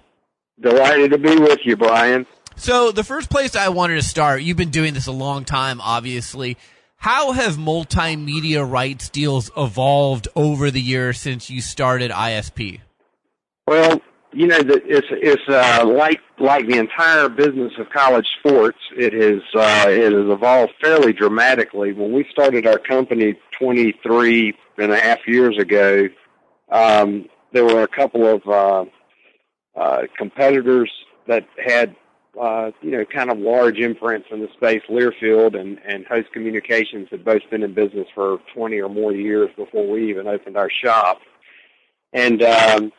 Delighted 0.60 1.12
to 1.12 1.18
be 1.18 1.36
with 1.36 1.60
you, 1.64 1.76
Brian. 1.76 2.26
So 2.58 2.90
the 2.90 3.04
first 3.04 3.30
place 3.30 3.54
I 3.54 3.68
wanted 3.68 3.94
to 3.94 4.02
start, 4.02 4.42
you've 4.42 4.56
been 4.56 4.70
doing 4.70 4.92
this 4.92 5.06
a 5.06 5.12
long 5.12 5.44
time, 5.44 5.80
obviously. 5.80 6.56
How 6.96 7.30
have 7.30 7.56
multimedia 7.56 8.68
rights 8.68 9.08
deals 9.08 9.50
evolved 9.56 10.26
over 10.34 10.70
the 10.70 10.80
years 10.80 11.20
since 11.20 11.48
you 11.48 11.60
started 11.60 12.10
ISP? 12.10 12.80
Well, 13.68 14.00
you 14.32 14.48
know, 14.48 14.58
it's 14.58 15.06
it's 15.10 15.48
uh, 15.48 15.84
like 15.86 16.20
like 16.40 16.66
the 16.66 16.76
entire 16.78 17.28
business 17.28 17.72
of 17.78 17.88
college 17.90 18.26
sports. 18.40 18.78
It 18.96 19.14
is 19.14 19.40
uh, 19.54 19.86
it 19.88 20.12
has 20.12 20.28
evolved 20.28 20.72
fairly 20.80 21.12
dramatically. 21.12 21.92
When 21.92 22.12
we 22.12 22.26
started 22.32 22.66
our 22.66 22.78
company 22.78 23.38
23 23.58 24.54
and 24.78 24.92
a 24.92 25.00
half 25.00 25.20
years 25.28 25.56
ago, 25.58 26.08
um, 26.70 27.26
there 27.52 27.64
were 27.64 27.84
a 27.84 27.88
couple 27.88 28.26
of 28.26 28.46
uh, 28.46 28.84
uh, 29.80 30.02
competitors 30.18 30.90
that 31.28 31.46
had 31.64 31.94
uh, 32.40 32.70
you 32.82 32.90
know, 32.90 33.04
kind 33.04 33.30
of 33.30 33.38
large 33.38 33.78
imprints 33.78 34.28
in 34.30 34.40
the 34.40 34.48
space. 34.54 34.82
Learfield 34.88 35.58
and, 35.58 35.78
and 35.86 36.06
Host 36.06 36.32
Communications 36.32 37.08
had 37.10 37.24
both 37.24 37.42
been 37.50 37.62
in 37.62 37.74
business 37.74 38.06
for 38.14 38.38
20 38.54 38.80
or 38.80 38.88
more 38.88 39.12
years 39.12 39.50
before 39.56 39.86
we 39.86 40.08
even 40.10 40.26
opened 40.26 40.56
our 40.56 40.70
shop. 40.70 41.20
And, 42.12 42.42
um, 42.42 42.92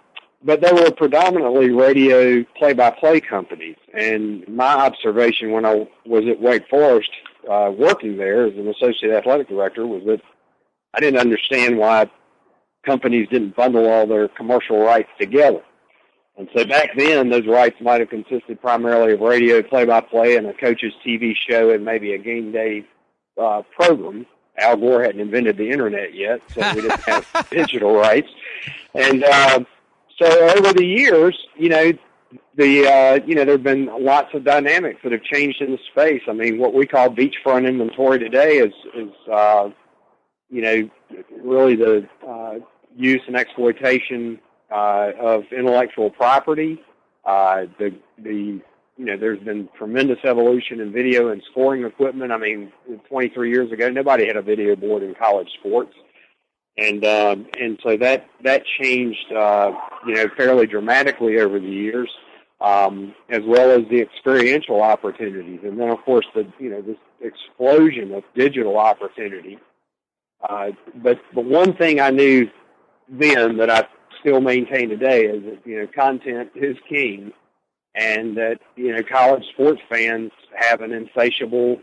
but 0.43 0.61
they 0.61 0.71
were 0.71 0.91
predominantly 0.91 1.71
radio 1.71 2.43
play-by-play 2.57 3.21
companies. 3.21 3.77
And 3.93 4.47
my 4.47 4.73
observation 4.73 5.51
when 5.51 5.65
I 5.65 5.87
was 6.05 6.25
at 6.29 6.39
Wake 6.39 6.67
Forest, 6.69 7.09
uh, 7.49 7.71
working 7.75 8.17
there 8.17 8.45
as 8.45 8.53
an 8.53 8.67
associate 8.67 9.11
athletic 9.11 9.49
director 9.49 9.87
was 9.87 10.03
that 10.05 10.21
I 10.93 10.99
didn't 10.99 11.19
understand 11.19 11.77
why 11.77 12.09
companies 12.85 13.27
didn't 13.29 13.55
bundle 13.55 13.87
all 13.87 14.07
their 14.07 14.27
commercial 14.27 14.79
rights 14.79 15.09
together. 15.19 15.61
And 16.39 16.47
so 16.55 16.63
back 16.63 16.91
then, 16.95 17.29
those 17.29 17.45
rights 17.45 17.75
might 17.81 17.99
have 17.99 18.09
consisted 18.09 18.61
primarily 18.61 19.11
of 19.11 19.19
radio 19.19 19.61
play-by-play 19.61 20.37
and 20.37 20.47
a 20.47 20.53
coach's 20.53 20.93
TV 21.05 21.33
show 21.35 21.71
and 21.71 21.83
maybe 21.83 22.13
a 22.13 22.17
game 22.17 22.53
day 22.53 22.85
uh, 23.37 23.61
program. 23.75 24.25
Al 24.57 24.77
Gore 24.77 25.03
hadn't 25.03 25.19
invented 25.19 25.57
the 25.57 25.69
internet 25.69 26.13
yet, 26.13 26.39
so 26.47 26.61
we 26.73 26.81
didn't 26.81 27.01
have 27.01 27.49
digital 27.51 27.93
rights. 27.93 28.29
And 28.95 29.25
uh, 29.25 29.65
so 30.17 30.55
over 30.55 30.71
the 30.71 30.85
years, 30.85 31.37
you 31.57 31.67
know, 31.67 31.91
the 32.55 32.87
uh, 32.87 33.19
you 33.25 33.35
know 33.35 33.43
there 33.43 33.55
have 33.55 33.63
been 33.63 33.89
lots 34.03 34.33
of 34.33 34.45
dynamics 34.45 35.01
that 35.03 35.11
have 35.11 35.23
changed 35.23 35.61
in 35.61 35.71
the 35.71 35.79
space. 35.91 36.21
I 36.27 36.33
mean, 36.33 36.57
what 36.57 36.73
we 36.73 36.85
call 36.85 37.09
beachfront 37.09 37.67
inventory 37.67 38.19
today 38.19 38.57
is 38.57 38.73
is 38.95 39.11
uh, 39.31 39.69
you 40.49 40.61
know 40.61 40.89
really 41.41 41.75
the 41.75 42.07
uh, 42.25 42.55
use 42.95 43.21
and 43.27 43.35
exploitation 43.35 44.39
uh, 44.71 45.11
of 45.19 45.43
intellectual 45.51 46.09
property. 46.09 46.81
Uh, 47.25 47.65
the 47.77 47.93
the 48.17 48.61
you 48.97 49.05
know 49.05 49.17
there's 49.17 49.39
been 49.39 49.69
tremendous 49.77 50.19
evolution 50.23 50.79
in 50.79 50.91
video 50.91 51.29
and 51.29 51.41
scoring 51.51 51.85
equipment. 51.85 52.31
I 52.31 52.37
mean, 52.37 52.71
23 53.07 53.49
years 53.49 53.71
ago, 53.71 53.89
nobody 53.89 54.27
had 54.27 54.35
a 54.35 54.41
video 54.41 54.75
board 54.75 55.03
in 55.03 55.15
college 55.15 55.49
sports, 55.59 55.93
and 56.77 57.05
um, 57.05 57.47
and 57.59 57.79
so 57.83 57.97
that 57.97 58.27
that 58.43 58.63
changed 58.81 59.31
uh, 59.31 59.71
you 60.05 60.15
know 60.15 60.25
fairly 60.37 60.67
dramatically 60.67 61.39
over 61.39 61.59
the 61.59 61.67
years, 61.67 62.09
um, 62.61 63.13
as 63.29 63.41
well 63.45 63.71
as 63.71 63.87
the 63.89 64.01
experiential 64.01 64.81
opportunities, 64.81 65.59
and 65.63 65.79
then 65.79 65.89
of 65.89 65.99
course 66.03 66.25
the 66.35 66.45
you 66.59 66.69
know 66.69 66.81
this 66.81 66.97
explosion 67.21 68.13
of 68.13 68.23
digital 68.35 68.77
opportunity. 68.77 69.57
Uh, 70.47 70.71
but 70.95 71.19
but 71.33 71.45
one 71.45 71.73
thing 71.75 71.99
I 71.99 72.09
knew 72.09 72.49
then 73.07 73.57
that 73.57 73.69
I 73.69 73.87
still 74.19 74.41
maintain 74.41 74.89
today 74.89 75.25
is 75.25 75.43
that 75.43 75.59
you 75.65 75.79
know 75.79 75.87
content 75.87 76.51
is 76.55 76.77
king, 76.87 77.31
and 77.95 78.37
that 78.37 78.59
you 78.75 78.93
know 78.95 79.01
college 79.03 79.43
sports 79.53 79.81
fans 79.89 80.31
have 80.55 80.81
an 80.81 80.91
insatiable 80.91 81.77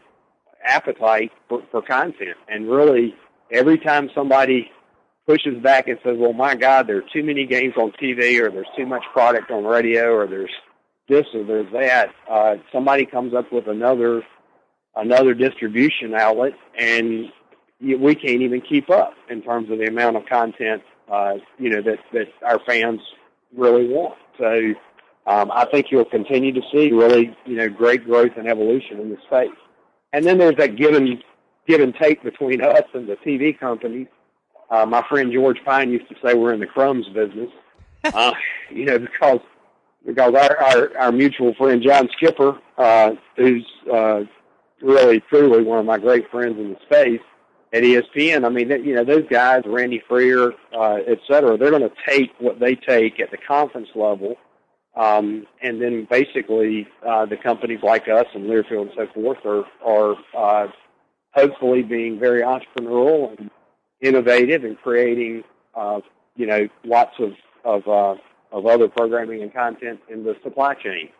appetite 0.64 1.32
for, 1.48 1.62
for 1.70 1.82
content, 1.82 2.36
and 2.48 2.68
really 2.70 3.14
every 3.50 3.78
time 3.78 4.10
somebody 4.14 4.70
pushes 5.26 5.60
back 5.62 5.88
and 5.88 5.98
says, 6.04 6.16
"Well, 6.18 6.32
my 6.32 6.54
God, 6.54 6.86
there 6.86 6.98
are 6.98 7.08
too 7.12 7.22
many 7.22 7.46
games 7.46 7.74
on 7.76 7.92
TV, 7.92 8.40
or 8.40 8.50
there's 8.50 8.66
too 8.76 8.86
much 8.86 9.04
product 9.12 9.50
on 9.50 9.64
radio, 9.64 10.14
or 10.14 10.26
there's 10.26 10.50
this 11.08 11.26
or 11.34 11.44
there's 11.44 11.72
that," 11.72 12.10
uh, 12.28 12.56
somebody 12.72 13.06
comes 13.06 13.34
up 13.34 13.52
with 13.52 13.66
another 13.66 14.22
another 14.94 15.34
distribution 15.34 16.14
outlet, 16.14 16.54
and 16.78 17.30
we 17.80 18.14
can't 18.14 18.40
even 18.40 18.60
keep 18.60 18.88
up 18.88 19.12
in 19.28 19.42
terms 19.42 19.70
of 19.70 19.78
the 19.78 19.86
amount 19.86 20.16
of 20.16 20.24
content 20.26 20.82
uh, 21.10 21.34
you 21.58 21.70
know, 21.70 21.82
that, 21.82 21.98
that 22.12 22.28
our 22.44 22.60
fans 22.66 23.00
really 23.56 23.88
want. 23.88 24.18
So 24.38 24.74
um, 25.26 25.50
I 25.52 25.64
think 25.66 25.86
you'll 25.90 26.04
continue 26.04 26.52
to 26.52 26.62
see 26.72 26.92
really, 26.92 27.36
you 27.44 27.56
know, 27.56 27.68
great 27.68 28.04
growth 28.04 28.32
and 28.36 28.48
evolution 28.48 29.00
in 29.00 29.10
the 29.10 29.18
space. 29.26 29.56
And 30.12 30.24
then 30.24 30.38
there's 30.38 30.56
that 30.56 30.76
give 30.76 30.94
and, 30.94 31.22
give 31.66 31.80
and 31.80 31.94
take 31.94 32.22
between 32.22 32.62
us 32.62 32.84
and 32.94 33.08
the 33.08 33.16
TV 33.16 33.58
companies. 33.58 34.08
Uh, 34.70 34.86
my 34.86 35.06
friend 35.08 35.32
George 35.32 35.58
Pyne 35.64 35.90
used 35.90 36.08
to 36.08 36.16
say 36.24 36.34
we're 36.34 36.52
in 36.52 36.60
the 36.60 36.66
crumbs 36.66 37.06
business, 37.08 37.50
uh, 38.04 38.32
you 38.70 38.84
know, 38.84 38.98
because 38.98 39.40
because 40.04 40.34
our, 40.34 40.56
our, 40.62 40.98
our 40.98 41.12
mutual 41.12 41.52
friend 41.54 41.82
John 41.82 42.08
Skipper, 42.16 42.60
uh, 42.78 43.12
who's 43.36 43.66
uh, 43.92 44.22
really 44.80 45.20
truly 45.28 45.62
one 45.62 45.80
of 45.80 45.84
my 45.84 45.98
great 45.98 46.30
friends 46.30 46.58
in 46.58 46.70
the 46.70 46.78
space, 46.86 47.20
at 47.76 47.82
ESPN. 47.82 48.44
I 48.44 48.48
mean, 48.48 48.70
you 48.84 48.94
know, 48.94 49.04
those 49.04 49.26
guys, 49.28 49.62
Randy 49.66 50.02
Freer, 50.08 50.52
uh, 50.74 50.98
et 51.06 51.18
cetera, 51.30 51.58
they're 51.58 51.70
going 51.70 51.82
to 51.82 51.92
take 52.08 52.30
what 52.38 52.58
they 52.58 52.74
take 52.74 53.20
at 53.20 53.30
the 53.30 53.36
conference 53.36 53.88
level, 53.94 54.36
um, 54.96 55.46
and 55.62 55.80
then 55.80 56.06
basically 56.10 56.88
uh, 57.06 57.26
the 57.26 57.36
companies 57.36 57.80
like 57.82 58.08
us 58.08 58.26
and 58.34 58.44
Learfield 58.44 58.82
and 58.82 58.90
so 58.96 59.06
forth 59.14 59.38
are 59.44 59.64
are 59.84 60.16
uh, 60.36 60.68
hopefully 61.34 61.82
being 61.82 62.18
very 62.18 62.40
entrepreneurial 62.40 63.38
and 63.38 63.50
innovative 64.00 64.64
and 64.64 64.78
creating, 64.78 65.44
uh, 65.74 66.00
you 66.34 66.46
know, 66.46 66.68
lots 66.84 67.14
of 67.18 67.32
of 67.64 67.86
uh, 67.86 68.18
of 68.52 68.64
other 68.64 68.88
programming 68.88 69.42
and 69.42 69.52
content 69.52 70.00
in 70.08 70.24
the 70.24 70.34
supply 70.42 70.74
chain. 70.74 71.10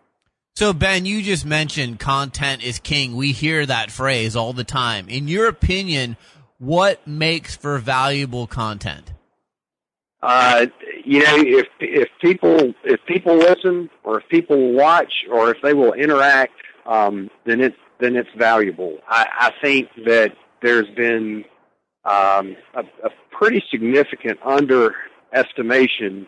So, 0.55 0.73
Ben, 0.73 1.05
you 1.05 1.21
just 1.21 1.45
mentioned 1.45 2.01
content 2.01 2.65
is 2.65 2.79
king. 2.79 3.15
We 3.15 3.33
hear 3.33 3.67
that 3.67 3.91
phrase 3.91 4.35
all 4.35 4.55
the 4.55 4.65
time. 4.65 5.07
In 5.11 5.29
your 5.29 5.49
opinion, 5.49 6.17
what 6.59 7.07
makes 7.07 7.57
for 7.57 7.79
valuable 7.79 8.47
content? 8.47 9.13
Uh, 10.23 10.67
you 11.05 11.21
know, 11.21 11.37
if 11.37 11.69
if 11.79 12.09
people 12.21 12.75
if 12.85 13.01
people 13.07 13.37
listen 13.37 13.91
or 14.03 14.21
if 14.21 14.29
people 14.29 14.73
watch 14.73 15.13
or 15.31 15.51
if 15.51 15.59
they 15.63 15.75
will 15.75 15.93
interact, 15.93 16.55
um, 16.87 17.31
then 17.45 17.61
it's 17.61 17.77
then 18.01 18.17
it's 18.17 18.29
valuable. 18.37 18.99
I, 19.09 19.27
I 19.39 19.53
think 19.63 19.89
that 20.07 20.33
there's 20.63 20.89
been 20.97 21.45
um, 22.05 22.57
a, 22.75 22.85
a 23.05 23.11
pretty 23.31 23.63
significant 23.71 24.39
underestimation 24.45 26.27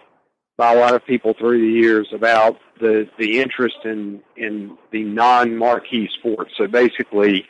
by 0.56 0.74
a 0.74 0.78
lot 0.78 0.94
of 0.94 1.04
people 1.06 1.34
through 1.38 1.60
the 1.60 1.80
years 1.80 2.08
about 2.12 2.58
the 2.80 3.08
the 3.18 3.40
interest 3.40 3.76
in 3.84 4.20
in 4.36 4.76
the 4.92 5.04
non 5.04 5.56
marquee 5.56 6.08
sports. 6.18 6.52
So 6.58 6.66
basically, 6.66 7.46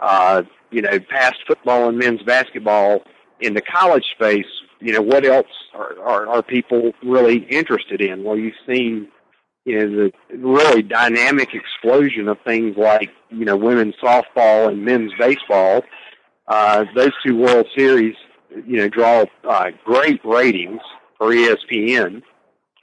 uh, 0.00 0.42
you 0.72 0.82
know, 0.82 0.98
past 1.10 1.36
football 1.46 1.88
and 1.88 1.98
men's 1.98 2.22
basketball 2.22 3.02
in 3.40 3.54
the 3.54 3.62
college 3.62 4.04
space. 4.14 4.46
You 4.80 4.92
know, 4.92 5.02
what 5.02 5.24
else 5.24 5.46
are, 5.74 5.98
are, 6.00 6.26
are 6.26 6.42
people 6.42 6.92
really 7.04 7.46
interested 7.50 8.00
in? 8.00 8.24
Well, 8.24 8.36
you've 8.36 8.54
seen 8.66 9.08
you 9.64 9.78
know 9.78 10.10
the 10.30 10.36
really 10.38 10.82
dynamic 10.82 11.50
explosion 11.54 12.26
of 12.26 12.38
things 12.44 12.76
like 12.76 13.10
you 13.30 13.44
know 13.44 13.56
women's 13.56 13.94
softball 14.02 14.68
and 14.68 14.84
men's 14.84 15.12
baseball. 15.18 15.82
Uh, 16.48 16.84
those 16.96 17.12
two 17.24 17.36
World 17.36 17.66
Series, 17.76 18.16
you 18.66 18.78
know, 18.78 18.88
draw 18.88 19.24
uh, 19.48 19.70
great 19.84 20.20
ratings 20.24 20.80
for 21.16 21.28
ESPN 21.28 22.22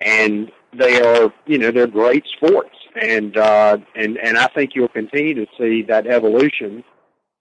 and 0.02 0.52
they 0.78 1.02
are, 1.02 1.34
you 1.46 1.58
know, 1.58 1.72
they're 1.72 1.88
great 1.88 2.26
sports, 2.38 2.76
and 3.02 3.36
uh, 3.38 3.78
and 3.96 4.18
and 4.18 4.38
I 4.38 4.48
think 4.48 4.72
you'll 4.76 4.88
continue 4.88 5.34
to 5.34 5.48
see 5.58 5.84
that 5.84 6.08
evolution. 6.08 6.84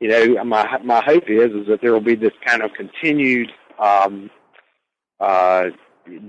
You 0.01 0.09
know, 0.09 0.45
my 0.45 0.79
my 0.85 1.03
hope 1.03 1.25
is 1.29 1.51
is 1.53 1.67
that 1.69 1.81
there 1.83 1.93
will 1.93 2.01
be 2.01 2.15
this 2.15 2.33
kind 2.45 2.63
of 2.63 2.73
continued 2.73 3.51
um, 3.79 4.31
uh, 5.19 5.67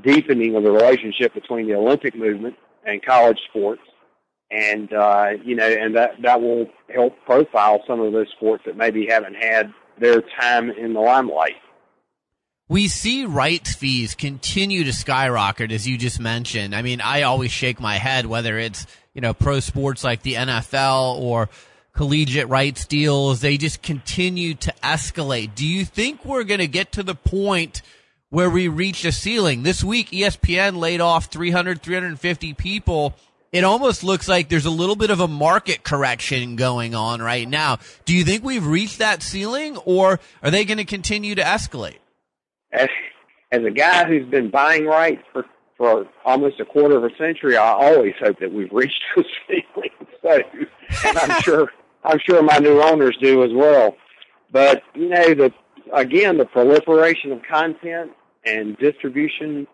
deepening 0.01 0.55
of 0.55 0.63
the 0.63 0.72
relationship 0.72 1.34
between 1.34 1.67
the 1.67 1.76
Olympic 1.76 2.15
movement 2.15 2.55
and 2.86 3.03
college 3.05 3.39
sports, 3.49 3.82
and 4.49 4.91
uh, 4.91 5.32
you 5.43 5.55
know, 5.55 5.67
and 5.67 5.95
that 5.95 6.11
that 6.24 6.41
will 6.41 6.67
help 6.93 7.13
profile 7.26 7.84
some 7.86 7.99
of 7.99 8.11
those 8.11 8.28
sports 8.36 8.63
that 8.65 8.76
maybe 8.76 9.05
haven't 9.07 9.36
had 9.36 9.72
their 9.99 10.22
time 10.39 10.72
in 10.72 10.93
the 10.93 10.99
limelight 10.99 11.55
we 12.70 12.88
see 12.88 13.26
rights 13.26 13.74
fees 13.74 14.13
continue 14.13 14.84
to 14.84 14.93
skyrocket, 14.93 15.72
as 15.72 15.88
you 15.88 15.97
just 15.97 16.20
mentioned. 16.20 16.76
I 16.76 16.84
mean, 16.84 17.01
I 17.01 17.24
always 17.24 17.51
shake 17.51 17.80
my 17.80 17.95
head 17.95 18.28
whether 18.28 18.59
it's, 18.59 18.86
you 19.15 19.22
know, 19.22 19.34
pro 19.34 19.59
sports 19.59 20.03
like 20.03 20.22
the 20.22 20.36
NFL 20.36 21.20
or 21.20 21.49
collegiate 22.00 22.47
rights 22.47 22.86
deals. 22.86 23.41
They 23.41 23.58
just 23.58 23.82
continue 23.82 24.54
to 24.54 24.74
escalate. 24.82 25.54
Do 25.54 25.68
you 25.68 25.84
think 25.84 26.24
we're 26.24 26.45
going 26.45 26.62
to 26.62 26.68
get 26.68 26.93
to 26.93 27.04
the 27.04 27.14
point 27.14 27.82
where 28.30 28.50
we 28.50 28.70
reach 28.70 29.04
a 29.04 29.12
ceiling? 29.12 29.64
This 29.64 29.84
week, 29.84 30.12
ESPN 30.12 30.78
laid 30.78 31.02
off 31.02 31.26
300, 31.26 31.82
350 31.82 32.54
people. 32.54 33.16
It 33.52 33.66
almost 33.66 34.06
looks 34.06 34.30
like 34.30 34.47
there's 34.47 34.66
a 34.66 34.70
little 34.70 34.95
bit 34.95 35.10
of 35.10 35.20
a 35.20 35.28
market 35.28 35.84
correction 35.84 36.56
going 36.56 36.95
on 36.95 37.22
right 37.22 37.50
now. 37.50 37.80
Do 38.06 38.16
you 38.16 38.24
think 38.24 38.45
we've 38.45 38.66
reached 38.66 39.00
that 39.00 39.22
ceiling 39.22 39.76
or 39.84 40.22
are 40.41 40.52
they 40.52 40.64
going 40.64 40.78
to 40.78 40.86
continue 40.86 41.36
to 41.36 41.41
escalate? 41.41 41.97
as 42.72 42.88
as 43.52 43.64
a 43.66 43.72
guy 43.72 44.06
who's 44.06 44.26
been 44.30 44.50
buying 44.50 44.86
rights 44.86 45.24
for 45.34 45.43
for 45.76 46.06
almost 46.24 46.62
a 46.62 46.66
quarter 46.66 46.97
of 46.97 47.04
a 47.04 47.16
century, 47.18 47.58
I 47.58 47.72
always 47.72 48.14
hope 48.22 48.39
that 48.39 48.54
we've 48.54 48.72
reached 48.72 49.02
a 49.18 49.24
ceiling. 49.47 49.89
So, 50.22 50.41
I'm 51.04 51.41
sure 51.41 51.70
I'm 52.04 52.20
sure 52.28 52.41
my 52.41 52.58
new 52.58 52.82
owners 52.82 53.18
do 53.22 53.43
as 53.43 53.52
well. 53.54 53.95
But 54.52 54.84
you 54.95 55.10
know, 55.10 55.34
the 55.34 55.54
again, 55.93 56.38
the 56.38 56.45
proliferation 56.45 57.32
of 57.32 57.41
content 57.50 58.12
and 58.45 58.78
distribution 58.78 59.68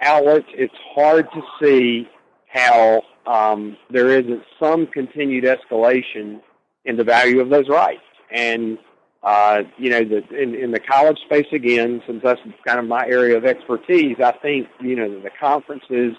outlets, 0.00 0.46
it's 0.54 0.74
hard 0.94 1.26
to 1.32 1.42
see 1.60 2.08
how 2.46 3.02
um, 3.26 3.76
there 3.90 4.10
isn't 4.18 4.42
some 4.58 4.86
continued 4.86 5.44
escalation 5.44 6.40
in 6.84 6.96
the 6.96 7.04
value 7.04 7.40
of 7.40 7.50
those 7.50 7.68
rights. 7.68 8.02
And 8.30 8.78
uh, 9.22 9.62
you 9.76 9.90
know, 9.90 10.02
the, 10.02 10.22
in, 10.34 10.54
in 10.54 10.70
the 10.70 10.80
college 10.80 11.18
space 11.26 11.46
again, 11.52 12.02
since 12.06 12.22
that's 12.24 12.40
kind 12.66 12.78
of 12.78 12.86
my 12.86 13.06
area 13.06 13.36
of 13.36 13.44
expertise, 13.44 14.16
I 14.24 14.32
think, 14.32 14.68
you 14.80 14.96
know, 14.96 15.20
the 15.20 15.30
conferences 15.38 16.14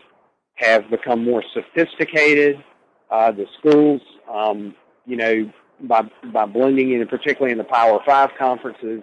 have 0.56 0.90
become 0.90 1.24
more 1.24 1.44
sophisticated. 1.54 2.64
Uh, 3.10 3.32
the 3.32 3.46
schools, 3.60 4.02
um, 4.32 4.76
you 5.06 5.18
know, 5.18 5.52
by, 5.82 6.04
by 6.32 6.46
blending 6.46 6.94
in, 6.94 7.08
particularly 7.08 7.52
in 7.52 7.58
the 7.58 7.64
Power 7.64 8.00
Five 8.06 8.30
conferences, 8.38 9.02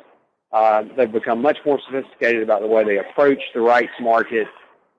uh, 0.52 0.84
they've 0.96 1.12
become 1.12 1.42
much 1.42 1.58
more 1.66 1.78
sophisticated 1.86 2.42
about 2.42 2.60
the 2.62 2.66
way 2.66 2.84
they 2.84 2.98
approach 2.98 3.40
the 3.54 3.60
rights 3.60 3.92
market. 4.00 4.46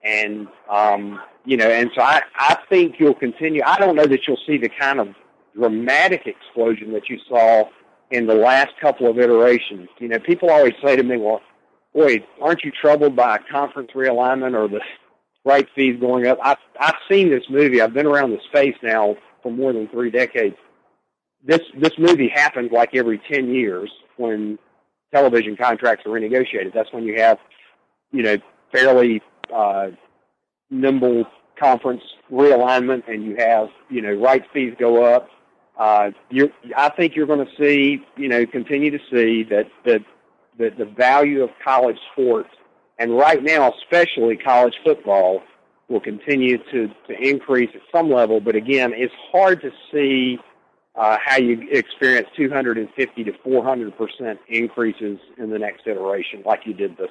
And, 0.04 0.48
um, 0.70 1.20
you 1.46 1.58
know, 1.58 1.70
and 1.70 1.90
so 1.96 2.02
I, 2.02 2.22
I 2.36 2.58
think 2.70 2.96
you'll 3.00 3.16
continue. 3.16 3.62
I 3.66 3.78
don't 3.78 3.96
know 3.96 4.06
that 4.06 4.28
you'll 4.28 4.38
see 4.46 4.58
the 4.58 4.70
kind 4.70 5.00
of 5.00 5.10
dramatic 5.56 6.28
explosion 6.28 6.94
that 6.94 7.10
you 7.10 7.20
saw 7.28 7.66
in 8.12 8.28
the 8.28 8.36
last 8.36 8.72
couple 8.80 9.10
of 9.10 9.20
iterations. 9.20 9.90
You 10.00 10.08
know, 10.10 10.20
people 10.20 10.50
always 10.50 10.74
say 10.84 10.96
to 10.96 11.04
me, 11.04 11.18
well, 11.18 11.42
boy, 11.94 12.24
aren't 12.42 12.64
you 12.64 12.72
troubled 12.72 13.16
by 13.16 13.38
a 13.38 13.40
conference 13.52 13.92
realignment 13.96 14.56
or 14.56 14.68
the 14.68 14.82
right 15.44 15.68
fees 15.76 16.00
going 16.00 16.28
up? 16.28 16.38
I've, 16.44 16.58
I've 16.80 16.96
seen 17.10 17.30
this 17.30 17.44
movie. 17.50 17.82
I've 17.82 17.94
been 17.94 18.08
around 18.08 18.32
the 18.32 18.40
space 18.50 18.76
now 18.82 19.16
for 19.42 19.52
more 19.52 19.74
than 19.74 19.88
three 19.90 20.12
decades. 20.12 20.56
This, 21.44 21.62
this 21.78 21.94
movie 21.98 22.30
happens 22.34 22.72
like 22.72 22.96
every 22.96 23.22
10 23.32 23.50
years 23.50 23.90
when 24.18 24.60
television 25.14 25.56
contracts 25.56 26.06
are 26.06 26.10
renegotiated. 26.10 26.74
That's 26.74 26.92
when 26.92 27.04
you 27.04 27.20
have, 27.20 27.38
you 28.12 28.24
know, 28.24 28.38
fairly, 28.72 29.22
uh, 29.54 29.88
nimble 30.70 31.26
conference 31.60 32.04
realignment 32.32 33.04
and 33.08 33.24
you 33.24 33.36
have, 33.38 33.70
you 33.90 34.02
know, 34.02 34.14
rights 34.14 34.46
fees 34.54 34.74
go 34.80 35.04
up 35.04 35.30
uh, 35.80 36.12
you 36.30 36.52
I 36.76 36.90
think 36.90 37.16
you're 37.16 37.26
going 37.26 37.46
to 37.46 37.52
see, 37.58 38.04
you 38.18 38.28
know, 38.28 38.46
continue 38.46 38.92
to 38.92 39.00
see 39.10 39.44
that 39.50 39.68
that 39.86 40.02
that 40.60 40.78
the 40.78 40.86
value 40.86 41.42
of 41.42 41.50
college 41.64 41.98
sports, 42.12 42.50
and 43.00 43.18
right 43.18 43.42
now 43.42 43.74
especially 43.82 44.36
college 44.36 44.76
football, 44.84 45.42
will 45.88 46.02
continue 46.02 46.58
to 46.58 46.90
to 47.08 47.18
increase 47.18 47.70
at 47.74 47.82
some 47.94 48.12
level. 48.12 48.42
But 48.42 48.56
again, 48.56 48.92
it's 48.94 49.14
hard 49.32 49.62
to 49.62 49.72
see 49.92 50.38
uh, 50.96 51.18
how 51.24 51.38
you 51.38 51.68
experience 51.72 52.28
250 52.36 53.24
to 53.24 53.32
400 53.44 53.98
percent 53.98 54.40
increases 54.48 55.18
in 55.38 55.50
the 55.50 55.60
next 55.60 55.88
iteration, 55.88 56.44
like 56.46 56.62
you 56.66 56.74
did 56.74 56.98
this. 56.98 57.10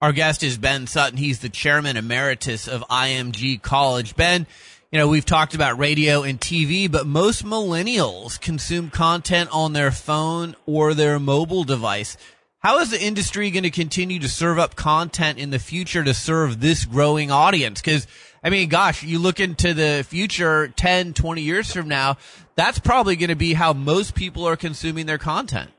Our 0.00 0.12
guest 0.12 0.42
is 0.42 0.58
Ben 0.58 0.88
Sutton. 0.88 1.16
He's 1.16 1.38
the 1.38 1.48
chairman 1.48 1.96
emeritus 1.96 2.66
of 2.66 2.82
IMG 2.88 3.62
College. 3.62 4.16
Ben, 4.16 4.48
you 4.90 4.98
know, 4.98 5.06
we've 5.08 5.24
talked 5.24 5.54
about 5.54 5.78
radio 5.78 6.22
and 6.22 6.40
TV, 6.40 6.90
but 6.90 7.06
most 7.06 7.44
millennials 7.44 8.40
consume 8.40 8.90
content 8.90 9.48
on 9.52 9.72
their 9.72 9.90
phone 9.90 10.56
or 10.66 10.92
their 10.92 11.18
mobile 11.18 11.64
device. 11.64 12.16
How 12.58 12.80
is 12.80 12.90
the 12.90 13.02
industry 13.02 13.50
going 13.50 13.62
to 13.62 13.70
continue 13.70 14.18
to 14.18 14.28
serve 14.28 14.58
up 14.58 14.76
content 14.76 15.38
in 15.38 15.50
the 15.50 15.58
future 15.58 16.04
to 16.04 16.14
serve 16.14 16.60
this 16.60 16.84
growing 16.84 17.30
audience? 17.30 17.80
Because, 17.80 18.06
I 18.42 18.50
mean, 18.50 18.68
gosh, 18.68 19.02
you 19.02 19.18
look 19.18 19.40
into 19.40 19.72
the 19.74 20.04
future 20.08 20.68
10, 20.68 21.14
20 21.14 21.42
years 21.42 21.72
from 21.72 21.88
now, 21.88 22.16
that's 22.56 22.78
probably 22.78 23.16
going 23.16 23.30
to 23.30 23.36
be 23.36 23.54
how 23.54 23.72
most 23.72 24.14
people 24.14 24.46
are 24.46 24.56
consuming 24.56 25.06
their 25.06 25.18
content. 25.18 25.70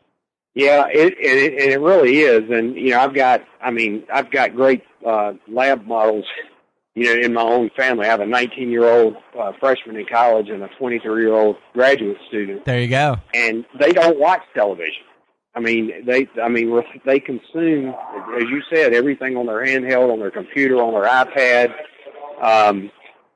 Yeah, 0.55 0.85
it, 0.87 1.13
it, 1.19 1.71
it 1.71 1.79
really 1.81 2.19
is. 2.19 2.49
And, 2.49 2.75
you 2.75 2.91
know, 2.91 2.99
I've 2.99 3.13
got, 3.13 3.41
I 3.61 3.71
mean, 3.71 4.03
I've 4.13 4.31
got 4.31 4.55
great 4.55 4.83
uh, 5.05 5.33
lab 5.47 5.85
models 5.85 6.25
you 6.95 7.05
know, 7.05 7.25
in 7.25 7.33
my 7.33 7.41
own 7.41 7.71
family. 7.75 8.05
I 8.05 8.09
have 8.09 8.19
a 8.19 8.25
19 8.25 8.69
year 8.69 8.85
old 8.85 9.15
uh, 9.37 9.51
freshman 9.59 9.95
in 9.95 10.05
college 10.05 10.49
and 10.49 10.61
a 10.63 10.69
23 10.77 11.23
year 11.23 11.33
old 11.33 11.55
graduate 11.73 12.17
student. 12.27 12.65
There 12.65 12.79
you 12.79 12.87
go. 12.87 13.17
And 13.33 13.65
they 13.79 13.91
don't 13.91 14.19
watch 14.19 14.41
television. 14.53 15.03
I 15.55 15.59
mean, 15.59 15.91
they, 16.05 16.27
I 16.41 16.49
mean, 16.49 16.81
they 17.05 17.19
consume, 17.19 17.89
as 18.35 18.43
you 18.43 18.61
said, 18.73 18.93
everything 18.93 19.37
on 19.37 19.45
their 19.45 19.63
handheld, 19.63 20.11
on 20.11 20.19
their 20.19 20.31
computer, 20.31 20.77
on 20.77 20.93
their 20.93 21.09
iPad. 21.09 21.73
Um, 22.43 22.91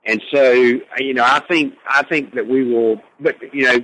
and 0.06 0.22
so, 0.34 0.52
you 0.52 1.14
know, 1.14 1.24
I 1.24 1.42
think, 1.50 1.74
I 1.90 2.04
think 2.04 2.34
that 2.36 2.48
we 2.48 2.64
will, 2.64 3.02
but, 3.20 3.36
you 3.54 3.64
know, 3.64 3.78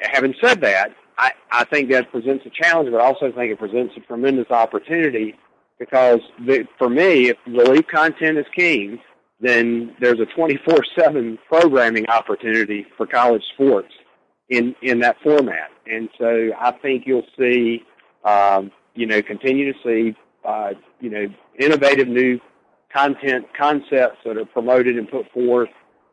having 0.00 0.34
said 0.42 0.60
that, 0.60 0.94
I, 1.16 1.32
I 1.52 1.64
think 1.64 1.90
that 1.90 2.10
presents 2.10 2.44
a 2.46 2.50
challenge, 2.50 2.90
but 2.90 3.00
I 3.00 3.04
also 3.04 3.32
think 3.32 3.52
it 3.52 3.58
presents 3.58 3.94
a 3.96 4.00
tremendous 4.00 4.50
opportunity 4.50 5.36
because 5.78 6.20
the, 6.46 6.66
for 6.78 6.88
me, 6.88 7.30
if 7.30 7.36
relief 7.46 7.86
content 7.92 8.38
is 8.38 8.46
king, 8.54 9.00
then 9.40 9.94
there's 10.00 10.20
a 10.20 10.26
24/7 10.38 11.38
programming 11.48 12.06
opportunity 12.08 12.86
for 12.96 13.06
college 13.06 13.42
sports 13.54 13.92
in 14.50 14.74
in 14.82 15.00
that 15.00 15.16
format. 15.22 15.70
And 15.86 16.08
so 16.18 16.50
I 16.58 16.72
think 16.72 17.04
you'll 17.06 17.26
see, 17.38 17.82
um, 18.24 18.70
you 18.94 19.06
know, 19.06 19.22
continue 19.22 19.72
to 19.72 19.78
see, 19.82 20.14
uh, 20.44 20.72
you 21.00 21.10
know, 21.10 21.26
innovative 21.58 22.08
new 22.08 22.38
content 22.92 23.46
concepts 23.56 24.18
that 24.24 24.36
are 24.36 24.44
promoted 24.44 24.98
and 24.98 25.10
put 25.10 25.30
forth, 25.32 25.70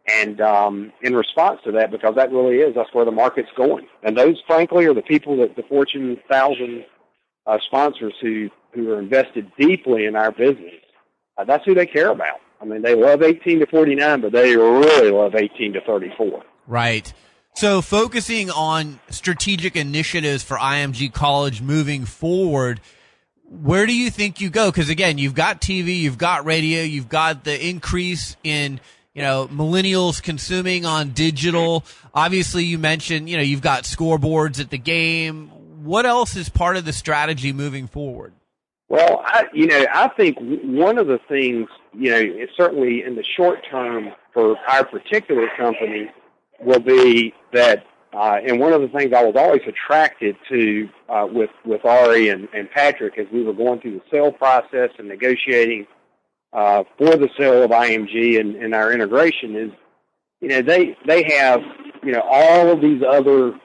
and 0.07 0.39
um, 0.41 0.93
in 1.01 1.15
response 1.15 1.59
to 1.65 1.71
that, 1.73 1.91
because 1.91 2.15
that 2.15 2.32
really 2.32 2.57
is 2.57 2.75
that's 2.75 2.93
where 2.93 3.05
the 3.05 3.11
market's 3.11 3.49
going. 3.55 3.88
And 4.03 4.17
those, 4.17 4.41
frankly, 4.47 4.86
are 4.86 4.93
the 4.93 5.01
people 5.01 5.38
that 5.38 5.55
the 5.55 5.63
Fortune 5.63 6.17
thousand 6.30 6.86
uh, 7.45 7.57
sponsors 7.65 8.13
who 8.21 8.49
who 8.73 8.91
are 8.91 8.99
invested 8.99 9.51
deeply 9.57 10.05
in 10.05 10.15
our 10.15 10.32
business. 10.32 10.73
Uh, 11.38 11.43
that's 11.43 11.65
who 11.65 11.73
they 11.73 11.86
care 11.86 12.11
about. 12.11 12.39
I 12.61 12.65
mean, 12.65 12.82
they 12.82 12.95
love 12.95 13.21
18 13.21 13.59
to 13.59 13.67
49, 13.67 14.21
but 14.21 14.32
they 14.32 14.55
really 14.55 15.11
love 15.11 15.36
18 15.36 15.73
to 15.73 15.82
34. 15.82 16.43
Right. 16.65 17.13
So 17.55 17.82
focusing 17.82 18.49
on 18.51 18.99
strategic 19.09 19.75
initiatives 19.75 20.43
for 20.43 20.57
IMG 20.57 21.11
College 21.11 21.61
moving 21.61 22.05
forward, 22.05 22.82
where 23.49 23.85
do 23.85 23.95
you 23.95 24.09
think 24.09 24.41
you 24.41 24.49
go? 24.49 24.71
Because 24.71 24.89
again, 24.89 25.17
you've 25.17 25.35
got 25.35 25.61
TV, 25.61 25.99
you've 25.99 26.17
got 26.17 26.45
radio, 26.45 26.81
you've 26.83 27.09
got 27.09 27.43
the 27.43 27.67
increase 27.67 28.35
in 28.43 28.79
you 29.13 29.21
know 29.21 29.47
millennials 29.47 30.21
consuming 30.21 30.85
on 30.85 31.11
digital. 31.11 31.85
Obviously, 32.13 32.65
you 32.65 32.77
mentioned 32.77 33.29
you 33.29 33.37
know 33.37 33.43
you've 33.43 33.61
got 33.61 33.83
scoreboards 33.83 34.59
at 34.59 34.69
the 34.69 34.77
game. 34.77 35.49
What 35.83 36.05
else 36.05 36.35
is 36.35 36.49
part 36.49 36.75
of 36.75 36.85
the 36.85 36.93
strategy 36.93 37.53
moving 37.53 37.87
forward? 37.87 38.33
Well, 38.89 39.21
I, 39.25 39.45
you 39.53 39.67
know, 39.67 39.85
I 39.93 40.07
think 40.09 40.37
one 40.39 40.97
of 40.97 41.07
the 41.07 41.19
things, 41.27 41.67
you 41.93 42.09
know, 42.09 42.45
certainly 42.55 43.03
in 43.03 43.15
the 43.15 43.23
short 43.23 43.59
term 43.69 44.11
for 44.33 44.55
our 44.69 44.85
particular 44.85 45.49
company 45.57 46.09
will 46.61 46.79
be 46.79 47.33
that, 47.51 47.85
uh, 48.13 48.39
and 48.45 48.59
one 48.59 48.73
of 48.73 48.81
the 48.81 48.87
things 48.87 49.13
I 49.13 49.23
was 49.23 49.35
always 49.35 49.61
attracted 49.67 50.35
to 50.49 50.89
uh, 51.09 51.27
with 51.29 51.49
with 51.65 51.85
Ari 51.85 52.29
and, 52.29 52.47
and 52.53 52.69
Patrick 52.71 53.17
as 53.17 53.27
we 53.31 53.43
were 53.43 53.53
going 53.53 53.81
through 53.81 53.99
the 53.99 54.03
sale 54.11 54.31
process 54.31 54.89
and 54.97 55.07
negotiating 55.07 55.87
uh, 56.53 56.83
for 56.97 57.15
the 57.15 57.29
sale 57.37 57.63
of 57.63 57.71
IMG 57.71 58.39
and, 58.39 58.55
and 58.55 58.73
our 58.73 58.93
integration 58.93 59.55
is, 59.55 59.71
you 60.39 60.47
know, 60.47 60.61
they 60.61 60.97
they 61.05 61.23
have, 61.37 61.61
you 62.03 62.11
know, 62.11 62.21
all 62.21 62.69
of 62.71 62.81
these 62.81 63.01
other 63.07 63.59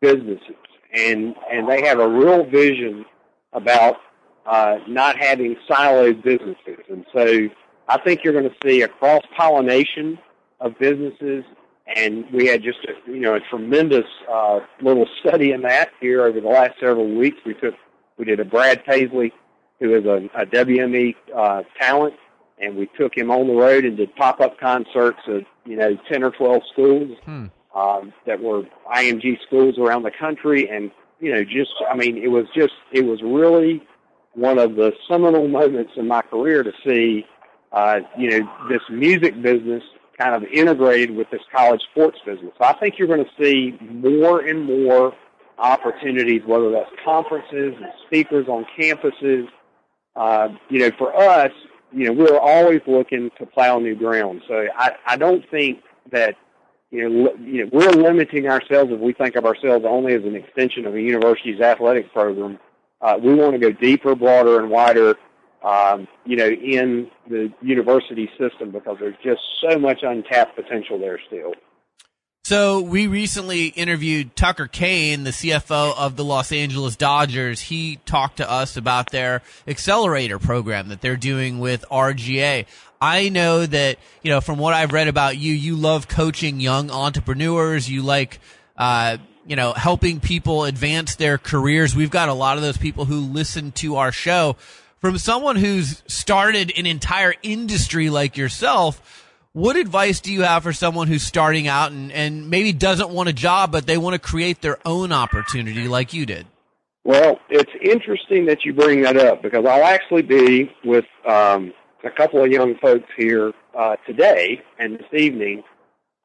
businesses, 0.00 0.56
and 0.92 1.34
and 1.50 1.68
they 1.68 1.86
have 1.86 1.98
a 1.98 2.08
real 2.08 2.44
vision 2.44 3.04
about 3.52 3.96
uh, 4.46 4.78
not 4.86 5.16
having 5.18 5.56
siloed 5.68 6.22
businesses. 6.22 6.84
And 6.88 7.04
so 7.12 7.48
I 7.88 7.98
think 7.98 8.22
you're 8.22 8.32
going 8.32 8.48
to 8.48 8.56
see 8.64 8.82
a 8.82 8.88
cross 8.88 9.22
pollination 9.36 10.18
of 10.60 10.78
businesses. 10.78 11.44
And 11.96 12.30
we 12.32 12.46
had 12.46 12.62
just 12.62 12.78
a, 12.84 13.10
you 13.10 13.20
know 13.20 13.34
a 13.34 13.40
tremendous 13.40 14.04
uh, 14.30 14.60
little 14.82 15.06
study 15.20 15.52
in 15.52 15.62
that 15.62 15.90
here 16.00 16.24
over 16.26 16.40
the 16.40 16.48
last 16.48 16.74
several 16.80 17.08
weeks. 17.14 17.38
We 17.46 17.54
took 17.54 17.74
we 18.18 18.24
did 18.24 18.40
a 18.40 18.44
Brad 18.44 18.84
Paisley, 18.84 19.32
who 19.80 19.94
is 19.94 20.04
a, 20.04 20.28
a 20.38 20.44
WME 20.46 21.14
uh, 21.34 21.62
talent, 21.80 22.14
and 22.60 22.76
we 22.76 22.90
took 22.98 23.16
him 23.16 23.30
on 23.30 23.46
the 23.46 23.54
road 23.54 23.84
and 23.84 23.96
did 23.96 24.14
pop 24.16 24.40
up 24.40 24.58
concerts 24.60 25.20
at 25.28 25.44
you 25.64 25.76
know 25.76 25.96
ten 26.10 26.22
or 26.22 26.30
twelve 26.30 26.62
schools 26.72 27.16
Hmm. 27.24 27.46
um, 27.74 28.12
that 28.26 28.40
were 28.42 28.64
IMG 28.94 29.40
schools 29.46 29.78
around 29.78 30.02
the 30.02 30.10
country, 30.10 30.68
and 30.68 30.90
you 31.20 31.32
know 31.32 31.42
just 31.42 31.72
I 31.90 31.96
mean 31.96 32.18
it 32.18 32.28
was 32.28 32.44
just 32.54 32.74
it 32.92 33.06
was 33.06 33.22
really 33.22 33.82
one 34.34 34.58
of 34.58 34.76
the 34.76 34.92
seminal 35.10 35.48
moments 35.48 35.92
in 35.96 36.06
my 36.06 36.22
career 36.22 36.62
to 36.62 36.72
see, 36.86 37.24
uh, 37.72 38.00
you 38.16 38.30
know, 38.30 38.50
this 38.68 38.82
music 38.90 39.40
business 39.42 39.82
kind 40.18 40.34
of 40.34 40.44
integrated 40.50 41.14
with 41.14 41.30
this 41.30 41.40
college 41.54 41.80
sports 41.92 42.18
business. 42.26 42.52
So 42.58 42.64
I 42.64 42.72
think 42.74 42.98
you're 42.98 43.08
going 43.08 43.24
to 43.24 43.42
see 43.42 43.78
more 43.80 44.40
and 44.40 44.64
more 44.64 45.14
opportunities, 45.58 46.42
whether 46.46 46.70
that's 46.70 46.90
conferences 47.04 47.74
and 47.76 47.86
speakers 48.06 48.48
on 48.48 48.66
campuses. 48.78 49.46
Uh, 50.16 50.48
you 50.68 50.80
know, 50.80 50.90
for 50.98 51.14
us, 51.16 51.52
you 51.92 52.06
know, 52.06 52.12
we're 52.12 52.38
always 52.38 52.80
looking 52.86 53.30
to 53.38 53.46
plow 53.46 53.78
new 53.78 53.94
ground. 53.94 54.42
So 54.48 54.66
I, 54.76 54.92
I 55.06 55.16
don't 55.16 55.48
think 55.50 55.80
that, 56.10 56.36
you 56.90 57.08
know, 57.08 57.24
li- 57.24 57.52
you 57.52 57.64
know, 57.64 57.70
we're 57.72 57.90
limiting 57.90 58.48
ourselves 58.48 58.90
if 58.92 58.98
we 58.98 59.12
think 59.12 59.36
of 59.36 59.44
ourselves 59.44 59.84
only 59.88 60.14
as 60.14 60.24
an 60.24 60.34
extension 60.34 60.86
of 60.86 60.94
a 60.94 61.00
university's 61.00 61.60
athletic 61.60 62.12
program 62.12 62.58
uh, 63.00 63.18
we 63.22 63.34
want 63.34 63.52
to 63.52 63.58
go 63.58 63.70
deeper, 63.70 64.14
broader, 64.14 64.58
and 64.58 64.70
wider, 64.70 65.14
um, 65.62 66.06
you 66.24 66.36
know, 66.36 66.48
in 66.48 67.10
the 67.28 67.52
university 67.60 68.30
system 68.38 68.70
because 68.70 68.96
there's 69.00 69.16
just 69.22 69.40
so 69.60 69.78
much 69.78 70.02
untapped 70.02 70.56
potential 70.56 70.98
there 70.98 71.18
still. 71.26 71.52
So 72.44 72.80
we 72.80 73.08
recently 73.08 73.66
interviewed 73.66 74.34
Tucker 74.34 74.68
Kain, 74.68 75.24
the 75.24 75.32
CFO 75.32 75.94
of 75.98 76.16
the 76.16 76.24
Los 76.24 76.50
Angeles 76.50 76.96
Dodgers. 76.96 77.60
He 77.60 77.96
talked 78.06 78.38
to 78.38 78.50
us 78.50 78.78
about 78.78 79.10
their 79.10 79.42
accelerator 79.66 80.38
program 80.38 80.88
that 80.88 81.02
they're 81.02 81.18
doing 81.18 81.58
with 81.58 81.84
RGA. 81.90 82.64
I 83.02 83.28
know 83.28 83.66
that, 83.66 83.98
you 84.22 84.30
know, 84.30 84.40
from 84.40 84.58
what 84.58 84.72
I've 84.72 84.92
read 84.92 85.08
about 85.08 85.36
you, 85.36 85.52
you 85.52 85.76
love 85.76 86.08
coaching 86.08 86.58
young 86.58 86.90
entrepreneurs. 86.90 87.90
You 87.90 88.00
like, 88.00 88.40
uh, 88.78 89.18
you 89.46 89.56
know, 89.56 89.72
helping 89.72 90.18
people 90.18 90.64
advance 90.64 91.16
their 91.16 91.36
careers. 91.36 91.94
We've 91.94 92.10
got 92.10 92.30
a 92.30 92.34
lot 92.34 92.56
of 92.56 92.62
those 92.62 92.78
people 92.78 93.04
who 93.04 93.20
listen 93.20 93.72
to 93.72 93.96
our 93.96 94.10
show. 94.10 94.56
From 95.00 95.16
someone 95.16 95.56
who's 95.56 96.02
started 96.08 96.72
an 96.76 96.84
entire 96.84 97.34
industry 97.42 98.10
like 98.10 98.36
yourself, 98.36 99.24
what 99.52 99.76
advice 99.76 100.20
do 100.20 100.32
you 100.32 100.42
have 100.42 100.64
for 100.64 100.72
someone 100.72 101.06
who's 101.06 101.22
starting 101.22 101.68
out 101.68 101.92
and, 101.92 102.10
and 102.10 102.50
maybe 102.50 102.72
doesn't 102.72 103.10
want 103.10 103.28
a 103.28 103.32
job, 103.32 103.70
but 103.70 103.86
they 103.86 103.96
want 103.96 104.14
to 104.14 104.18
create 104.18 104.60
their 104.60 104.78
own 104.84 105.12
opportunity 105.12 105.86
like 105.86 106.12
you 106.12 106.26
did? 106.26 106.46
Well, 107.04 107.38
it's 107.48 107.70
interesting 107.80 108.46
that 108.46 108.64
you 108.64 108.72
bring 108.72 109.02
that 109.02 109.16
up 109.16 109.40
because 109.40 109.64
I'll 109.64 109.84
actually 109.84 110.22
be 110.22 110.70
with 110.84 111.06
um, 111.26 111.72
a 112.02 112.10
couple 112.10 112.42
of 112.42 112.50
young 112.50 112.76
folks 112.76 113.08
here 113.16 113.52
uh, 113.76 113.96
today 114.04 114.60
and 114.80 114.98
this 114.98 115.06
evening 115.12 115.62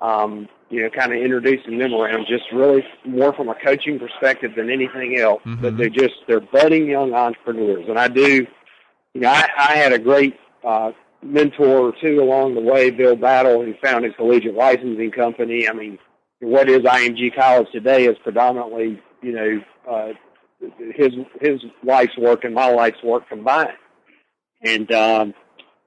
um, 0.04 0.50
you 0.70 0.82
know, 0.82 0.90
kind 0.90 1.14
of 1.14 1.20
introducing 1.20 1.78
them 1.78 1.94
around 1.94 2.26
just 2.28 2.44
really 2.52 2.84
more 3.06 3.34
from 3.34 3.48
a 3.50 3.56
coaching 3.56 3.98
perspective 3.98 4.52
than 4.56 4.70
anything 4.70 5.18
else. 5.18 5.42
Mhm. 5.46 5.62
But 5.62 5.78
they're 5.78 5.90
just 5.90 6.16
they're 6.28 6.42
budding 6.42 6.88
young 6.88 7.14
entrepreneurs, 7.14 7.86
and 7.88 7.98
I 7.98 8.08
do. 8.10 8.46
You 9.14 9.22
know, 9.22 9.30
I, 9.30 9.48
I 9.58 9.76
had 9.76 9.94
a 9.94 10.00
great 10.00 10.36
uh, 10.64 10.92
mentor 11.22 11.90
or 11.90 11.94
two 12.02 12.22
along 12.22 12.56
the 12.56 12.62
way, 12.62 12.90
Bill 12.90 13.16
Battle, 13.16 13.64
who 13.64 13.74
founded 13.84 14.16
Collegiate 14.18 14.56
Licensing 14.56 15.12
Company. 15.12 15.68
I 15.70 15.74
mean, 15.74 16.00
what 16.40 16.70
is 16.70 16.80
IMG 16.80 17.36
College 17.36 17.68
today 17.72 18.06
is 18.06 18.18
predominantly, 18.24 19.02
you 19.22 19.32
know, 19.32 19.62
uh, 19.90 20.14
his 20.96 21.12
his 21.42 21.62
life's 21.84 22.18
work 22.18 22.44
and 22.44 22.56
my 22.56 22.70
life's 22.70 23.04
work 23.04 23.28
combined. 23.30 23.74
And 24.66 24.92
um, 24.92 25.34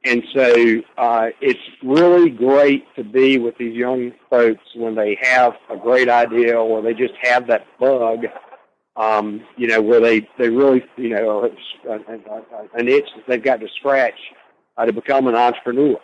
and 0.05 0.23
so 0.35 0.83
uh, 0.99 1.27
it's 1.41 1.59
really 1.83 2.31
great 2.31 2.85
to 2.95 3.03
be 3.03 3.39
with 3.39 3.57
these 3.59 3.75
young 3.75 4.13
folks 4.31 4.63
when 4.77 4.95
they 4.95 5.19
have 5.21 5.55
a 5.69 5.77
great 5.77 6.09
idea 6.09 6.57
or 6.57 6.81
they 6.81 6.95
just 6.95 7.15
have 7.23 7.49
that 7.49 7.67
bug, 7.81 8.21
um, 8.97 9.43
you 9.57 9.67
know, 9.67 9.81
where 9.83 10.01
they, 10.01 10.29
they 10.39 10.49
really, 10.49 10.83
you 10.97 11.11
know, 11.11 11.45
an, 11.45 12.89
itch 12.89 13.09
that 13.17 13.25
they've 13.29 13.43
got 13.43 13.61
to 13.61 13.69
scratch 13.77 14.19
uh, 14.77 14.87
to 14.87 14.93
become 14.93 15.27
an 15.27 15.35
entrepreneur. 15.35 15.97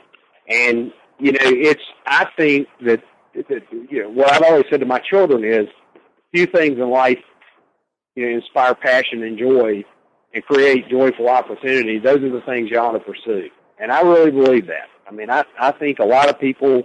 And, 0.48 0.92
you 1.18 1.32
know, 1.32 1.38
it's, 1.42 1.82
I 2.06 2.26
think 2.36 2.68
that, 2.84 3.02
that, 3.34 3.62
you 3.90 4.02
know, 4.02 4.10
what 4.10 4.32
I've 4.32 4.42
always 4.42 4.64
said 4.70 4.80
to 4.80 4.86
my 4.86 4.98
children 4.98 5.44
is 5.44 5.68
few 6.32 6.46
things 6.46 6.78
in 6.78 6.90
life, 6.90 7.18
you 8.14 8.26
know, 8.26 8.36
inspire 8.36 8.74
passion 8.74 9.22
and 9.22 9.38
joy 9.38 9.84
and 10.34 10.44
create 10.44 10.88
joyful 10.88 11.28
opportunities. 11.28 12.02
Those 12.02 12.22
are 12.22 12.30
the 12.30 12.42
things 12.42 12.70
you 12.70 12.78
ought 12.78 12.92
to 12.92 13.00
pursue. 13.00 13.48
And 13.78 13.90
I 13.90 14.02
really 14.02 14.30
believe 14.30 14.66
that. 14.66 14.88
I 15.08 15.12
mean, 15.12 15.30
I, 15.30 15.44
I 15.58 15.72
think 15.72 15.98
a 15.98 16.04
lot 16.04 16.28
of 16.28 16.38
people, 16.38 16.82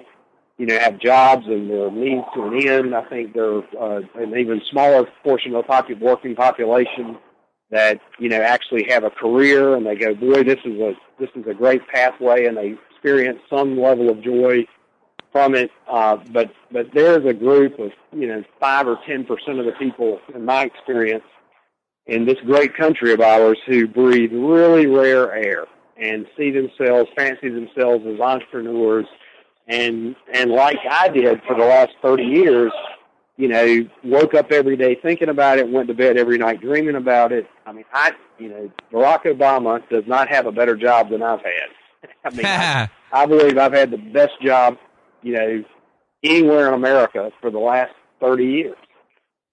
you 0.57 0.65
know, 0.65 0.77
have 0.79 0.97
jobs 0.99 1.45
and 1.45 1.69
they're 1.69 1.91
means 1.91 2.23
to 2.33 2.43
an 2.43 2.67
end. 2.67 2.95
I 2.95 3.03
think 3.09 3.33
they're 3.33 3.59
uh, 3.79 4.01
an 4.15 4.37
even 4.37 4.61
smaller 4.71 5.07
portion 5.23 5.53
of 5.53 5.65
the 5.65 5.71
popu- 5.71 5.99
working 5.99 6.35
population 6.35 7.17
that, 7.69 7.99
you 8.17 8.29
know, 8.29 8.41
actually 8.41 8.85
have 8.89 9.03
a 9.03 9.09
career 9.09 9.75
and 9.75 9.85
they 9.85 9.95
go, 9.95 10.15
boy, 10.15 10.43
this 10.43 10.59
is 10.65 10.79
a, 10.79 10.93
this 11.19 11.29
is 11.35 11.45
a 11.47 11.53
great 11.53 11.87
pathway 11.87 12.45
and 12.45 12.57
they 12.57 12.75
experience 12.89 13.39
some 13.49 13.79
level 13.79 14.09
of 14.09 14.21
joy 14.23 14.65
from 15.31 15.53
it. 15.53 15.69
Uh, 15.87 16.17
but, 16.31 16.51
but 16.71 16.87
there's 16.93 17.25
a 17.25 17.33
group 17.33 17.77
of, 17.77 17.91
you 18.11 18.27
know, 18.27 18.43
five 18.59 18.87
or 18.87 18.97
ten 19.05 19.25
percent 19.25 19.59
of 19.59 19.65
the 19.65 19.73
people, 19.73 20.19
in 20.33 20.43
my 20.43 20.63
experience, 20.63 21.25
in 22.07 22.25
this 22.25 22.37
great 22.45 22.75
country 22.75 23.11
of 23.13 23.19
ours 23.19 23.59
who 23.67 23.87
breathe 23.87 24.31
really 24.31 24.87
rare 24.87 25.33
air 25.33 25.65
and 25.97 26.25
see 26.37 26.51
themselves, 26.51 27.09
fancy 27.15 27.49
themselves 27.49 28.05
as 28.07 28.19
entrepreneurs, 28.19 29.05
and 29.67 30.15
and 30.33 30.51
like 30.51 30.77
I 30.89 31.09
did 31.09 31.41
for 31.47 31.55
the 31.55 31.65
last 31.65 31.91
thirty 32.01 32.23
years, 32.23 32.71
you 33.35 33.47
know, 33.47 33.87
woke 34.03 34.33
up 34.33 34.51
every 34.51 34.77
day 34.77 34.95
thinking 35.01 35.29
about 35.29 35.59
it, 35.59 35.69
went 35.69 35.87
to 35.89 35.93
bed 35.93 36.17
every 36.17 36.37
night 36.37 36.61
dreaming 36.61 36.95
about 36.95 37.31
it. 37.31 37.47
I 37.65 37.73
mean, 37.73 37.85
I, 37.93 38.13
you 38.39 38.49
know, 38.49 38.71
Barack 38.91 39.23
Obama 39.25 39.87
does 39.89 40.05
not 40.07 40.29
have 40.29 40.45
a 40.45 40.51
better 40.51 40.75
job 40.75 41.09
than 41.09 41.21
I've 41.21 41.41
had. 41.41 42.09
I 42.25 42.35
mean, 42.35 42.45
I, 42.45 42.89
I 43.11 43.25
believe 43.25 43.57
I've 43.57 43.73
had 43.73 43.91
the 43.91 43.97
best 43.97 44.41
job, 44.41 44.77
you 45.21 45.33
know, 45.33 45.63
anywhere 46.23 46.69
in 46.69 46.73
America 46.73 47.31
for 47.41 47.51
the 47.51 47.59
last 47.59 47.91
thirty 48.21 48.45
years, 48.45 48.77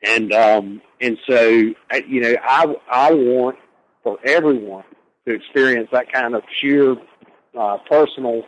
and 0.02 0.32
um, 0.32 0.80
and 1.00 1.18
so 1.28 1.48
you 1.48 2.20
know, 2.20 2.34
I 2.42 2.72
I 2.90 3.12
want 3.12 3.58
for 4.04 4.18
everyone 4.24 4.84
to 5.26 5.34
experience 5.34 5.88
that 5.92 6.12
kind 6.12 6.34
of 6.34 6.42
sheer 6.60 6.96
uh, 7.58 7.78
personal 7.88 8.42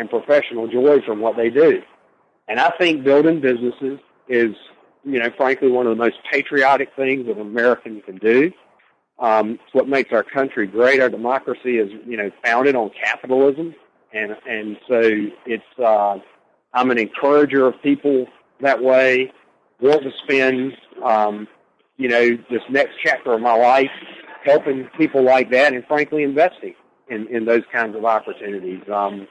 and 0.00 0.08
professional 0.08 0.66
joy 0.66 1.00
from 1.04 1.20
what 1.20 1.36
they 1.36 1.50
do. 1.50 1.82
And 2.48 2.58
I 2.58 2.70
think 2.78 3.04
building 3.04 3.40
businesses 3.40 4.00
is, 4.28 4.56
you 5.04 5.18
know, 5.18 5.28
frankly, 5.36 5.70
one 5.70 5.86
of 5.86 5.96
the 5.96 6.02
most 6.02 6.16
patriotic 6.32 6.88
things 6.96 7.26
that 7.26 7.36
an 7.36 7.42
American 7.42 8.00
can 8.00 8.16
do. 8.16 8.50
Um, 9.18 9.58
it's 9.64 9.74
what 9.74 9.88
makes 9.88 10.10
our 10.12 10.22
country 10.22 10.66
great. 10.66 11.00
Our 11.00 11.10
democracy 11.10 11.76
is, 11.76 11.90
you 12.06 12.16
know, 12.16 12.30
founded 12.42 12.74
on 12.74 12.90
capitalism, 13.04 13.74
and 14.14 14.34
and 14.48 14.78
so 14.88 15.00
it's. 15.44 15.62
Uh, 15.78 16.18
I'm 16.72 16.90
an 16.90 16.98
encourager 16.98 17.66
of 17.66 17.74
people 17.82 18.26
that 18.60 18.82
way. 18.82 19.32
Want 19.80 20.02
to 20.02 20.10
spend, 20.22 20.72
um, 21.04 21.48
you 21.98 22.08
know, 22.08 22.38
this 22.50 22.62
next 22.70 22.94
chapter 23.02 23.34
of 23.34 23.40
my 23.42 23.54
life 23.54 23.90
helping 24.44 24.88
people 24.96 25.22
like 25.22 25.50
that, 25.50 25.74
and 25.74 25.84
frankly, 25.86 26.22
investing 26.22 26.74
in 27.08 27.26
in 27.28 27.44
those 27.44 27.62
kinds 27.70 27.94
of 27.96 28.04
opportunities. 28.06 28.82
Um, 28.90 29.28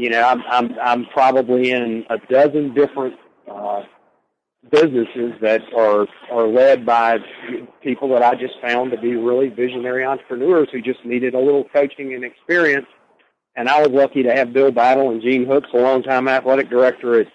you 0.00 0.08
know, 0.08 0.22
I'm 0.22 0.42
I'm 0.48 0.78
I'm 0.82 1.04
probably 1.12 1.72
in 1.72 2.06
a 2.08 2.16
dozen 2.32 2.72
different 2.72 3.16
uh, 3.46 3.82
businesses 4.70 5.34
that 5.42 5.60
are 5.76 6.06
are 6.32 6.48
led 6.48 6.86
by 6.86 7.18
people 7.82 8.08
that 8.14 8.22
I 8.22 8.34
just 8.34 8.54
found 8.62 8.92
to 8.92 8.96
be 8.98 9.16
really 9.16 9.48
visionary 9.48 10.06
entrepreneurs 10.06 10.68
who 10.72 10.80
just 10.80 11.04
needed 11.04 11.34
a 11.34 11.38
little 11.38 11.64
coaching 11.64 12.14
and 12.14 12.24
experience. 12.24 12.86
And 13.56 13.68
I 13.68 13.82
was 13.82 13.90
lucky 13.90 14.22
to 14.22 14.32
have 14.32 14.54
Bill 14.54 14.72
Battle 14.72 15.10
and 15.10 15.20
Gene 15.20 15.44
Hooks, 15.44 15.68
a 15.74 15.76
longtime 15.76 16.28
athletic 16.28 16.70
director 16.70 17.20
at, 17.20 17.26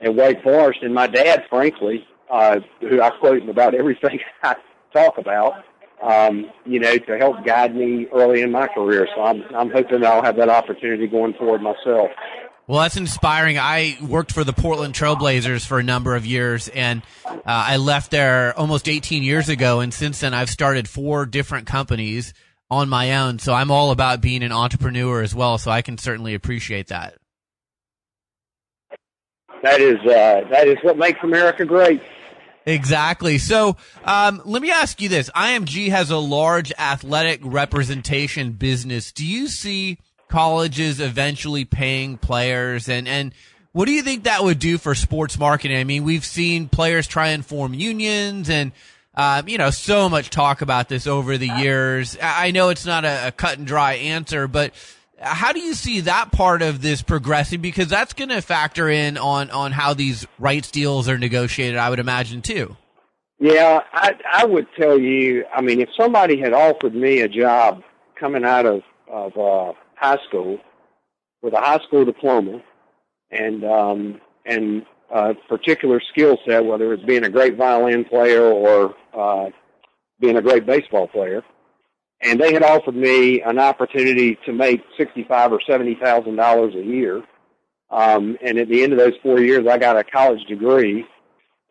at 0.00 0.12
Wake 0.12 0.42
Forest, 0.42 0.80
and 0.82 0.92
my 0.92 1.06
dad, 1.06 1.44
frankly, 1.48 2.04
uh, 2.32 2.58
who 2.80 3.00
I 3.00 3.10
quote 3.10 3.48
about 3.48 3.76
everything 3.76 4.18
I 4.42 4.56
talk 4.92 5.18
about, 5.18 5.64
um, 6.02 6.50
you 6.64 6.78
know, 6.78 6.96
to 6.96 7.18
help 7.18 7.44
guide 7.44 7.74
me 7.74 8.06
early 8.12 8.42
in 8.42 8.52
my 8.52 8.66
career. 8.68 9.08
So 9.14 9.22
I'm 9.22 9.42
I'm 9.54 9.70
hoping 9.70 10.04
I'll 10.04 10.22
have 10.22 10.36
that 10.36 10.48
opportunity 10.48 11.06
going 11.06 11.34
forward 11.34 11.62
myself. 11.62 12.10
Well, 12.66 12.80
that's 12.80 12.98
inspiring. 12.98 13.58
I 13.58 13.96
worked 14.06 14.30
for 14.30 14.44
the 14.44 14.52
Portland 14.52 14.92
Trailblazers 14.92 15.66
for 15.66 15.78
a 15.78 15.82
number 15.82 16.14
of 16.14 16.26
years, 16.26 16.68
and 16.68 17.00
uh, 17.24 17.40
I 17.46 17.78
left 17.78 18.10
there 18.10 18.56
almost 18.58 18.90
18 18.90 19.22
years 19.22 19.48
ago. 19.48 19.80
And 19.80 19.92
since 19.92 20.20
then, 20.20 20.34
I've 20.34 20.50
started 20.50 20.86
four 20.86 21.24
different 21.24 21.66
companies 21.66 22.34
on 22.70 22.90
my 22.90 23.16
own. 23.16 23.38
So 23.38 23.54
I'm 23.54 23.70
all 23.70 23.90
about 23.90 24.20
being 24.20 24.42
an 24.42 24.52
entrepreneur 24.52 25.22
as 25.22 25.34
well. 25.34 25.56
So 25.56 25.70
I 25.70 25.80
can 25.80 25.96
certainly 25.96 26.34
appreciate 26.34 26.88
that. 26.88 27.14
That 29.62 29.80
is 29.80 29.98
uh, 30.00 30.42
that 30.50 30.68
is 30.68 30.76
what 30.82 30.98
makes 30.98 31.18
America 31.22 31.64
great. 31.64 32.02
Exactly. 32.68 33.38
So 33.38 33.76
um, 34.04 34.42
let 34.44 34.60
me 34.60 34.70
ask 34.70 35.00
you 35.00 35.08
this: 35.08 35.30
IMG 35.30 35.88
has 35.88 36.10
a 36.10 36.18
large 36.18 36.70
athletic 36.78 37.40
representation 37.42 38.52
business. 38.52 39.10
Do 39.10 39.26
you 39.26 39.48
see 39.48 39.98
colleges 40.28 41.00
eventually 41.00 41.64
paying 41.64 42.18
players 42.18 42.88
and 42.90 43.08
and 43.08 43.32
what 43.72 43.86
do 43.86 43.92
you 43.92 44.02
think 44.02 44.24
that 44.24 44.44
would 44.44 44.58
do 44.58 44.76
for 44.76 44.94
sports 44.94 45.38
marketing? 45.38 45.78
I 45.78 45.84
mean, 45.84 46.04
we've 46.04 46.24
seen 46.24 46.68
players 46.68 47.06
try 47.06 47.28
and 47.28 47.44
form 47.44 47.72
unions 47.72 48.50
and 48.50 48.72
um, 49.14 49.48
you 49.48 49.58
know, 49.58 49.70
so 49.70 50.08
much 50.08 50.30
talk 50.30 50.60
about 50.60 50.88
this 50.88 51.06
over 51.06 51.38
the 51.38 51.48
years. 51.48 52.16
I 52.22 52.50
know 52.50 52.68
it's 52.68 52.86
not 52.86 53.04
a, 53.04 53.28
a 53.28 53.32
cut 53.32 53.58
and 53.58 53.66
dry 53.66 53.94
answer, 53.94 54.46
but 54.46 54.72
how 55.20 55.52
do 55.52 55.60
you 55.60 55.74
see 55.74 56.00
that 56.00 56.32
part 56.32 56.62
of 56.62 56.80
this 56.80 57.02
progressing? 57.02 57.60
Because 57.60 57.88
that's 57.88 58.12
going 58.12 58.28
to 58.30 58.40
factor 58.40 58.88
in 58.88 59.18
on, 59.18 59.50
on 59.50 59.72
how 59.72 59.94
these 59.94 60.26
rights 60.38 60.70
deals 60.70 61.08
are 61.08 61.18
negotiated, 61.18 61.76
I 61.76 61.90
would 61.90 61.98
imagine, 61.98 62.42
too. 62.42 62.76
Yeah, 63.40 63.80
I, 63.92 64.14
I 64.32 64.44
would 64.44 64.66
tell 64.78 64.98
you, 64.98 65.44
I 65.54 65.60
mean, 65.60 65.80
if 65.80 65.88
somebody 65.98 66.40
had 66.40 66.52
offered 66.52 66.94
me 66.94 67.20
a 67.20 67.28
job 67.28 67.82
coming 68.18 68.44
out 68.44 68.66
of, 68.66 68.82
of 69.08 69.36
uh, 69.36 69.72
high 69.94 70.18
school 70.28 70.58
with 71.42 71.54
a 71.54 71.60
high 71.60 71.78
school 71.86 72.04
diploma 72.04 72.62
and 73.30 73.64
um, 73.64 74.20
and 74.44 74.84
a 75.10 75.34
particular 75.48 76.00
skill 76.12 76.36
set, 76.46 76.64
whether 76.64 76.92
it's 76.92 77.04
being 77.04 77.24
a 77.24 77.30
great 77.30 77.56
violin 77.56 78.04
player 78.04 78.42
or 78.42 78.94
uh, 79.16 79.50
being 80.20 80.36
a 80.36 80.42
great 80.42 80.66
baseball 80.66 81.06
player, 81.06 81.42
and 82.22 82.40
they 82.40 82.52
had 82.52 82.62
offered 82.62 82.96
me 82.96 83.40
an 83.42 83.58
opportunity 83.58 84.38
to 84.46 84.52
make 84.52 84.82
sixty-five 84.96 85.52
or 85.52 85.60
seventy 85.68 85.94
thousand 85.94 86.36
dollars 86.36 86.74
a 86.74 86.82
year. 86.82 87.22
Um, 87.90 88.36
and 88.42 88.58
at 88.58 88.68
the 88.68 88.82
end 88.82 88.92
of 88.92 88.98
those 88.98 89.14
four 89.22 89.40
years, 89.40 89.66
I 89.66 89.78
got 89.78 89.96
a 89.96 90.04
college 90.04 90.44
degree, 90.46 91.06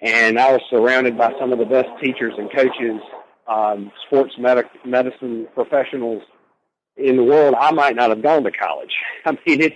and 0.02 0.40
I 0.40 0.52
was 0.52 0.62
surrounded 0.70 1.18
by 1.18 1.34
some 1.40 1.54
of 1.54 1.60
the 1.60 1.66
best 1.66 1.90
teachers 2.02 2.34
and 2.38 2.52
coaches, 2.52 3.00
um, 3.48 3.92
sports 4.08 4.34
medic- 4.40 4.86
medicine 4.86 5.48
professionals 5.54 6.24
in 6.98 7.16
the 7.16 7.24
world, 7.24 7.56
I 7.58 7.72
might 7.72 7.96
not 7.96 8.10
have 8.10 8.22
gone 8.22 8.44
to 8.44 8.52
college. 8.52 8.92
I 9.26 9.32
mean, 9.32 9.62
it's 9.62 9.76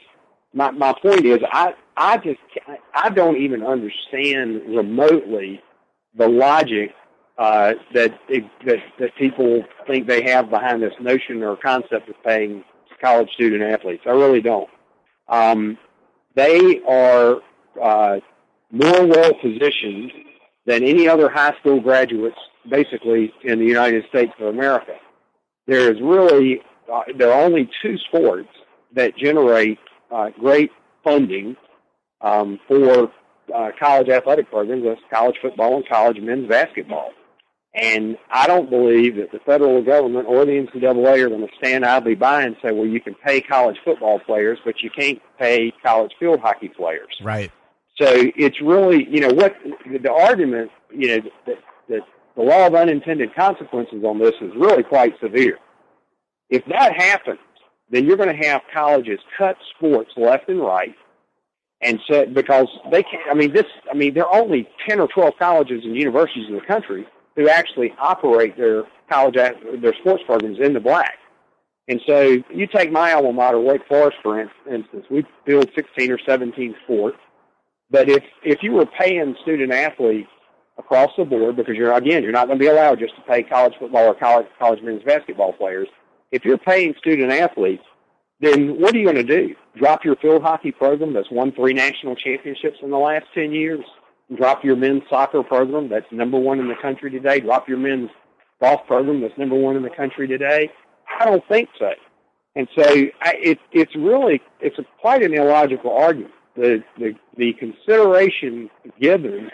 my 0.53 0.72
my 0.72 0.93
point 1.01 1.26
is, 1.26 1.39
I 1.51 1.74
I 1.95 2.17
just 2.17 2.39
I 2.93 3.09
don't 3.09 3.38
even 3.38 3.63
understand 3.63 4.61
remotely 4.76 5.61
the 6.15 6.28
logic 6.28 6.93
uh, 7.42 7.74
that 7.92 8.20
that 8.68 8.80
that 9.00 9.16
people 9.16 9.64
think 9.88 10.06
they 10.06 10.22
have 10.22 10.52
behind 10.52 10.84
this 10.84 10.94
notion 11.00 11.42
or 11.42 11.56
concept 11.56 12.08
of 12.08 12.16
paying 12.24 12.64
college 13.02 13.32
student 13.34 13.64
athletes. 13.64 14.04
I 14.06 14.12
really 14.12 14.42
don't. 14.42 14.70
Um, 15.28 15.76
they 16.36 16.82
are 16.88 17.38
uh, 17.82 18.20
more 18.70 19.08
well 19.08 19.34
positioned 19.34 20.12
than 20.68 20.84
any 20.84 21.08
other 21.08 21.30
high 21.30 21.56
school 21.60 21.82
graduates, 21.82 22.38
basically 22.70 23.34
in 23.44 23.58
the 23.58 23.66
United 23.66 24.06
States 24.10 24.34
of 24.39 24.46
America. 24.46 24.98
There 25.66 25.92
is 25.92 26.00
really 26.00 26.62
uh, 26.94 27.02
there 27.18 27.32
are 27.32 27.44
only 27.44 27.68
two 27.82 27.98
sports 28.08 28.50
that 28.94 29.18
generate 29.18 29.80
uh, 30.12 30.30
great 30.39 30.70
funding 31.04 31.58
um, 32.22 32.60
for 32.68 33.12
uh, 33.56 33.72
college 33.80 34.10
athletic 34.10 34.48
programs. 34.52 34.84
That's 34.84 35.02
college 35.12 35.38
football 35.42 35.78
and 35.78 35.89
college 35.89 36.20
men's 36.22 36.48
basketball. 36.48 37.14
And 37.74 38.17
I 38.30 38.47
don't 38.47 38.69
believe 38.69 39.15
that 39.15 39.32
the 39.32 39.39
federal 39.39 39.82
government 39.82 40.28
or 40.28 40.45
the 40.45 40.51
NCAA 40.51 41.24
are 41.24 41.30
going 41.30 41.47
to 41.47 41.55
stand 41.57 41.86
idly 41.86 42.15
by 42.15 42.43
and 42.43 42.55
say, 42.61 42.72
well, 42.72 42.86
you 42.86 42.99
can 42.99 43.15
pay 43.15 43.39
college 43.39 43.78
football 43.86 44.19
players, 44.19 44.59
but 44.65 44.82
you 44.82 44.89
can't 44.89 45.22
pay 45.39 45.72
college 45.82 46.11
field 46.19 46.41
hockey 46.41 46.67
players. 46.67 47.15
Right. 47.24 47.49
So 47.97 48.07
it's 48.09 48.59
really, 48.61 49.07
you 49.09 49.22
know, 49.22 49.34
what 49.34 49.55
the 49.86 50.11
argument, 50.11 50.72
you 50.93 51.07
know, 51.07 51.30
that, 51.45 51.57
that 51.88 52.01
the 52.36 52.41
law 52.41 52.67
of 52.67 52.76
unintended 52.76 53.34
consequences 53.36 54.03
on 54.03 54.19
this 54.19 54.34
is 54.41 54.51
really 54.55 54.84
quite 54.84 55.13
severe. 55.22 55.57
If 56.49 56.65
that 56.65 56.93
happens, 56.93 57.39
then 57.89 58.05
you're 58.05 58.17
going 58.17 58.36
to 58.36 58.47
have 58.47 58.61
colleges 58.74 59.19
cut 59.38 59.55
sports 59.76 60.11
left 60.17 60.49
and 60.49 60.61
right, 60.61 60.95
and 61.82 61.99
so 62.09 62.26
because 62.26 62.67
they 62.89 63.03
can't. 63.03 63.24
I 63.30 63.34
mean, 63.34 63.53
this. 63.53 63.65
I 63.89 63.95
mean, 63.95 64.13
there 64.13 64.26
are 64.26 64.41
only 64.41 64.67
ten 64.88 64.99
or 64.99 65.07
twelve 65.07 65.34
colleges 65.38 65.84
and 65.84 65.95
universities 65.95 66.45
in 66.47 66.55
the 66.55 66.61
country 66.61 67.05
who 67.36 67.50
actually 67.50 67.94
operate 68.00 68.58
their 68.58 68.84
college 69.10 69.36
their 69.36 69.94
sports 70.02 70.24
programs 70.26 70.60
in 70.60 70.74
the 70.74 70.80
black. 70.80 71.18
And 71.88 72.00
so 72.08 72.38
you 72.54 72.68
take 72.68 72.92
my 72.92 73.14
alma 73.14 73.34
mater, 73.34 73.60
Wake 73.60 73.86
Forest, 73.88 74.18
for 74.22 74.40
instance. 74.40 75.06
We 75.10 75.26
field 75.46 75.70
16 75.76 76.12
or 76.12 76.20
17 76.26 76.76
sports. 76.84 77.18
But 77.90 78.10
if 78.10 78.24
if 78.44 78.64
you 78.64 78.72
were 78.72 78.86
paying 78.86 79.36
student 79.42 79.72
athletes 79.74 80.30
across 80.78 81.12
the 81.18 81.26
board, 81.26 81.58
because 81.58 81.76
you're 81.76 81.94
again 81.94 82.24
you're 82.24 82.32
not 82.32 82.48
going 82.48 82.58
to 82.58 82.64
be 82.64 82.70
allowed 82.70 83.00
just 83.00 83.16
to 83.16 83.22
pay 83.24 83.44
college 83.44 83.74
football 83.80 84.08
or 84.08 84.16
college 84.16 84.48
college 84.58 84.82
men's 84.82 85.04
basketball 85.04 85.54
players, 85.54 85.90
if 86.32 86.46
you're 86.46 86.58
paying 86.58 86.94
student 86.98 87.32
athletes, 87.32 87.84
then 88.40 88.80
what 88.80 88.96
are 88.96 88.98
you 88.98 89.04
going 89.04 89.16
to 89.16 89.24
do? 89.24 89.56
Drop 89.78 90.04
your 90.04 90.16
field 90.16 90.42
hockey 90.42 90.72
program 90.72 91.14
that's 91.14 91.30
won 91.30 91.52
three 91.52 91.74
national 91.74 92.16
championships 92.16 92.78
in 92.82 92.90
the 92.90 92.98
last 92.98 93.26
10 93.36 93.52
years? 93.52 93.84
Drop 94.36 94.64
your 94.64 94.76
men's 94.76 95.04
soccer 95.10 95.44
program 95.44 95.90
that's 95.90 96.06
number 96.12 96.40
one 96.40 96.60
in 96.60 96.68
the 96.68 96.76
country 96.82 97.12
today? 97.12 97.40
Drop 97.42 97.68
your 97.68 97.78
men's 97.78 98.10
golf 98.62 98.86
program 98.88 99.22
that's 99.22 99.38
number 99.38 99.56
one 99.56 99.76
in 99.76 99.84
the 99.84 99.90
country 99.90 100.28
today? 100.28 100.70
I 101.20 101.26
don't 101.26 101.46
think 101.48 101.70
so. 101.78 101.92
And 102.56 102.68
so 102.76 102.84
I, 102.84 103.34
it, 103.38 103.60
it's 103.72 103.96
really, 103.96 104.42
it's 104.60 104.78
a, 104.80 104.86
quite 105.00 105.24
an 105.24 105.34
illogical 105.34 105.92
argument. 105.92 106.34
The, 106.56 106.84
the, 106.98 107.14
the 107.38 107.54
consideration 107.54 108.70
given 109.00 109.50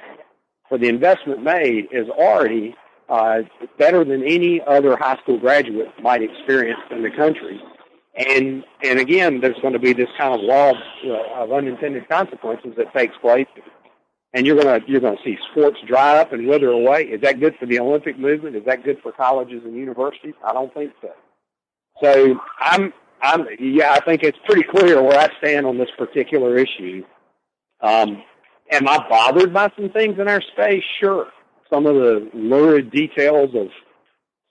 for 0.67 0.77
the 0.77 0.87
investment 0.87 1.43
made 1.43 1.87
is 1.91 2.09
already 2.09 2.75
uh, 3.09 3.39
better 3.77 4.03
than 4.03 4.23
any 4.23 4.61
other 4.67 4.97
high 4.97 5.17
school 5.17 5.39
graduate 5.39 5.89
might 6.01 6.21
experience 6.21 6.79
in 6.91 7.03
the 7.03 7.11
country. 7.11 7.61
And 8.17 8.63
and 8.83 8.99
again, 8.99 9.41
there's 9.41 9.59
going 9.61 9.73
to 9.73 9.79
be 9.79 9.93
this 9.93 10.09
kind 10.17 10.33
of 10.33 10.41
law 10.41 10.71
of, 10.71 10.77
uh, 11.05 11.43
of 11.43 11.51
unintended 11.51 12.09
consequences 12.09 12.73
that 12.75 12.91
takes 12.91 13.15
place, 13.21 13.45
and 14.33 14.45
you're 14.45 14.61
to 14.61 14.81
you're 14.87 14.99
to 14.99 15.15
see 15.23 15.37
sports 15.51 15.77
dry 15.87 16.19
up 16.19 16.33
and 16.33 16.47
wither 16.47 16.69
away. 16.69 17.03
Is 17.03 17.21
that 17.21 17.39
good 17.39 17.55
for 17.59 17.65
the 17.65 17.79
Olympic 17.79 18.19
movement? 18.19 18.55
Is 18.55 18.65
that 18.65 18.83
good 18.83 18.99
for 19.01 19.11
colleges 19.11 19.63
and 19.63 19.75
universities? 19.75 20.33
I 20.45 20.53
don't 20.53 20.73
think 20.73 20.93
so. 21.01 21.11
So 22.01 22.39
I'm 22.59 22.93
I'm 23.21 23.47
yeah, 23.59 23.93
I 23.93 23.99
think 24.01 24.23
it's 24.23 24.37
pretty 24.45 24.63
clear 24.63 25.01
where 25.01 25.19
I 25.19 25.29
stand 25.39 25.65
on 25.65 25.77
this 25.77 25.89
particular 25.97 26.57
issue. 26.57 27.03
Um, 27.81 28.23
am 28.71 28.87
I 28.87 29.05
bothered 29.09 29.53
by 29.53 29.71
some 29.75 29.89
things 29.89 30.19
in 30.19 30.27
our 30.27 30.41
space? 30.41 30.83
Sure 30.99 31.27
some 31.69 31.85
of 31.85 31.95
the 31.95 32.29
lurid 32.33 32.91
details 32.91 33.51
of 33.55 33.67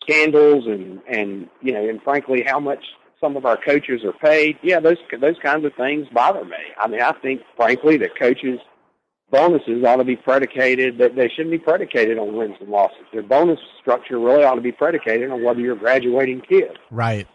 scandals 0.02 0.66
and 0.66 1.00
and 1.08 1.48
you 1.62 1.72
know 1.72 1.88
and 1.88 2.02
frankly 2.02 2.44
how 2.46 2.60
much 2.60 2.84
some 3.20 3.36
of 3.36 3.46
our 3.46 3.56
coaches 3.56 4.02
are 4.04 4.12
paid. 4.12 4.58
Yeah, 4.62 4.80
those 4.80 4.98
those 5.20 5.38
kinds 5.42 5.64
of 5.64 5.72
things 5.74 6.06
bother 6.12 6.44
me. 6.44 6.56
I 6.78 6.86
mean, 6.86 7.00
I 7.00 7.12
think 7.12 7.40
frankly 7.56 7.96
that 7.98 8.18
coaches 8.18 8.60
bonuses 9.30 9.84
ought 9.84 9.96
to 9.96 10.04
be 10.04 10.16
predicated 10.16 10.98
that 10.98 11.16
they 11.16 11.28
shouldn't 11.28 11.50
be 11.50 11.58
predicated 11.58 12.18
on 12.18 12.36
wins 12.36 12.56
and 12.60 12.68
losses. 12.68 13.04
Their 13.12 13.22
bonus 13.22 13.58
structure 13.80 14.18
really 14.18 14.44
ought 14.44 14.54
to 14.54 14.60
be 14.60 14.72
predicated 14.72 15.30
on 15.30 15.42
whether 15.42 15.60
you're 15.60 15.74
a 15.74 15.78
graduating 15.78 16.42
kid. 16.42 16.78
Right. 16.90 17.26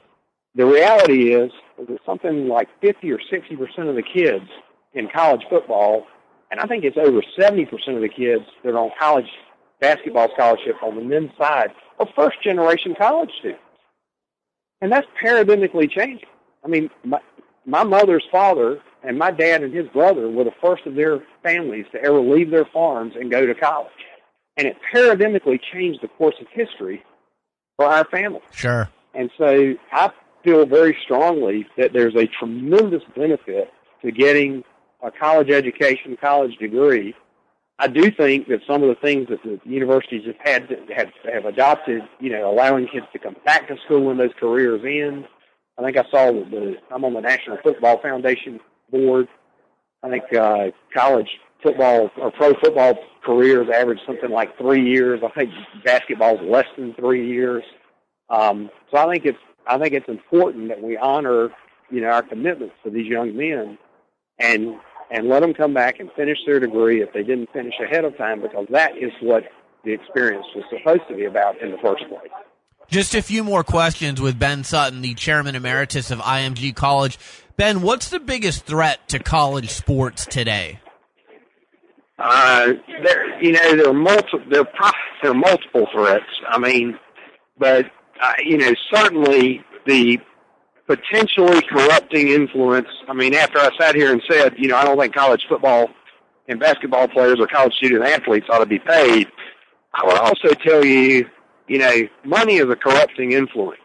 The 0.55 0.65
reality 0.65 1.33
is, 1.33 1.51
is 1.79 1.87
that 1.87 1.99
something 2.05 2.47
like 2.47 2.69
50 2.81 3.11
or 3.11 3.19
60 3.29 3.55
percent 3.55 3.87
of 3.87 3.95
the 3.95 4.03
kids 4.03 4.45
in 4.93 5.09
college 5.09 5.41
football, 5.49 6.05
and 6.49 6.59
I 6.59 6.67
think 6.67 6.83
it's 6.83 6.97
over 6.97 7.21
70 7.39 7.65
percent 7.65 7.95
of 7.97 8.01
the 8.01 8.09
kids 8.09 8.43
that 8.63 8.73
are 8.73 8.79
on 8.79 8.91
college 8.99 9.27
basketball 9.79 10.29
scholarship 10.33 10.75
on 10.83 10.95
the 10.95 11.01
men's 11.01 11.31
side 11.37 11.71
are 11.99 12.07
first 12.15 12.41
generation 12.43 12.95
college 12.95 13.31
students. 13.39 13.63
And 14.81 14.91
that's 14.91 15.07
paradigmically 15.21 15.89
changing. 15.91 16.27
I 16.63 16.67
mean, 16.67 16.89
my, 17.03 17.19
my 17.65 17.83
mother's 17.83 18.23
father 18.31 18.79
and 19.03 19.17
my 19.17 19.31
dad 19.31 19.63
and 19.63 19.73
his 19.73 19.87
brother 19.87 20.29
were 20.29 20.43
the 20.43 20.53
first 20.61 20.85
of 20.85 20.95
their 20.95 21.23
families 21.43 21.85
to 21.91 22.01
ever 22.03 22.19
leave 22.19 22.51
their 22.51 22.65
farms 22.65 23.13
and 23.19 23.31
go 23.31 23.45
to 23.45 23.55
college. 23.55 23.91
And 24.57 24.67
it 24.67 24.77
paradigmically 24.93 25.59
changed 25.73 26.01
the 26.01 26.07
course 26.07 26.35
of 26.39 26.47
history 26.51 27.03
for 27.77 27.85
our 27.85 28.05
family. 28.05 28.41
Sure. 28.51 28.89
And 29.13 29.31
so 29.37 29.73
I 29.91 30.11
feel 30.43 30.65
very 30.65 30.97
strongly 31.03 31.67
that 31.77 31.93
there's 31.93 32.15
a 32.15 32.27
tremendous 32.27 33.03
benefit 33.15 33.71
to 34.03 34.11
getting 34.11 34.63
a 35.03 35.11
college 35.11 35.49
education, 35.49 36.17
college 36.19 36.55
degree. 36.57 37.15
I 37.79 37.87
do 37.87 38.11
think 38.11 38.47
that 38.49 38.59
some 38.67 38.83
of 38.83 38.89
the 38.89 39.01
things 39.01 39.27
that 39.29 39.41
the 39.43 39.59
universities 39.63 40.27
have 40.27 40.35
had 40.39 40.77
have, 40.95 41.09
have 41.33 41.45
adopted, 41.45 42.03
you 42.19 42.29
know, 42.29 42.51
allowing 42.51 42.87
kids 42.87 43.07
to 43.13 43.19
come 43.19 43.35
back 43.45 43.67
to 43.69 43.75
school 43.85 44.05
when 44.05 44.17
those 44.17 44.33
careers 44.39 44.81
end. 44.85 45.25
I 45.79 45.83
think 45.83 45.97
I 45.97 46.03
saw 46.11 46.31
the, 46.31 46.45
the 46.51 46.75
I'm 46.91 47.03
on 47.03 47.13
the 47.13 47.21
National 47.21 47.57
Football 47.63 47.99
Foundation 47.99 48.59
board. 48.91 49.27
I 50.03 50.09
think 50.09 50.23
uh, 50.33 50.71
college 50.93 51.27
football 51.63 52.09
or 52.17 52.31
pro 52.31 52.53
football 52.55 52.95
careers 53.23 53.67
average 53.73 53.99
something 54.05 54.31
like 54.31 54.57
three 54.57 54.83
years. 54.83 55.21
I 55.23 55.29
think 55.29 55.51
basketball 55.83 56.35
is 56.35 56.41
less 56.49 56.65
than 56.77 56.93
three 56.95 57.27
years. 57.27 57.63
Um, 58.29 58.69
so 58.89 58.97
I 58.97 59.11
think 59.11 59.25
it's 59.25 59.37
I 59.67 59.77
think 59.77 59.93
it's 59.93 60.09
important 60.09 60.69
that 60.69 60.81
we 60.81 60.97
honor 60.97 61.49
you 61.89 62.01
know 62.01 62.09
our 62.09 62.23
commitments 62.23 62.75
to 62.83 62.89
these 62.89 63.07
young 63.07 63.35
men 63.35 63.77
and 64.39 64.75
and 65.11 65.27
let 65.27 65.41
them 65.41 65.53
come 65.53 65.73
back 65.73 65.99
and 65.99 66.09
finish 66.13 66.37
their 66.45 66.59
degree 66.59 67.01
if 67.01 67.13
they 67.13 67.23
didn't 67.23 67.51
finish 67.51 67.73
ahead 67.83 68.05
of 68.05 68.17
time 68.17 68.41
because 68.41 68.65
that 68.71 68.97
is 68.97 69.11
what 69.21 69.43
the 69.83 69.91
experience 69.91 70.45
was 70.55 70.63
supposed 70.69 71.01
to 71.09 71.15
be 71.15 71.25
about 71.25 71.59
in 71.61 71.71
the 71.71 71.77
first 71.77 72.03
place. 72.07 72.31
Just 72.87 73.15
a 73.15 73.21
few 73.21 73.43
more 73.43 73.63
questions 73.63 74.19
with 74.19 74.37
Ben 74.37 74.63
Sutton, 74.63 75.01
the 75.01 75.13
chairman 75.13 75.55
emeritus 75.55 76.11
of 76.11 76.19
IMG 76.19 76.75
College. 76.75 77.17
Ben, 77.57 77.81
what's 77.81 78.09
the 78.09 78.19
biggest 78.19 78.65
threat 78.65 79.07
to 79.09 79.19
college 79.19 79.69
sports 79.69 80.25
today? 80.25 80.79
Uh, 82.17 82.73
there, 83.03 83.41
you 83.41 83.51
know, 83.51 83.75
there 83.75 83.89
are 83.89 83.93
multiple, 83.93 84.41
there, 84.49 84.61
are 84.61 84.93
there 85.21 85.31
are 85.31 85.35
multiple 85.35 85.87
threats. 85.91 86.25
I 86.47 86.59
mean, 86.59 86.97
but 87.57 87.85
uh, 88.21 88.33
you 88.43 88.57
know, 88.57 88.73
certainly 88.93 89.63
the 89.87 90.19
potentially 90.87 91.61
corrupting 91.63 92.27
influence. 92.27 92.87
I 93.07 93.13
mean, 93.13 93.33
after 93.33 93.59
I 93.59 93.69
sat 93.79 93.95
here 93.95 94.11
and 94.11 94.21
said, 94.29 94.53
you 94.57 94.67
know, 94.67 94.75
I 94.75 94.83
don't 94.83 94.99
think 94.99 95.15
college 95.15 95.45
football 95.49 95.89
and 96.47 96.59
basketball 96.59 97.07
players 97.07 97.39
or 97.39 97.47
college 97.47 97.73
student 97.73 98.03
athletes 98.03 98.47
ought 98.49 98.59
to 98.59 98.65
be 98.65 98.79
paid. 98.79 99.27
I 99.93 100.05
would 100.05 100.17
also 100.17 100.49
tell 100.49 100.85
you, 100.85 101.25
you 101.67 101.79
know, 101.79 101.93
money 102.23 102.57
is 102.57 102.69
a 102.69 102.75
corrupting 102.75 103.31
influence, 103.31 103.79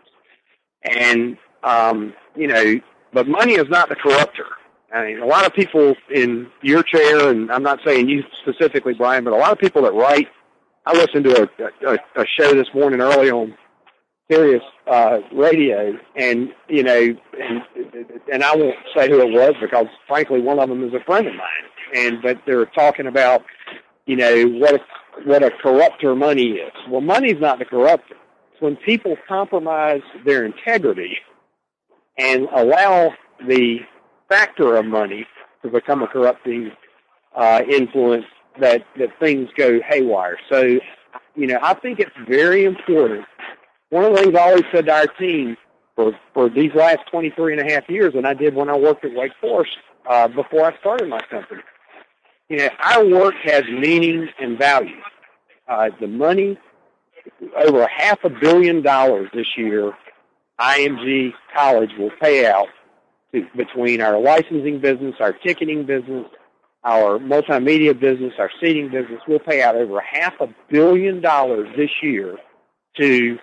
and 0.83 1.39
um, 1.63 2.13
you 2.37 2.49
know, 2.49 2.81
but 3.17 3.27
money 3.27 3.55
is 3.55 3.67
not 3.71 3.89
the 3.89 3.97
corrupter. 3.97 4.45
I 4.93 5.07
mean, 5.07 5.21
a 5.21 5.25
lot 5.25 5.47
of 5.47 5.55
people 5.55 5.95
in 6.15 6.49
your 6.61 6.83
chair, 6.83 7.31
and 7.31 7.51
I'm 7.51 7.63
not 7.63 7.81
saying 7.83 8.11
you 8.11 8.23
specifically, 8.43 8.93
Brian, 8.93 9.25
but 9.25 9.33
a 9.33 9.37
lot 9.37 9.53
of 9.53 9.59
people 9.59 9.81
that 9.83 9.95
write. 9.95 10.29
I 10.85 10.93
listened 10.93 11.25
to 11.25 11.49
a, 11.59 11.93
a, 11.93 12.23
a 12.23 12.27
show 12.27 12.53
this 12.53 12.69
morning 12.75 13.01
early 13.01 13.31
on 13.31 13.57
Sirius 14.31 14.63
uh, 14.87 15.21
radio, 15.33 15.95
and 16.15 16.51
you 16.69 16.83
know, 16.83 17.17
and 17.43 17.63
and 18.31 18.45
I 18.45 18.55
won't 18.55 18.77
say 18.95 19.09
who 19.09 19.19
it 19.23 19.33
was 19.33 19.55
because, 19.63 19.87
frankly, 20.07 20.43
one 20.43 20.59
of 20.59 20.69
them 20.69 20.85
is 20.85 20.93
a 20.93 21.03
friend 21.05 21.27
of 21.27 21.33
mine, 21.35 21.67
and 21.95 22.21
but 22.21 22.39
they're 22.47 22.67
talking 22.67 23.07
about, 23.07 23.43
you 24.05 24.17
know, 24.17 24.45
what 24.61 24.75
a, 24.75 24.81
what 25.25 25.43
a 25.43 25.51
corrupter 25.63 26.15
money 26.15 26.51
is. 26.51 26.73
Well, 26.91 27.01
money's 27.01 27.41
not 27.41 27.61
the 27.61 27.65
corrupter. 27.65 28.17
It's 28.53 28.61
when 28.61 28.77
people 28.77 29.17
compromise 29.27 30.03
their 30.27 30.45
integrity 30.45 31.17
and 32.19 32.49
allow 32.55 33.13
the 33.47 33.81
factor 34.29 34.77
of 34.77 34.87
money 34.87 35.27
to 35.63 35.69
become 35.69 36.03
a 36.03 36.07
corrupting 36.07 36.73
uh, 37.35 37.63
influence 37.69 38.25
that 38.61 38.85
that 38.99 39.11
things 39.21 39.49
go 39.57 39.81
haywire. 39.87 40.39
So, 40.49 40.79
you 41.35 41.47
know, 41.47 41.59
I 41.63 41.75
think 41.75 42.01
it's 42.01 42.17
very 42.29 42.65
important. 42.65 43.27
One 43.91 44.05
of 44.05 44.15
the 44.15 44.23
things 44.23 44.35
I 44.35 44.49
always 44.49 44.65
said 44.73 44.87
to 44.87 44.93
our 44.93 45.07
team 45.07 45.57
for 45.95 46.13
for 46.33 46.49
these 46.49 46.73
last 46.75 47.01
23 47.11 47.59
and 47.59 47.69
a 47.69 47.73
half 47.73 47.89
years, 47.89 48.15
and 48.15 48.27
I 48.27 48.35
did 48.35 48.55
when 48.55 48.69
I 48.69 48.77
worked 48.77 49.05
at 49.05 49.15
Wake 49.15 49.33
Forest 49.41 49.77
uh, 50.09 50.29
before 50.29 50.65
I 50.65 50.79
started 50.79 51.09
my 51.09 51.21
company. 51.31 51.63
You 52.49 52.59
know, 52.59 52.69
our 52.81 53.05
work 53.05 53.35
has 53.43 53.65
meaning 53.65 54.29
and 54.39 54.57
value. 54.57 54.97
Uh, 55.69 55.91
the 56.01 56.07
money, 56.07 56.57
over 57.57 57.89
half 57.89 58.23
a 58.23 58.31
billion 58.31 58.83
dollars 58.83 59.29
this 59.35 59.57
year, 59.57 59.93
IMG 60.61 61.33
College 61.55 61.91
will 61.99 62.11
pay 62.21 62.47
out 62.47 62.69
to, 63.35 63.47
between 63.57 64.01
our 64.01 64.19
licensing 64.19 64.81
business, 64.81 65.15
our 65.21 65.33
ticketing 65.33 65.85
business, 65.85 66.27
our 66.85 67.19
multimedia 67.19 67.99
business, 67.99 68.33
our 68.39 68.51
seating 68.61 68.89
business. 68.91 69.21
We'll 69.27 69.39
pay 69.39 69.63
out 69.63 69.77
over 69.77 70.01
half 70.01 70.35
a 70.41 70.49
billion 70.71 71.21
dollars 71.21 71.69
this 71.77 71.91
year 72.03 72.37
to 72.99 73.39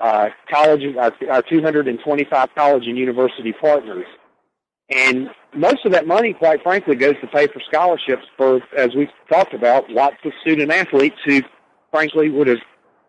uh, 0.00 0.28
our, 0.54 1.12
our 1.30 1.42
225 1.42 2.48
college 2.54 2.86
and 2.86 2.96
university 2.96 3.52
partners. 3.52 4.06
And 4.90 5.30
most 5.54 5.84
of 5.84 5.92
that 5.92 6.06
money, 6.06 6.34
quite 6.34 6.62
frankly, 6.62 6.94
goes 6.94 7.14
to 7.20 7.26
pay 7.26 7.46
for 7.46 7.60
scholarships 7.66 8.24
for, 8.36 8.60
as 8.76 8.94
we've 8.94 9.08
talked 9.28 9.54
about, 9.54 9.90
lots 9.90 10.16
of 10.24 10.32
student 10.42 10.70
athletes 10.70 11.16
who, 11.24 11.40
frankly, 11.90 12.28
would 12.30 12.46
have 12.46 12.58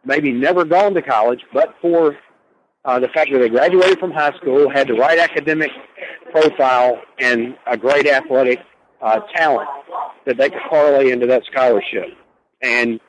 maybe 0.06 0.32
never 0.32 0.64
gone 0.64 0.94
to 0.94 1.02
college, 1.02 1.42
but 1.54 1.76
for 1.82 2.18
uh, 2.86 3.00
the 3.00 3.08
fact 3.10 3.32
that 3.32 3.40
they 3.40 3.50
graduated 3.50 4.00
from 4.00 4.12
high 4.12 4.36
school, 4.38 4.70
had 4.70 4.88
the 4.88 4.94
right 4.94 5.18
academic 5.18 5.72
profile, 6.32 7.02
and 7.20 7.56
a 7.68 7.76
great 7.76 8.08
athletic 8.08 8.60
uh, 9.02 9.20
talent 9.36 9.68
that 10.26 10.38
they 10.38 10.50
could 10.50 10.62
parlay 10.70 11.12
into 11.12 11.26
that 11.28 11.44
scholarship. 11.52 12.06
And 12.62 13.00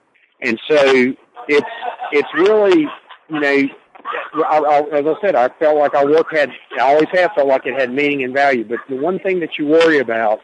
and 0.42 0.58
so 0.68 1.14
it's 1.48 1.66
it's 2.12 2.28
really 2.34 2.86
you 3.28 3.40
know 3.40 3.62
I, 4.34 4.58
I, 4.58 4.98
as 4.98 5.06
I 5.06 5.14
said, 5.20 5.34
I 5.34 5.48
felt 5.58 5.78
like 5.78 5.94
our 5.94 6.06
work 6.06 6.28
had 6.32 6.50
I 6.78 6.82
always 6.82 7.08
have 7.12 7.32
felt 7.34 7.48
like 7.48 7.66
it 7.66 7.78
had 7.78 7.92
meaning 7.92 8.24
and 8.24 8.34
value. 8.34 8.64
But 8.64 8.78
the 8.88 8.96
one 8.96 9.18
thing 9.18 9.40
that 9.40 9.58
you 9.58 9.66
worry 9.66 9.98
about 9.98 10.40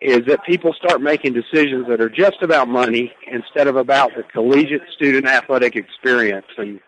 is 0.00 0.20
that 0.26 0.44
people 0.44 0.74
start 0.74 1.00
making 1.00 1.32
decisions 1.32 1.86
that 1.88 2.00
are 2.00 2.10
just 2.10 2.42
about 2.42 2.68
money 2.68 3.12
instead 3.30 3.66
of 3.66 3.76
about 3.76 4.10
the 4.14 4.22
collegiate 4.24 4.82
student 4.94 5.26
athletic 5.26 5.74
experience 5.74 6.46
and 6.58 6.80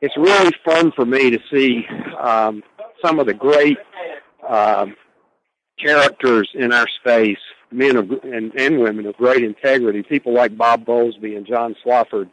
it's 0.00 0.16
really 0.16 0.52
fun 0.64 0.92
for 0.92 1.06
me 1.06 1.30
to 1.30 1.38
see 1.50 1.86
um, 2.18 2.62
some 3.04 3.18
of 3.18 3.26
the 3.26 3.34
great 3.34 3.78
um, 4.48 4.94
characters 5.78 6.48
in 6.54 6.72
our 6.72 6.86
space, 7.00 7.38
men 7.70 7.96
of, 7.96 8.10
and, 8.22 8.52
and 8.54 8.78
women 8.78 9.06
of 9.06 9.16
great 9.16 9.42
integrity, 9.42 10.02
people 10.02 10.32
like 10.32 10.56
Bob 10.56 10.84
Bowlesby 10.84 11.36
and 11.36 11.46
John 11.46 11.74
Swofford, 11.84 12.30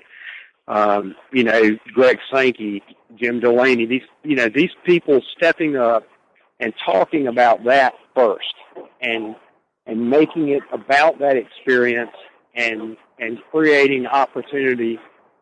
um, 0.67 1.15
you 1.31 1.43
know, 1.43 1.77
Greg 1.93 2.19
Sankey, 2.33 2.81
Jim 3.15 3.39
Delaney, 3.39 3.85
these, 3.85 4.03
you 4.23 4.35
know, 4.35 4.49
these 4.53 4.71
people 4.85 5.21
stepping 5.35 5.75
up 5.75 6.07
and 6.59 6.73
talking 6.85 7.27
about 7.27 7.63
that 7.65 7.93
first 8.15 8.53
and, 9.01 9.35
and 9.85 10.09
making 10.09 10.49
it 10.49 10.63
about 10.71 11.19
that 11.19 11.35
experience 11.35 12.11
and, 12.55 12.95
and 13.19 13.39
creating 13.51 14.05
opportunity 14.05 14.99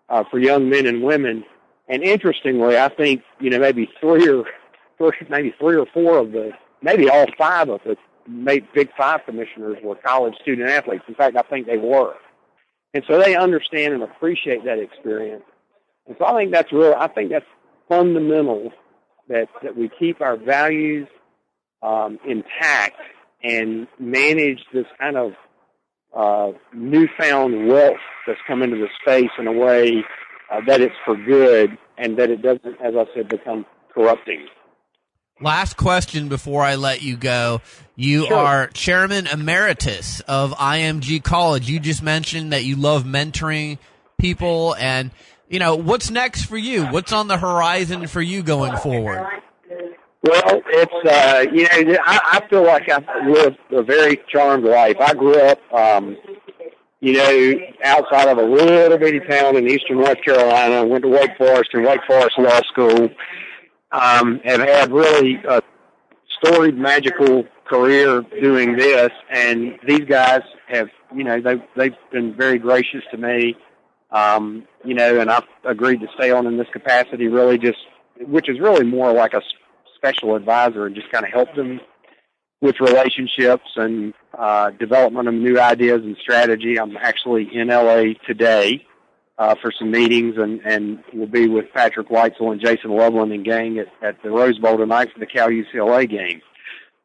uh, 0.10 0.24
for 0.32 0.40
young 0.40 0.70
men 0.70 0.88
and 0.88 1.04
women 1.04 1.44
and 1.88 2.04
interestingly, 2.04 2.78
I 2.78 2.90
think 2.90 3.22
you 3.40 3.50
know 3.50 3.60
maybe 3.60 3.90
three 4.00 4.30
or 4.30 4.46
three, 4.98 5.28
maybe 5.30 5.54
three 5.60 5.76
or 5.76 5.86
four 5.94 6.18
of 6.18 6.32
the 6.32 6.52
maybe 6.82 7.10
all 7.10 7.26
five 7.38 7.70
of 7.70 7.82
the 7.86 7.98
Big 8.74 8.90
Five 8.98 9.22
commissioners 9.26 9.78
were 9.84 9.96
college 9.96 10.36
student 10.42 10.70
athletes. 10.70 11.04
In 11.08 11.16
fact, 11.16 11.36
I 11.36 11.42
think 11.44 11.68
they 11.68 11.78
were, 11.78 12.16
and 12.94 13.04
so 13.08 13.20
they 13.20 13.36
understand 13.36 13.94
and 13.94 14.04
appreciate 14.04 14.64
that 14.66 14.80
experience. 14.80 15.44
And 16.08 16.16
so 16.20 16.26
I 16.26 16.38
think 16.38 16.52
that's 16.52 16.72
real. 16.72 16.96
I 16.98 17.08
think 17.08 17.32
that's 17.32 17.46
fundamental 17.90 18.72
that 19.28 19.48
that 19.64 19.76
we 19.76 19.90
keep 20.00 20.22
our 20.22 20.38
values 20.38 21.08
um, 21.82 22.20
intact 22.28 22.98
and 23.44 23.88
manage 24.00 24.60
this 24.74 24.86
kind 25.00 25.18
of 25.18 25.34
uh, 26.16 26.58
newfound 26.74 27.68
wealth 27.68 27.98
that's 28.28 28.40
come 28.48 28.62
into 28.62 28.78
the 28.78 28.88
space 29.02 29.32
in 29.40 29.48
a 29.48 29.52
way 29.52 30.04
uh, 30.52 30.62
that 30.68 30.82
it's 30.82 30.96
for 31.06 31.16
good 31.16 31.78
and 31.98 32.18
that 32.18 32.30
it 32.30 32.42
doesn't, 32.42 32.82
as 32.82 32.94
I 32.96 33.06
said, 33.16 33.30
become 33.30 33.66
corrupting. 33.94 34.48
Last 35.40 35.76
question 35.76 36.30
before 36.30 36.64
I 36.64 36.76
let 36.76 37.02
you 37.02 37.18
go. 37.18 37.62
You 37.96 38.28
Sure. 38.28 38.38
are 38.38 38.68
chairman 38.68 39.26
emeritus 39.28 40.20
of 40.22 40.52
IMG 40.52 41.24
College. 41.24 41.70
You 41.70 41.80
just 41.80 42.04
mentioned 42.04 42.54
that 42.54 42.64
you 42.64 42.76
love 42.76 43.04
mentoring 43.04 43.80
people 44.20 44.76
and 44.76 45.12
you 45.50 45.60
know, 45.60 45.76
what's 45.76 46.10
next 46.10 46.46
for 46.46 46.58
you? 46.58 46.86
What's 46.86 47.12
on 47.12 47.28
the 47.28 47.38
horizon 47.38 48.08
for 48.08 48.22
you 48.22 48.42
going 48.42 48.78
forward? 48.78 49.22
Well, 50.24 50.62
it's 50.68 50.94
uh, 51.12 51.46
you 51.52 51.64
know, 51.64 51.98
I, 52.06 52.40
I 52.42 52.48
feel 52.48 52.64
like 52.64 52.88
I've 52.90 53.06
lived 53.28 53.58
a 53.72 53.84
very 53.84 54.18
charmed 54.30 54.64
life. 54.64 54.96
I 55.02 55.14
grew 55.14 55.36
up, 55.42 55.60
um, 55.74 56.16
you 57.02 57.14
know, 57.14 57.56
outside 57.84 58.28
of 58.30 58.38
a 58.38 58.44
little 58.44 58.98
bitty 58.98 59.20
town 59.22 59.58
in 59.58 59.68
eastern 59.68 59.98
North 59.98 60.22
Carolina. 60.24 60.86
Went 60.86 61.04
to 61.04 61.10
Wake 61.10 61.36
Forest 61.38 61.72
and 61.74 61.84
Wake 61.84 62.02
Forest 62.08 62.38
Law 62.38 62.62
School. 62.62 63.10
Um, 63.92 64.40
have 64.46 64.62
had 64.62 64.92
really 64.92 65.36
a 65.48 65.62
storied, 66.38 66.78
magical 66.78 67.44
career 67.66 68.22
doing 68.40 68.78
this, 68.78 69.10
and 69.32 69.78
these 69.86 70.06
guys 70.06 70.42
have, 70.68 70.90
you 71.14 71.24
know, 71.24 71.42
they've 71.42 71.62
they've 71.76 71.96
been 72.12 72.36
very 72.36 72.60
gracious 72.60 73.02
to 73.12 73.18
me. 73.18 73.56
Um, 74.12 74.68
you 74.86 74.94
know, 74.94 75.20
and 75.20 75.32
I've 75.32 75.48
agreed 75.64 76.02
to 76.02 76.08
stay 76.16 76.32
on 76.32 76.46
in 76.46 76.58
this 76.58 76.68
capacity, 76.72 77.28
really 77.28 77.58
just, 77.58 77.80
which 78.20 78.48
is 78.50 78.60
really 78.60 78.86
more 78.86 79.12
like 79.12 79.34
a 79.34 79.42
special 79.96 80.36
advisor 80.36 80.86
and 80.86 80.96
just 80.96 81.10
kind 81.12 81.26
of 81.26 81.32
help 81.32 81.54
them 81.56 81.80
with 82.62 82.80
relationships 82.80 83.70
and 83.76 84.14
uh, 84.38 84.70
development 84.72 85.28
of 85.28 85.34
new 85.34 85.60
ideas 85.60 86.02
and 86.04 86.16
strategy. 86.22 86.80
I'm 86.80 86.96
actually 86.96 87.50
in 87.54 87.68
LA 87.68 88.14
today 88.26 88.86
uh, 89.38 89.56
for 89.62 89.72
some 89.78 89.92
meetings, 89.92 90.36
and 90.38 90.62
and 90.62 91.04
we'll 91.14 91.28
be 91.28 91.48
with 91.48 91.66
Patrick 91.74 92.10
Weitzel 92.10 92.52
and 92.52 92.62
Jason 92.62 92.92
Loveland 92.92 93.34
and 93.34 93.44
gang 93.44 93.80
at, 93.80 93.88
at 94.02 94.22
the 94.24 94.30
Rose 94.30 94.60
Bowl 94.60 94.78
tonight 94.78 95.10
for 95.12 95.20
the 95.20 95.26
Cal 95.26 95.50
UCLA 95.50 96.10
game. 96.10 96.42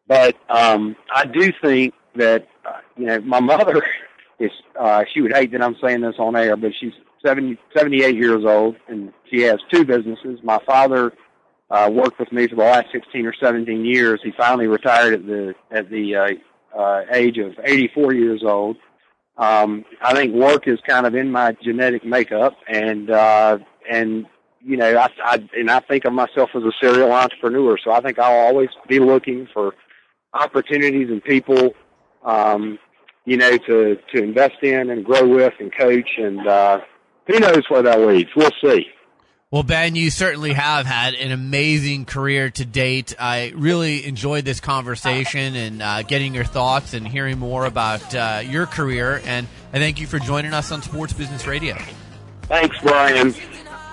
But 0.06 0.36
um, 0.48 0.94
I 1.12 1.24
do 1.24 1.50
think 1.62 1.94
that 2.14 2.46
uh, 2.64 2.80
you 2.96 3.06
know 3.06 3.20
my 3.20 3.40
mother 3.40 3.82
is 4.38 4.50
uh, 4.78 5.04
she 5.12 5.22
would 5.22 5.34
hate 5.34 5.52
that 5.52 5.62
I'm 5.62 5.76
saying 5.82 6.02
this 6.02 6.16
on 6.18 6.36
air, 6.36 6.56
but 6.56 6.72
she's 6.78 6.92
70, 7.24 7.58
78 7.76 8.14
years 8.14 8.44
old 8.44 8.76
and 8.88 9.12
she 9.30 9.42
has 9.42 9.58
two 9.72 9.84
businesses. 9.84 10.38
My 10.42 10.58
father 10.66 11.12
uh, 11.70 11.90
worked 11.92 12.18
with 12.18 12.32
me 12.32 12.46
for 12.46 12.56
the 12.56 12.62
last 12.62 12.86
16 12.92 13.26
or 13.26 13.34
17 13.40 13.84
years. 13.84 14.20
He 14.22 14.32
finally 14.36 14.66
retired 14.66 15.14
at 15.14 15.26
the 15.26 15.54
at 15.70 15.90
the 15.90 16.16
uh, 16.16 16.78
uh, 16.78 17.02
age 17.12 17.38
of 17.38 17.54
84 17.62 18.14
years 18.14 18.42
old. 18.44 18.76
Um, 19.38 19.84
I 20.00 20.14
think 20.14 20.34
work 20.34 20.66
is 20.66 20.78
kind 20.86 21.06
of 21.06 21.14
in 21.14 21.30
my 21.30 21.56
genetic 21.62 22.04
makeup, 22.04 22.54
and 22.68 23.10
uh, 23.10 23.58
and 23.90 24.26
you 24.66 24.76
know, 24.76 24.96
I, 24.96 25.08
I 25.24 25.48
and 25.56 25.70
I 25.70 25.80
think 25.80 26.04
of 26.04 26.12
myself 26.12 26.50
as 26.54 26.62
a 26.62 26.72
serial 26.80 27.12
entrepreneur. 27.12 27.76
So 27.82 27.92
I 27.92 28.00
think 28.00 28.18
I'll 28.18 28.46
always 28.46 28.70
be 28.88 28.98
looking 28.98 29.46
for 29.52 29.74
opportunities 30.32 31.08
and 31.08 31.22
people, 31.22 31.74
um, 32.24 32.78
you 33.26 33.36
know, 33.36 33.56
to 33.58 33.96
to 34.14 34.22
invest 34.22 34.62
in 34.62 34.90
and 34.90 35.04
grow 35.04 35.26
with 35.26 35.54
and 35.60 35.76
coach. 35.76 36.08
And 36.18 36.46
uh, 36.46 36.80
who 37.26 37.38
knows 37.38 37.62
where 37.68 37.82
that 37.82 38.00
leads? 38.00 38.30
We'll 38.34 38.50
see. 38.62 38.86
Well, 39.52 39.62
Ben, 39.62 39.94
you 39.94 40.10
certainly 40.10 40.54
have 40.54 40.86
had 40.86 41.14
an 41.14 41.30
amazing 41.30 42.04
career 42.04 42.50
to 42.50 42.64
date. 42.64 43.14
I 43.16 43.52
really 43.54 44.04
enjoyed 44.04 44.44
this 44.44 44.58
conversation 44.58 45.54
and 45.54 45.80
uh, 45.80 46.02
getting 46.02 46.34
your 46.34 46.42
thoughts 46.42 46.94
and 46.94 47.06
hearing 47.06 47.38
more 47.38 47.64
about 47.64 48.12
uh, 48.12 48.42
your 48.44 48.66
career. 48.66 49.22
And 49.24 49.46
I 49.72 49.78
thank 49.78 50.00
you 50.00 50.08
for 50.08 50.18
joining 50.18 50.52
us 50.52 50.72
on 50.72 50.82
Sports 50.82 51.12
Business 51.12 51.46
Radio. 51.46 51.76
Thanks, 52.42 52.76
Brian. 52.82 53.34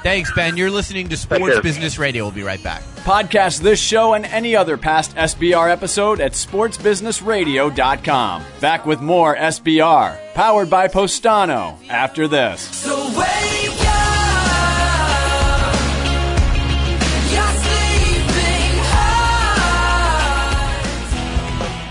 Thanks, 0.01 0.33
Ben. 0.33 0.57
You're 0.57 0.71
listening 0.71 1.09
to 1.09 1.17
Sports. 1.17 1.59
Business 1.59 1.99
Radio. 1.99 2.23
We'll 2.23 2.33
be 2.33 2.41
right 2.41 2.63
back. 2.63 2.81
Podcast 3.03 3.61
this 3.61 3.79
show 3.79 4.15
and 4.15 4.25
any 4.25 4.55
other 4.55 4.75
past 4.75 5.15
SBR 5.15 5.69
episode 5.69 6.19
at 6.19 6.31
sportsbusinessradio.com. 6.31 8.43
Back 8.59 8.87
with 8.87 9.01
more 9.01 9.35
SBR, 9.35 10.33
powered 10.33 10.71
by 10.71 10.87
Postano, 10.87 11.77
after 11.89 12.27
this. 12.27 12.61
So 12.61 13.03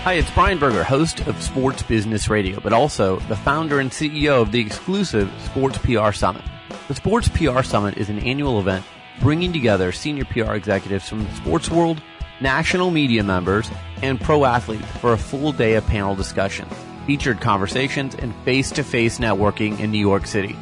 Hi, 0.03 0.15
it's 0.15 0.29
Brian 0.31 0.59
Berger, 0.59 0.83
host 0.83 1.21
of 1.27 1.41
Sports 1.41 1.81
Business 1.81 2.27
Radio, 2.27 2.59
but 2.59 2.73
also 2.73 3.19
the 3.29 3.37
founder 3.37 3.79
and 3.79 3.89
CEO 3.89 4.41
of 4.41 4.51
the 4.51 4.59
exclusive 4.59 5.31
Sports 5.45 5.77
PR 5.77 6.11
Summit. 6.11 6.41
The 6.89 6.95
Sports 6.95 7.29
PR 7.29 7.61
Summit 7.61 7.95
is 7.95 8.09
an 8.09 8.19
annual 8.19 8.59
event 8.59 8.83
bringing 9.21 9.53
together 9.53 9.93
senior 9.93 10.25
PR 10.25 10.55
executives 10.55 11.07
from 11.07 11.23
the 11.23 11.33
sports 11.35 11.71
world, 11.71 12.01
national 12.41 12.91
media 12.91 13.23
members, 13.23 13.71
and 14.01 14.19
pro 14.19 14.43
athletes 14.43 14.85
for 14.97 15.13
a 15.13 15.17
full 15.17 15.53
day 15.53 15.75
of 15.75 15.87
panel 15.87 16.15
discussions, 16.15 16.73
featured 17.07 17.39
conversations, 17.39 18.13
and 18.13 18.35
face-to-face 18.43 19.19
networking 19.19 19.79
in 19.79 19.89
New 19.89 20.05
York 20.05 20.27
City. 20.27 20.57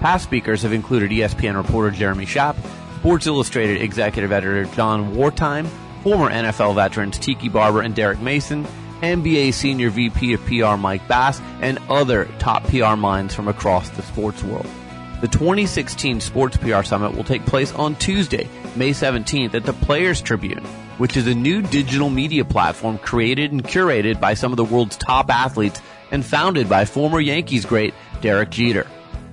Past 0.00 0.24
speakers 0.24 0.62
have 0.62 0.72
included 0.72 1.10
ESPN 1.10 1.54
reporter 1.54 1.90
Jeremy 1.90 2.24
Schaap, 2.24 2.56
Sports 3.00 3.26
Illustrated 3.26 3.82
executive 3.82 4.32
editor 4.32 4.64
Jon 4.74 5.14
Wertheim, 5.14 5.68
former 6.02 6.30
NFL 6.30 6.74
veterans 6.74 7.18
Tiki 7.18 7.50
Barber 7.50 7.82
and 7.82 7.94
Derrick 7.94 8.20
Mason, 8.20 8.66
NBA 9.02 9.52
senior 9.54 9.90
VP 9.90 10.34
of 10.34 10.44
PR 10.46 10.76
Mike 10.76 11.06
Bass, 11.08 11.40
and 11.60 11.78
other 11.88 12.26
top 12.38 12.64
PR 12.64 12.96
minds 12.96 13.34
from 13.34 13.48
across 13.48 13.88
the 13.90 14.02
sports 14.02 14.42
world. 14.42 14.66
The 15.20 15.28
2016 15.28 16.20
Sports 16.20 16.58
PR 16.58 16.82
Summit 16.82 17.16
will 17.16 17.24
take 17.24 17.46
place 17.46 17.72
on 17.72 17.96
Tuesday, 17.96 18.48
May 18.74 18.90
17th 18.90 19.54
at 19.54 19.64
the 19.64 19.72
Players 19.72 20.20
Tribune, 20.20 20.64
which 20.98 21.16
is 21.16 21.26
a 21.26 21.34
new 21.34 21.62
digital 21.62 22.10
media 22.10 22.44
platform 22.44 22.98
created 22.98 23.50
and 23.50 23.64
curated 23.64 24.20
by 24.20 24.34
some 24.34 24.52
of 24.52 24.58
the 24.58 24.64
world's 24.64 24.98
top 24.98 25.30
athletes 25.30 25.80
and 26.10 26.24
founded 26.24 26.68
by 26.68 26.84
former 26.84 27.18
Yankees 27.18 27.64
great 27.64 27.94
Derek 28.20 28.50
Jeter. 28.50 28.86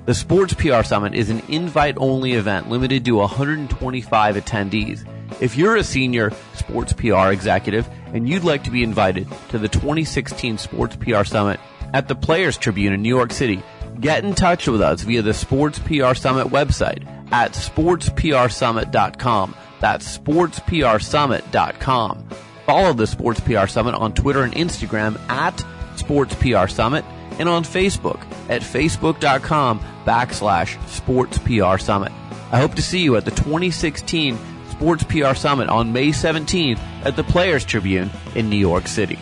The 0.06 0.14
Sports 0.14 0.54
PR 0.54 0.84
Summit 0.84 1.16
is 1.16 1.30
an 1.30 1.42
invite 1.48 1.96
only 1.98 2.34
event 2.34 2.70
limited 2.70 3.06
to 3.06 3.16
125 3.16 4.36
attendees. 4.36 5.06
If 5.42 5.58
you're 5.58 5.76
a 5.76 5.84
senior 5.84 6.32
sports 6.56 6.94
PR 6.94 7.32
executive 7.32 7.90
and 8.14 8.30
you'd 8.30 8.44
like 8.44 8.64
to 8.64 8.72
be 8.72 8.84
invited 8.84 9.28
to 9.50 9.58
the 9.58 9.68
2016 9.68 10.58
Sports 10.58 10.96
PR 10.96 11.24
Summit 11.24 11.60
at 11.94 12.08
the 12.08 12.16
Players 12.16 12.58
Tribune 12.58 12.94
in 12.94 13.02
New 13.02 13.10
York 13.10 13.32
City, 13.32 13.62
get 14.00 14.24
in 14.24 14.36
touch 14.36 14.68
with 14.68 14.82
us 14.82 15.02
via 15.02 15.22
the 15.22 15.34
Sports 15.34 15.80
PR 15.80 16.14
Summit 16.14 16.48
website 16.48 17.06
at 17.32 17.54
sportspr.summit.com. 17.54 19.56
That's 19.80 20.18
sportspr.summit.com. 20.18 22.30
Follow 22.66 22.94
the 22.94 23.08
Sports 23.08 23.42
PR 23.42 23.68
Summit 23.68 23.96
on 23.96 24.14
Twitter 24.14 24.44
and 24.44 24.54
Instagram 24.54 25.20
at 25.30 25.66
Sports 25.98 26.36
PR 26.36 26.68
Summit 26.68 27.04
and 27.40 27.50
on 27.50 27.64
Facebook 27.64 28.22
at 28.50 28.62
facebook.com 28.62 29.80
backslash 30.06 30.88
Sports 30.88 31.38
PR 31.40 31.78
Summit. 31.78 32.14
I 32.52 32.60
hope 32.60 32.76
to 32.76 32.82
see 32.82 33.02
you 33.02 33.16
at 33.18 33.26
the 33.26 33.32
2016 33.32 34.38
Sports 34.74 35.04
PR 35.04 35.36
Summit 35.36 35.70
on 35.70 35.94
May 35.94 36.08
17th 36.08 36.80
at 37.06 37.16
the 37.16 37.24
Players 37.24 37.64
Tribune 37.64 38.10
in 38.34 38.50
New 38.50 38.58
York 38.58 38.88
City. 38.88 39.20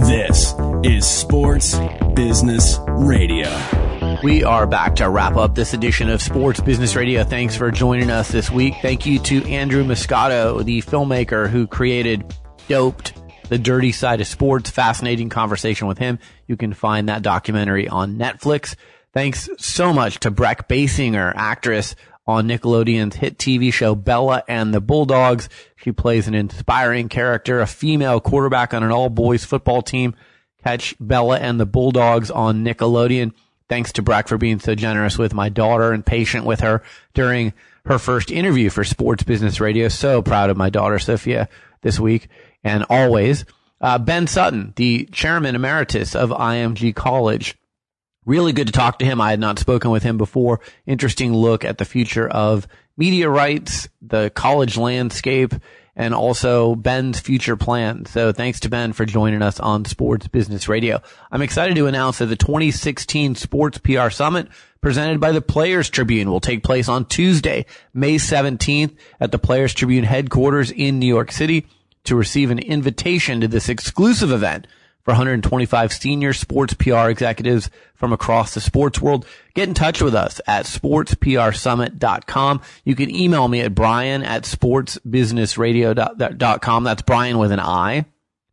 This 0.00 0.52
is 0.84 1.08
Sports 1.08 1.74
Business 2.14 2.78
Radio. 2.86 3.48
We 4.22 4.44
are 4.44 4.66
back 4.66 4.96
to 4.96 5.08
wrap 5.08 5.36
up 5.36 5.54
this 5.54 5.72
edition 5.72 6.10
of 6.10 6.20
Sports 6.20 6.60
Business 6.60 6.94
Radio. 6.94 7.24
Thanks 7.24 7.56
for 7.56 7.70
joining 7.70 8.10
us 8.10 8.30
this 8.30 8.50
week. 8.50 8.74
Thank 8.82 9.06
you 9.06 9.18
to 9.20 9.42
Andrew 9.48 9.84
Muscato, 9.84 10.62
the 10.62 10.82
filmmaker 10.82 11.48
who 11.48 11.66
created 11.66 12.22
Doped, 12.68 13.14
The 13.48 13.58
Dirty 13.58 13.90
Side 13.90 14.20
of 14.20 14.26
Sports. 14.26 14.68
Fascinating 14.68 15.30
conversation 15.30 15.86
with 15.86 15.96
him. 15.96 16.18
You 16.46 16.58
can 16.58 16.74
find 16.74 17.08
that 17.08 17.22
documentary 17.22 17.88
on 17.88 18.18
Netflix. 18.18 18.76
Thanks 19.14 19.48
so 19.58 19.94
much 19.94 20.20
to 20.20 20.30
Brec 20.30 20.68
Bassinger, 20.68 21.32
actress 21.34 21.96
on 22.26 22.48
Nickelodeon's 22.48 23.16
hit 23.16 23.38
TV 23.38 23.72
show 23.72 23.94
Bella 23.94 24.44
and 24.48 24.72
the 24.72 24.80
Bulldogs. 24.80 25.48
She 25.76 25.92
plays 25.92 26.28
an 26.28 26.34
inspiring 26.34 27.08
character, 27.08 27.60
a 27.60 27.66
female 27.66 28.20
quarterback 28.20 28.74
on 28.74 28.82
an 28.82 28.90
all 28.90 29.08
boys 29.08 29.44
football 29.44 29.82
team. 29.82 30.14
Catch 30.62 30.94
Bella 31.00 31.38
and 31.38 31.58
the 31.58 31.66
Bulldogs 31.66 32.30
on 32.30 32.64
Nickelodeon. 32.64 33.32
Thanks 33.68 33.92
to 33.92 34.02
Brec 34.02 34.28
for 34.28 34.38
being 34.38 34.60
so 34.60 34.74
generous 34.74 35.18
with 35.18 35.34
my 35.34 35.48
daughter 35.48 35.92
and 35.92 36.04
patient 36.06 36.44
with 36.44 36.60
her 36.60 36.82
during 37.14 37.52
her 37.86 37.98
first 37.98 38.30
interview 38.30 38.70
for 38.70 38.84
Sports 38.84 39.24
Business 39.24 39.60
Radio. 39.60 39.88
So 39.88 40.22
proud 40.22 40.50
of 40.50 40.56
my 40.56 40.70
daughter, 40.70 40.98
Sophia, 40.98 41.48
this 41.80 41.98
week 41.98 42.28
and 42.62 42.84
always. 42.88 43.44
Uh, 43.80 43.98
ben 43.98 44.28
Sutton, 44.28 44.72
the 44.76 45.06
chairman 45.06 45.56
emeritus 45.56 46.14
of 46.14 46.30
IMG 46.30 46.94
College. 46.94 47.56
Really 48.24 48.52
good 48.52 48.68
to 48.68 48.72
talk 48.72 48.98
to 49.00 49.04
him. 49.04 49.20
I 49.20 49.30
had 49.30 49.40
not 49.40 49.58
spoken 49.58 49.90
with 49.90 50.02
him 50.02 50.16
before. 50.16 50.60
Interesting 50.86 51.32
look 51.32 51.64
at 51.64 51.78
the 51.78 51.84
future 51.84 52.28
of 52.28 52.68
media 52.96 53.28
rights, 53.28 53.88
the 54.00 54.30
college 54.30 54.76
landscape, 54.76 55.54
and 55.96 56.14
also 56.14 56.74
Ben's 56.74 57.20
future 57.20 57.56
plans. 57.56 58.10
So 58.10 58.32
thanks 58.32 58.60
to 58.60 58.68
Ben 58.68 58.92
for 58.92 59.04
joining 59.04 59.42
us 59.42 59.60
on 59.60 59.84
Sports 59.84 60.28
Business 60.28 60.68
Radio. 60.68 61.02
I'm 61.30 61.42
excited 61.42 61.76
to 61.76 61.86
announce 61.86 62.18
that 62.18 62.26
the 62.26 62.36
2016 62.36 63.34
Sports 63.34 63.78
PR 63.78 64.08
Summit 64.08 64.48
presented 64.80 65.20
by 65.20 65.32
the 65.32 65.42
Players 65.42 65.90
Tribune 65.90 66.30
will 66.30 66.40
take 66.40 66.62
place 66.62 66.88
on 66.88 67.04
Tuesday, 67.06 67.66
May 67.92 68.16
17th 68.16 68.96
at 69.20 69.32
the 69.32 69.38
Players 69.38 69.74
Tribune 69.74 70.04
headquarters 70.04 70.70
in 70.70 70.98
New 70.98 71.06
York 71.06 71.30
City. 71.32 71.66
to 72.04 72.16
receive 72.16 72.50
an 72.50 72.58
invitation 72.58 73.40
to 73.40 73.48
this 73.48 73.68
exclusive 73.68 74.32
event 74.32 74.66
for 75.04 75.12
125 75.12 75.92
senior 75.92 76.32
sports 76.32 76.74
PR 76.74 77.08
executives 77.08 77.70
from 77.94 78.12
across 78.12 78.54
the 78.54 78.60
sports 78.60 79.00
world. 79.00 79.24
Get 79.54 79.68
in 79.68 79.74
touch 79.74 80.02
with 80.02 80.14
us 80.14 80.40
at 80.46 80.66
sportsprsummit.com. 80.66 82.60
You 82.84 82.94
can 82.94 83.12
email 83.14 83.48
me 83.48 83.60
at 83.60 83.74
brian 83.74 84.22
at 84.22 84.44
sportsbusinessradio.com. 84.44 86.84
That's 86.84 87.02
Brian 87.02 87.38
with 87.38 87.52
an 87.52 87.60
I. 87.60 88.06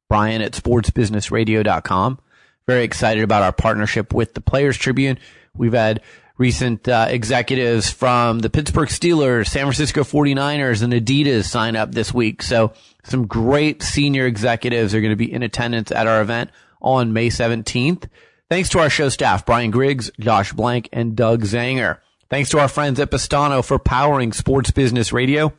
Brian 0.08 0.42
at 0.42 0.54
sportsbusinessradio.com. 0.54 2.20
Very 2.68 2.84
excited 2.84 3.24
about 3.24 3.44
our 3.44 3.52
partnership 3.52 4.14
with 4.14 4.34
the 4.34 4.42
Players 4.42 4.78
Tribune. 4.78 5.20
We've 5.56 5.74
had 5.74 6.02
recent 6.40 6.88
uh, 6.88 7.06
executives 7.10 7.91
from 7.91 8.40
the 8.40 8.49
Pittsburgh 8.49 8.90
Steelers, 8.90 9.48
San 9.48 9.66
Francisco 9.66 10.02
49ers, 10.02 10.82
and 10.82 10.94
Adidas 10.94 11.44
sign 11.44 11.76
up 11.76 11.91
this 11.91 12.11
week. 12.11 12.41
So 12.41 12.74
some 13.03 13.28
great 13.28 13.84
senior 13.84 14.26
executives 14.26 14.95
are 14.95 15.02
going 15.02 15.11
to 15.11 15.18
be 15.18 15.32
in 15.32 15.44
attendance 15.44 15.91
at 15.91 16.07
our 16.07 16.22
event 16.22 16.49
on 16.82 17.14
May 17.14 17.28
17th. 17.28 18.10
Thanks 18.49 18.70
to 18.70 18.80
our 18.80 18.90
show 18.90 19.10
staff, 19.10 19.45
Brian 19.45 19.70
Griggs, 19.70 20.10
Josh 20.20 20.53
Blank, 20.53 20.90
and 20.91 21.16
Doug 21.16 21.44
Zanger. 21.44 21.99
Thanks 22.30 22.49
to 22.52 22.60
our 22.60 22.68
friends 22.68 22.99
at 22.99 23.11
Postano 23.11 23.64
for 23.64 23.78
powering 23.78 24.34
Sports 24.34 24.72
Business 24.72 25.11
Radio. 25.11 25.53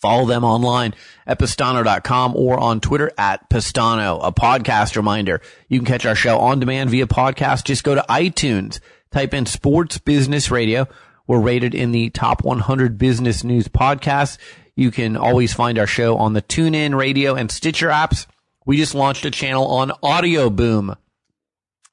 Follow 0.00 0.26
them 0.26 0.44
online 0.44 0.94
at 1.26 1.38
postano.com 1.38 2.36
or 2.36 2.58
on 2.58 2.80
Twitter 2.80 3.10
at 3.16 3.48
Postano. 3.48 4.20
A 4.22 4.32
podcast 4.32 4.96
reminder. 4.96 5.40
You 5.68 5.78
can 5.78 5.86
catch 5.86 6.04
our 6.04 6.14
show 6.14 6.38
on 6.38 6.60
demand 6.60 6.90
via 6.90 7.06
podcast. 7.06 7.64
Just 7.64 7.82
go 7.82 7.94
to 7.94 8.04
iTunes, 8.08 8.80
type 9.10 9.34
in 9.34 9.46
Sports 9.46 9.98
Business 9.98 10.50
Radio. 10.50 10.86
We're 11.26 11.40
rated 11.40 11.74
in 11.74 11.92
the 11.92 12.10
top 12.10 12.44
100 12.44 12.98
business 12.98 13.42
news 13.42 13.68
podcasts. 13.68 14.38
You 14.76 14.90
can 14.90 15.16
always 15.16 15.52
find 15.52 15.78
our 15.78 15.86
show 15.86 16.16
on 16.16 16.34
the 16.34 16.42
TuneIn 16.42 16.96
Radio 16.96 17.34
and 17.34 17.50
Stitcher 17.50 17.88
apps. 17.88 18.26
We 18.64 18.76
just 18.76 18.94
launched 18.94 19.24
a 19.24 19.30
channel 19.30 19.66
on 19.66 19.92
Audio 20.02 20.50
Boom. 20.50 20.96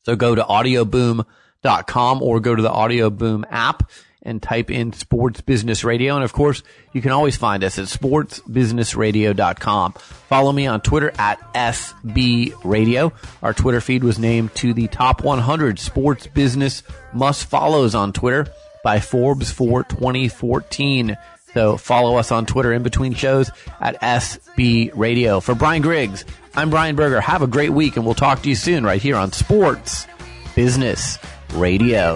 So 0.03 0.15
go 0.15 0.35
to 0.35 0.43
audioboom.com 0.43 2.21
or 2.21 2.39
go 2.39 2.55
to 2.55 2.61
the 2.61 2.71
Audio 2.71 3.09
Boom 3.09 3.45
app 3.49 3.89
and 4.23 4.41
type 4.41 4.71
in 4.71 4.93
Sports 4.93 5.41
Business 5.41 5.83
Radio. 5.83 6.15
And 6.15 6.23
of 6.23 6.33
course, 6.33 6.63
you 6.93 7.01
can 7.01 7.11
always 7.11 7.35
find 7.35 7.63
us 7.63 7.77
at 7.77 7.85
sportsbusinessradio.com. 7.85 9.93
Follow 9.93 10.51
me 10.51 10.67
on 10.67 10.81
Twitter 10.81 11.11
at 11.17 11.39
SB 11.53 12.53
Radio. 12.63 13.13
Our 13.41 13.53
Twitter 13.53 13.81
feed 13.81 14.03
was 14.03 14.17
named 14.17 14.55
to 14.55 14.73
the 14.73 14.87
top 14.87 15.23
100 15.23 15.79
sports 15.79 16.27
business 16.27 16.83
must 17.13 17.45
follows 17.45 17.95
on 17.95 18.13
Twitter 18.13 18.47
by 18.83 18.99
Forbes 18.99 19.51
for 19.51 19.83
2014. 19.83 21.17
So 21.53 21.77
follow 21.77 22.17
us 22.17 22.31
on 22.31 22.47
Twitter 22.47 22.73
in 22.73 22.81
between 22.81 23.13
shows 23.13 23.51
at 23.79 24.01
SB 24.01 24.91
Radio. 24.95 25.39
For 25.39 25.53
Brian 25.53 25.83
Griggs, 25.83 26.25
I'm 26.55 26.71
Brian 26.71 26.95
Berger. 26.95 27.21
Have 27.21 27.43
a 27.43 27.47
great 27.47 27.69
week 27.69 27.95
and 27.95 28.05
we'll 28.05 28.15
talk 28.15 28.41
to 28.43 28.49
you 28.49 28.55
soon 28.55 28.83
right 28.83 29.01
here 29.01 29.15
on 29.15 29.31
Sports 29.31 30.07
Business 30.55 31.19
Radio. 31.53 32.15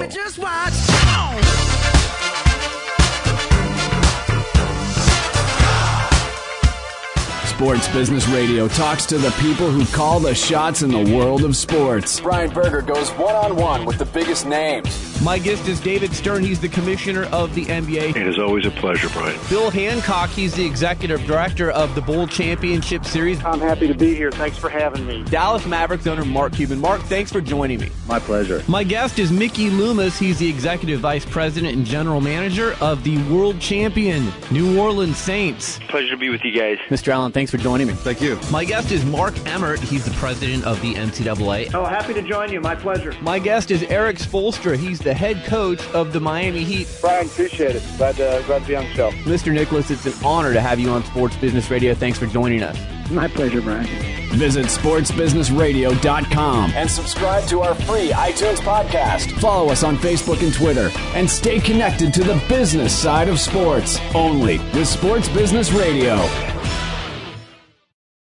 Sports 7.58 7.88
Business 7.88 8.28
Radio 8.28 8.68
talks 8.68 9.04
to 9.08 9.18
the 9.18 9.32
people 9.42 9.72
who 9.72 9.84
call 9.88 10.20
the 10.20 10.36
shots 10.36 10.84
in 10.84 10.92
the 10.92 11.18
world 11.18 11.44
of 11.44 11.56
sports. 11.56 12.20
Brian 12.20 12.52
Berger 12.52 12.84
goes 12.84 13.10
one 13.14 13.34
on 13.34 13.56
one 13.56 13.84
with 13.84 13.98
the 13.98 14.06
biggest 14.06 14.46
names. 14.46 15.07
My 15.24 15.40
guest 15.40 15.68
is 15.68 15.82
David 15.82 16.14
Stern. 16.14 16.44
He's 16.44 16.62
the 16.62 16.70
commissioner 16.70 17.24
of 17.26 17.54
the 17.56 17.66
NBA. 17.66 18.16
It 18.16 18.28
is 18.28 18.38
always 18.38 18.68
a 18.68 18.72
pleasure, 18.72 19.10
Brian. 19.10 19.38
Bill 19.50 19.72
Hancock, 19.72 20.30
he's 20.30 20.54
the 20.54 20.64
executive 20.64 21.26
director 21.26 21.72
of 21.72 21.96
the 21.96 22.02
Bowl 22.02 22.28
Championship 22.28 23.04
Series. 23.04 23.44
I'm 23.44 23.60
happy 23.60 23.88
to 23.88 23.96
be 23.96 24.14
here. 24.14 24.32
Thanks 24.32 24.58
for 24.58 24.70
having 24.70 25.08
me. 25.08 25.24
Dallas 25.24 25.66
Mavericks 25.66 26.06
owner 26.06 26.24
Mark 26.24 26.54
Cuban. 26.54 26.80
Mark, 26.80 27.02
thanks 27.02 27.32
for 27.32 27.42
joining 27.42 27.80
me. 27.80 27.90
My 28.08 28.20
pleasure. 28.20 28.64
My 28.68 28.84
guest 28.84 29.18
is 29.18 29.32
Mickey 29.32 29.72
Loomis. 29.72 30.20
He's 30.20 30.38
the 30.38 30.48
executive 30.48 31.00
vice 31.00 31.26
president 31.26 31.76
and 31.76 31.86
general 31.86 32.22
manager 32.22 32.76
of 32.80 33.04
the 33.04 33.18
world 33.24 33.60
champion 33.60 34.32
New 34.52 34.80
Orleans 34.80 35.18
Saints. 35.18 35.80
Pleasure 35.90 36.12
to 36.12 36.18
be 36.18 36.30
with 36.30 36.44
you 36.46 36.52
guys. 36.52 36.78
Mr. 36.90 37.10
Allen, 37.10 37.32
thanks 37.32 37.50
for 37.52 37.58
joining 37.58 37.88
me. 37.88 37.94
Thank 37.94 38.22
you. 38.22 38.40
My 38.52 38.64
guest 38.64 38.92
is 38.92 39.04
Mark 39.04 39.34
Emmert. 39.48 39.80
He's 39.80 40.06
the 40.06 40.12
president 40.12 40.64
of 40.66 40.80
the 40.82 40.94
NCAA. 40.94 41.74
Oh, 41.74 41.86
happy 41.86 42.14
to 42.14 42.22
join 42.22 42.52
you. 42.52 42.62
My 42.62 42.76
pleasure. 42.76 43.14
My 43.22 43.40
guest 43.40 43.72
is 43.72 43.82
Erik 43.84 44.18
Spoelstra. 44.18 44.78
He's 44.78 45.00
the 45.08 45.14
head 45.14 45.42
coach 45.46 45.82
of 45.92 46.12
the 46.12 46.20
Miami 46.20 46.66
Heat. 46.66 46.86
Brian, 47.00 47.28
appreciate 47.28 47.78
it. 47.78 47.84
Glad 47.98 48.18
to, 48.18 48.44
glad 48.46 48.64
to 48.64 48.68
be 48.68 48.76
on 48.76 48.84
the 48.84 48.94
show. 48.94 49.12
Mr. 49.12 49.54
Nicholas, 49.54 49.90
it's 49.90 50.06
an 50.06 50.12
honor 50.22 50.52
to 50.52 50.60
have 50.60 50.82
you 50.82 50.90
on 50.90 51.02
Sports 51.06 51.38
Business 51.38 51.72
Radio. 51.72 51.94
Thanks 51.94 52.20
for 52.20 52.26
joining 52.26 52.62
us. 52.62 52.78
My 53.10 53.30
pleasure, 53.30 53.62
Brian. 53.62 53.88
Visit 54.36 54.66
sportsbusinessradio.com. 54.66 56.72
And 56.72 56.92
subscribe 56.92 57.48
to 57.48 57.62
our 57.62 57.74
free 57.74 58.10
iTunes 58.10 58.58
podcast. 58.58 59.32
Follow 59.40 59.72
us 59.72 59.86
on 59.86 59.96
Facebook 59.96 60.44
and 60.44 60.54
Twitter. 60.54 60.92
And 61.16 61.30
stay 61.30 61.62
connected 61.62 62.14
to 62.16 62.26
the 62.26 62.44
business 62.50 62.94
side 62.94 63.30
of 63.30 63.40
sports. 63.40 63.98
Only 64.14 64.58
with 64.58 64.90
Sports 64.90 65.30
Business 65.30 65.72
Radio. 65.72 66.18